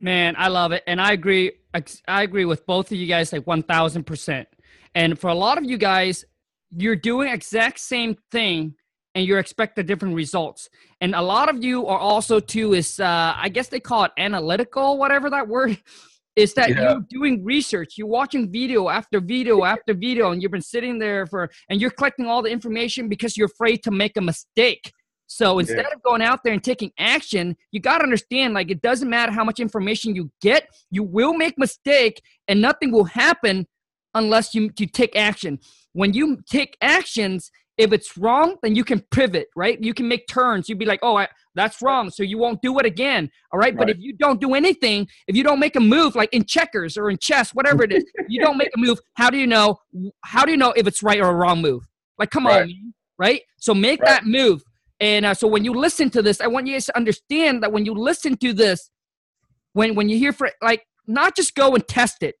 Man, 0.00 0.34
I 0.38 0.48
love 0.48 0.72
it, 0.72 0.84
and 0.86 1.00
I 1.00 1.12
agree. 1.12 1.52
I 2.06 2.22
agree 2.22 2.44
with 2.44 2.64
both 2.66 2.92
of 2.92 2.98
you 2.98 3.06
guys 3.06 3.32
like 3.32 3.46
one 3.46 3.62
thousand 3.62 4.04
percent. 4.04 4.48
And 4.94 5.18
for 5.18 5.28
a 5.28 5.34
lot 5.34 5.58
of 5.58 5.64
you 5.64 5.76
guys, 5.76 6.24
you're 6.70 6.96
doing 6.96 7.28
exact 7.28 7.80
same 7.80 8.16
thing, 8.30 8.74
and 9.18 9.26
you're 9.26 9.40
expecting 9.40 9.84
different 9.84 10.14
results. 10.14 10.70
And 11.00 11.12
a 11.14 11.20
lot 11.20 11.48
of 11.48 11.62
you 11.62 11.86
are 11.86 11.98
also 11.98 12.38
too 12.38 12.74
is 12.74 13.00
uh, 13.00 13.34
I 13.36 13.48
guess 13.48 13.66
they 13.66 13.80
call 13.80 14.04
it 14.04 14.12
analytical, 14.16 14.96
whatever 14.96 15.28
that 15.30 15.48
word 15.48 15.76
is 16.36 16.54
that 16.54 16.70
yeah. 16.70 16.92
you're 16.92 17.04
doing 17.10 17.44
research 17.44 17.94
you're 17.98 18.06
watching 18.06 18.48
video 18.48 18.88
after 18.88 19.20
video 19.20 19.64
after 19.64 19.92
video 19.92 20.30
and 20.30 20.40
you've 20.40 20.52
been 20.52 20.60
sitting 20.60 20.96
there 20.96 21.26
for 21.26 21.50
and 21.68 21.80
you're 21.80 21.90
collecting 21.90 22.26
all 22.26 22.42
the 22.42 22.48
information 22.48 23.08
because 23.08 23.36
you're 23.36 23.48
afraid 23.48 23.82
to 23.82 23.90
make 23.90 24.16
a 24.16 24.20
mistake 24.20 24.92
so 25.26 25.58
instead 25.58 25.78
yeah. 25.88 25.94
of 25.96 26.00
going 26.04 26.22
out 26.22 26.38
there 26.44 26.52
and 26.52 26.62
taking 26.62 26.92
action 26.96 27.56
you 27.72 27.80
got 27.80 27.98
to 27.98 28.04
understand 28.04 28.54
like 28.54 28.70
it 28.70 28.80
doesn't 28.82 29.10
matter 29.10 29.32
how 29.32 29.42
much 29.42 29.58
information 29.58 30.14
you 30.14 30.30
get 30.40 30.68
you 30.92 31.02
will 31.02 31.34
make 31.34 31.58
mistake 31.58 32.22
and 32.46 32.62
nothing 32.62 32.92
will 32.92 33.10
happen 33.24 33.66
unless 34.14 34.54
you, 34.54 34.70
you 34.78 34.86
take 34.86 35.16
action 35.16 35.58
when 35.92 36.12
you 36.12 36.38
take 36.48 36.76
actions 36.80 37.50
if 37.78 37.92
it's 37.92 38.18
wrong, 38.18 38.56
then 38.62 38.74
you 38.74 38.82
can 38.82 39.00
pivot, 39.12 39.48
right? 39.54 39.80
You 39.80 39.94
can 39.94 40.08
make 40.08 40.26
turns. 40.26 40.68
You'd 40.68 40.80
be 40.80 40.84
like, 40.84 40.98
oh, 41.02 41.16
I, 41.16 41.28
that's 41.54 41.80
wrong. 41.80 42.10
So 42.10 42.24
you 42.24 42.36
won't 42.36 42.60
do 42.60 42.78
it 42.80 42.84
again. 42.84 43.30
All 43.52 43.58
right? 43.58 43.66
right. 43.66 43.78
But 43.78 43.90
if 43.90 43.98
you 44.00 44.14
don't 44.14 44.40
do 44.40 44.54
anything, 44.54 45.06
if 45.28 45.36
you 45.36 45.44
don't 45.44 45.60
make 45.60 45.76
a 45.76 45.80
move, 45.80 46.16
like 46.16 46.32
in 46.34 46.44
checkers 46.44 46.98
or 46.98 47.08
in 47.08 47.18
chess, 47.18 47.54
whatever 47.54 47.84
it 47.84 47.92
is, 47.92 48.04
you 48.28 48.42
don't 48.42 48.58
make 48.58 48.70
a 48.76 48.78
move, 48.78 48.98
how 49.14 49.30
do 49.30 49.38
you 49.38 49.46
know? 49.46 49.78
How 50.24 50.44
do 50.44 50.50
you 50.50 50.56
know 50.56 50.72
if 50.72 50.88
it's 50.88 51.02
right 51.02 51.20
or 51.20 51.28
a 51.28 51.34
wrong 51.34 51.62
move? 51.62 51.88
Like, 52.18 52.30
come 52.30 52.46
right. 52.46 52.62
on, 52.62 52.94
right? 53.16 53.42
So 53.58 53.74
make 53.74 54.00
right. 54.00 54.08
that 54.08 54.26
move. 54.26 54.62
And 54.98 55.24
uh, 55.24 55.34
so 55.34 55.46
when 55.46 55.64
you 55.64 55.72
listen 55.72 56.10
to 56.10 56.22
this, 56.22 56.40
I 56.40 56.48
want 56.48 56.66
you 56.66 56.72
guys 56.72 56.86
to 56.86 56.96
understand 56.96 57.62
that 57.62 57.70
when 57.70 57.84
you 57.84 57.94
listen 57.94 58.36
to 58.38 58.52
this, 58.52 58.90
when 59.74 59.94
when 59.94 60.08
you 60.08 60.18
hear 60.18 60.32
for 60.32 60.50
like 60.60 60.84
not 61.06 61.36
just 61.36 61.54
go 61.54 61.76
and 61.76 61.86
test 61.86 62.24
it, 62.24 62.34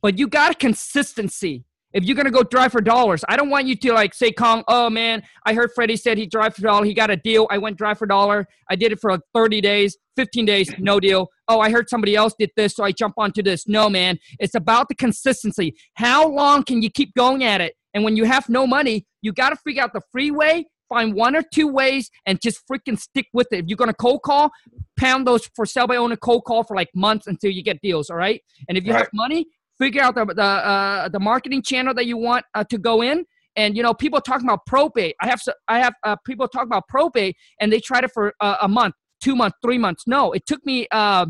but 0.00 0.18
you 0.18 0.28
got 0.28 0.52
a 0.52 0.54
consistency 0.54 1.64
if 1.92 2.04
you're 2.04 2.16
gonna 2.16 2.30
go 2.30 2.42
drive 2.42 2.72
for 2.72 2.80
dollars, 2.80 3.24
I 3.28 3.36
don't 3.36 3.50
want 3.50 3.66
you 3.66 3.74
to 3.76 3.92
like 3.92 4.14
say, 4.14 4.30
"Khang, 4.30 4.64
oh 4.68 4.90
man, 4.90 5.22
I 5.46 5.54
heard 5.54 5.70
Freddie 5.74 5.96
said 5.96 6.18
he 6.18 6.26
drive 6.26 6.54
for 6.54 6.62
dollar. 6.62 6.84
He 6.84 6.94
got 6.94 7.10
a 7.10 7.16
deal. 7.16 7.46
I 7.50 7.58
went 7.58 7.78
drive 7.78 7.98
for 7.98 8.06
dollar. 8.06 8.46
I 8.70 8.76
did 8.76 8.92
it 8.92 9.00
for 9.00 9.18
30 9.34 9.60
days, 9.60 9.96
15 10.16 10.44
days, 10.44 10.72
no 10.78 11.00
deal. 11.00 11.28
Oh, 11.48 11.60
I 11.60 11.70
heard 11.70 11.88
somebody 11.88 12.14
else 12.14 12.34
did 12.38 12.50
this, 12.56 12.74
so 12.74 12.84
I 12.84 12.92
jump 12.92 13.14
onto 13.16 13.42
this. 13.42 13.66
No, 13.66 13.88
man, 13.88 14.18
it's 14.38 14.54
about 14.54 14.88
the 14.88 14.94
consistency. 14.94 15.74
How 15.94 16.28
long 16.28 16.64
can 16.64 16.82
you 16.82 16.90
keep 16.90 17.14
going 17.14 17.44
at 17.44 17.60
it? 17.60 17.74
And 17.94 18.04
when 18.04 18.16
you 18.16 18.24
have 18.24 18.48
no 18.48 18.66
money, 18.66 19.06
you 19.22 19.32
got 19.32 19.50
to 19.50 19.56
figure 19.56 19.82
out 19.82 19.92
the 19.92 20.02
free 20.12 20.30
way. 20.30 20.66
Find 20.88 21.14
one 21.14 21.36
or 21.36 21.42
two 21.42 21.68
ways 21.68 22.10
and 22.24 22.40
just 22.40 22.66
freaking 22.66 22.98
stick 22.98 23.26
with 23.34 23.46
it. 23.52 23.58
If 23.58 23.64
you're 23.68 23.76
gonna 23.76 23.92
cold 23.92 24.22
call, 24.22 24.50
pound 24.98 25.26
those 25.26 25.46
for 25.54 25.66
sell 25.66 25.86
by 25.86 25.96
owner 25.96 26.16
cold 26.16 26.44
call 26.44 26.64
for 26.64 26.74
like 26.74 26.88
months 26.94 27.26
until 27.26 27.50
you 27.50 27.62
get 27.62 27.80
deals. 27.82 28.08
All 28.08 28.16
right. 28.16 28.40
And 28.68 28.78
if 28.78 28.84
you 28.84 28.92
right. 28.92 29.00
have 29.00 29.10
money, 29.12 29.46
figure 29.78 30.02
out 30.02 30.14
the 30.14 30.24
the, 30.26 30.42
uh, 30.42 31.08
the 31.08 31.20
marketing 31.20 31.62
channel 31.62 31.94
that 31.94 32.06
you 32.06 32.16
want 32.16 32.44
uh, 32.54 32.64
to 32.64 32.78
go 32.78 33.02
in. 33.02 33.24
And 33.56 33.76
you 33.76 33.82
know 33.82 33.94
people 33.94 34.20
talking 34.20 34.46
about 34.46 34.66
probate. 34.66 35.16
I 35.20 35.28
have 35.28 35.40
i 35.68 35.78
have 35.78 35.94
uh, 36.04 36.16
people 36.24 36.46
talk 36.48 36.64
about 36.64 36.86
probate 36.88 37.36
and 37.60 37.72
they 37.72 37.80
tried 37.80 38.04
it 38.04 38.10
for 38.12 38.32
uh, 38.40 38.56
a 38.62 38.68
month 38.68 38.94
two 39.20 39.34
months 39.34 39.56
three 39.62 39.78
months. 39.78 40.04
No 40.06 40.32
it 40.32 40.46
took 40.46 40.64
me 40.64 40.86
uh, 40.92 41.26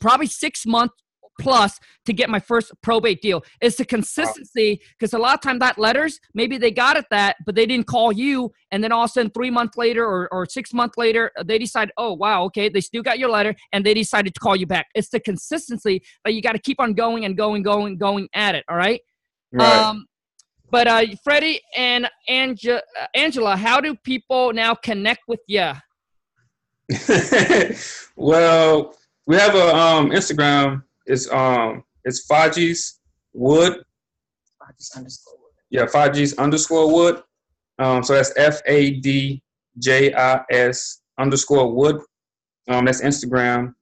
probably 0.00 0.26
six 0.26 0.66
months 0.66 0.94
plus 1.40 1.78
to 2.06 2.12
get 2.12 2.30
my 2.30 2.40
first 2.40 2.72
probate 2.82 3.20
deal. 3.20 3.42
It's 3.60 3.76
the 3.76 3.84
consistency 3.84 4.80
because 4.98 5.12
a 5.12 5.18
lot 5.18 5.34
of 5.34 5.40
time 5.40 5.58
that 5.60 5.78
letters 5.78 6.20
maybe 6.34 6.58
they 6.58 6.70
got 6.70 6.96
it 6.96 7.06
that, 7.10 7.36
but 7.44 7.54
they 7.54 7.66
didn't 7.66 7.86
call 7.86 8.12
you, 8.12 8.52
and 8.70 8.82
then 8.82 8.92
all 8.92 9.04
of 9.04 9.10
a 9.10 9.12
sudden 9.12 9.30
three 9.30 9.50
months 9.50 9.76
later 9.76 10.04
or, 10.04 10.28
or 10.32 10.46
six 10.46 10.72
months 10.72 10.96
later 10.96 11.30
they 11.44 11.58
decide, 11.58 11.90
oh 11.96 12.12
wow, 12.12 12.44
okay, 12.44 12.68
they 12.68 12.80
still 12.80 13.02
got 13.02 13.18
your 13.18 13.30
letter, 13.30 13.54
and 13.72 13.84
they 13.84 13.94
decided 13.94 14.34
to 14.34 14.40
call 14.40 14.56
you 14.56 14.66
back. 14.66 14.86
It's 14.94 15.08
the 15.08 15.20
consistency 15.20 16.02
that 16.24 16.34
you 16.34 16.42
got 16.42 16.52
to 16.52 16.58
keep 16.58 16.80
on 16.80 16.94
going 16.94 17.24
and 17.24 17.36
going, 17.36 17.62
going, 17.62 17.96
going 17.96 18.28
at 18.34 18.54
it. 18.54 18.64
All 18.68 18.76
right. 18.76 19.00
Right. 19.52 19.80
Um, 19.80 20.06
but 20.70 20.86
uh, 20.86 21.02
Freddie 21.24 21.60
and 21.76 22.08
Ange- 22.28 22.68
uh, 22.68 22.80
Angela, 23.14 23.56
how 23.56 23.80
do 23.80 23.96
people 23.96 24.52
now 24.52 24.74
connect 24.74 25.22
with 25.26 25.40
you? 25.48 25.72
well, 28.16 28.94
we 29.26 29.36
have 29.36 29.54
a 29.54 29.76
um, 29.76 30.10
Instagram 30.10 30.82
it's 31.10 31.30
um 31.30 31.84
it's 32.04 32.26
Fadji's 32.26 33.00
Wood. 33.32 33.82
Fadji's 34.60 34.92
underscore 34.96 35.34
Wood. 35.34 35.52
Yeah, 35.70 35.84
Fadji's 35.86 36.34
underscore 36.38 36.92
Wood. 36.94 37.22
Um, 37.78 38.02
so 38.02 38.14
that's 38.14 38.32
F 38.36 38.60
A 38.66 38.92
D 38.92 39.42
J 39.78 40.14
I 40.14 40.42
S 40.50 41.02
underscore 41.18 41.72
Wood. 41.72 42.00
Um, 42.68 42.84
that's 42.84 43.02
Instagram, 43.02 43.74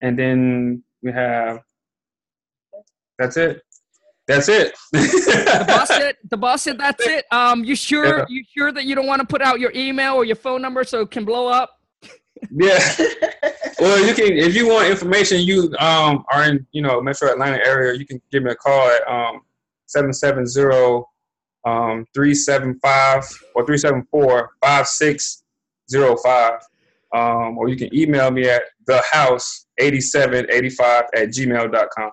and 0.00 0.18
then 0.18 0.82
we 1.02 1.12
have. 1.12 1.60
That's 3.18 3.36
it. 3.36 3.62
That's 4.26 4.48
it. 4.48 4.74
the 4.92 5.64
boss 5.66 5.88
said. 5.96 6.16
The 6.30 6.36
boss 6.36 6.62
said 6.62 6.78
that's 6.78 7.06
it. 7.06 7.24
Um, 7.30 7.64
you 7.64 7.76
sure? 7.76 8.18
Yeah. 8.18 8.24
You 8.28 8.44
sure 8.56 8.72
that 8.72 8.84
you 8.84 8.94
don't 8.94 9.06
want 9.06 9.20
to 9.20 9.26
put 9.26 9.42
out 9.42 9.60
your 9.60 9.72
email 9.74 10.14
or 10.14 10.24
your 10.24 10.36
phone 10.36 10.62
number 10.62 10.84
so 10.84 11.00
it 11.00 11.10
can 11.10 11.24
blow 11.24 11.48
up? 11.48 11.70
Yeah. 12.50 12.78
well, 13.82 14.06
you 14.06 14.14
can 14.14 14.32
if 14.38 14.54
you 14.54 14.68
want 14.68 14.88
information. 14.88 15.40
You 15.40 15.74
um 15.78 16.24
are 16.32 16.44
in 16.44 16.64
you 16.70 16.82
know 16.82 17.00
Metro 17.00 17.30
Atlanta 17.30 17.58
area. 17.66 17.94
You 17.98 18.06
can 18.06 18.22
give 18.30 18.44
me 18.44 18.52
a 18.52 18.54
call 18.54 18.88
at 18.88 19.02
um 19.08 19.40
seven 19.86 20.12
seven 20.12 20.46
zero 20.46 21.08
um 21.64 22.06
three 22.14 22.34
seven 22.34 22.78
five 22.80 23.24
or 23.54 23.66
three 23.66 23.78
seven 23.78 24.06
four 24.10 24.50
five 24.62 24.86
six 24.86 25.42
zero 25.90 26.16
five. 26.16 26.60
Um, 27.14 27.58
or 27.58 27.68
you 27.68 27.76
can 27.76 27.94
email 27.94 28.30
me 28.30 28.48
at 28.48 28.62
the 28.86 29.02
house 29.10 29.66
8785 29.78 31.04
at 31.14 31.28
gmail.com. 31.28 32.10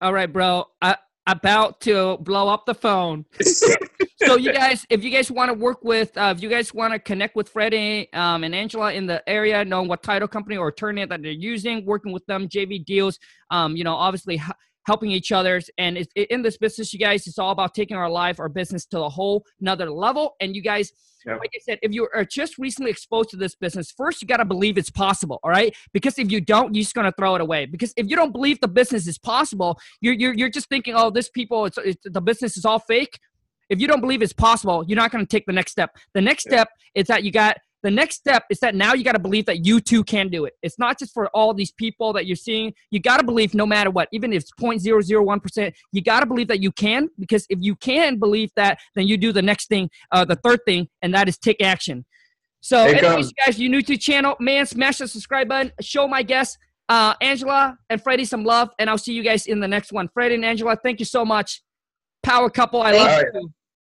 All 0.00 0.12
right, 0.12 0.32
bro. 0.32 0.64
I, 0.82 0.96
about 1.26 1.80
to 1.80 2.18
blow 2.18 2.48
up 2.48 2.66
the 2.66 2.74
phone. 2.74 3.24
so 3.42 4.36
you 4.36 4.52
guys, 4.52 4.86
if 4.90 5.02
you 5.02 5.10
guys 5.10 5.30
want 5.30 5.48
to 5.48 5.54
work 5.54 5.82
with, 5.82 6.16
uh, 6.16 6.32
if 6.36 6.42
you 6.42 6.48
guys 6.48 6.74
want 6.74 6.92
to 6.92 6.98
connect 6.98 7.36
with 7.36 7.48
Freddie 7.48 8.12
um, 8.12 8.44
and 8.44 8.54
Angela 8.54 8.92
in 8.92 9.06
the 9.06 9.26
area, 9.28 9.64
knowing 9.64 9.88
what 9.88 10.02
title 10.02 10.28
company 10.28 10.56
or 10.56 10.68
attorney 10.68 11.04
that 11.04 11.22
they're 11.22 11.32
using, 11.32 11.84
working 11.84 12.12
with 12.12 12.24
them, 12.26 12.48
JV 12.48 12.84
deals, 12.84 13.18
um, 13.50 13.76
you 13.76 13.84
know, 13.84 13.94
obviously 13.94 14.40
helping 14.86 15.10
each 15.10 15.32
other. 15.32 15.60
And 15.78 15.96
it's, 15.96 16.12
in 16.14 16.42
this 16.42 16.56
business, 16.56 16.92
you 16.92 16.98
guys, 16.98 17.26
it's 17.26 17.38
all 17.38 17.50
about 17.50 17.74
taking 17.74 17.96
our 17.96 18.10
life, 18.10 18.38
our 18.38 18.48
business 18.48 18.84
to 18.86 19.02
a 19.02 19.08
whole 19.08 19.44
another 19.60 19.90
level. 19.90 20.36
And 20.40 20.54
you 20.54 20.62
guys, 20.62 20.92
yep. 21.26 21.38
like 21.38 21.50
I 21.54 21.58
said, 21.62 21.78
if 21.82 21.92
you 21.92 22.08
are 22.14 22.24
just 22.24 22.58
recently 22.58 22.90
exposed 22.90 23.30
to 23.30 23.36
this 23.36 23.54
business, 23.54 23.92
first 23.96 24.22
you 24.22 24.28
got 24.28 24.38
to 24.38 24.44
believe 24.44 24.78
it's 24.78 24.90
possible. 24.90 25.40
All 25.42 25.50
right. 25.50 25.74
Because 25.92 26.18
if 26.18 26.30
you 26.30 26.40
don't, 26.40 26.74
you're 26.74 26.82
just 26.82 26.94
going 26.94 27.06
to 27.06 27.14
throw 27.18 27.34
it 27.34 27.40
away. 27.40 27.66
Because 27.66 27.92
if 27.96 28.08
you 28.08 28.16
don't 28.16 28.32
believe 28.32 28.60
the 28.60 28.68
business 28.68 29.06
is 29.06 29.18
possible, 29.18 29.78
you're, 30.00 30.14
you're, 30.14 30.34
you're 30.34 30.50
just 30.50 30.68
thinking, 30.68 30.94
oh, 30.96 31.10
this 31.10 31.28
people, 31.28 31.66
it's, 31.66 31.78
it's 31.78 32.02
the 32.04 32.20
business 32.20 32.56
is 32.56 32.64
all 32.64 32.78
fake. 32.78 33.18
If 33.70 33.80
you 33.80 33.88
don't 33.88 34.00
believe 34.00 34.22
it's 34.22 34.32
possible, 34.32 34.84
you're 34.86 34.96
not 34.96 35.10
going 35.10 35.24
to 35.24 35.28
take 35.28 35.46
the 35.46 35.52
next 35.52 35.72
step. 35.72 35.96
The 36.12 36.20
next 36.20 36.42
step 36.42 36.68
is 36.94 37.06
that 37.06 37.24
you 37.24 37.32
got 37.32 37.56
the 37.84 37.90
next 37.90 38.16
step 38.16 38.44
is 38.48 38.58
that 38.60 38.74
now 38.74 38.94
you 38.94 39.04
got 39.04 39.12
to 39.12 39.18
believe 39.18 39.44
that 39.44 39.66
you 39.66 39.78
too 39.78 40.02
can 40.02 40.30
do 40.30 40.46
it. 40.46 40.54
It's 40.62 40.78
not 40.78 40.98
just 40.98 41.12
for 41.12 41.28
all 41.28 41.52
these 41.52 41.70
people 41.70 42.14
that 42.14 42.24
you're 42.24 42.34
seeing. 42.34 42.72
You 42.90 42.98
got 42.98 43.18
to 43.18 43.24
believe 43.24 43.52
no 43.52 43.66
matter 43.66 43.90
what, 43.90 44.08
even 44.10 44.32
if 44.32 44.42
it's 44.42 44.52
0.001%, 44.58 45.74
you 45.92 46.02
got 46.02 46.20
to 46.20 46.26
believe 46.26 46.48
that 46.48 46.62
you 46.62 46.72
can 46.72 47.10
because 47.18 47.46
if 47.50 47.58
you 47.60 47.76
can 47.76 48.18
believe 48.18 48.50
that, 48.56 48.78
then 48.94 49.06
you 49.06 49.18
do 49.18 49.32
the 49.32 49.42
next 49.42 49.68
thing, 49.68 49.90
uh, 50.12 50.24
the 50.24 50.36
third 50.36 50.60
thing, 50.66 50.88
and 51.02 51.12
that 51.12 51.28
is 51.28 51.36
take 51.36 51.62
action. 51.62 52.06
So, 52.60 52.78
anyways, 52.78 53.26
you 53.26 53.44
guys, 53.44 53.58
you 53.58 53.68
new 53.68 53.82
to 53.82 53.88
the 53.88 53.98
channel, 53.98 54.34
man, 54.40 54.64
smash 54.64 54.96
the 54.96 55.06
subscribe 55.06 55.48
button. 55.50 55.70
Show 55.82 56.08
my 56.08 56.22
guests, 56.22 56.56
uh, 56.88 57.12
Angela 57.20 57.76
and 57.90 58.02
Freddie, 58.02 58.24
some 58.24 58.44
love, 58.44 58.70
and 58.78 58.88
I'll 58.88 58.96
see 58.96 59.12
you 59.12 59.22
guys 59.22 59.46
in 59.46 59.60
the 59.60 59.68
next 59.68 59.92
one. 59.92 60.08
Freddie 60.08 60.36
and 60.36 60.44
Angela, 60.46 60.74
thank 60.82 61.00
you 61.00 61.06
so 61.06 61.26
much. 61.26 61.62
Power 62.22 62.48
couple, 62.48 62.80
I 62.80 62.92
love 62.92 63.24
you. 63.34 63.52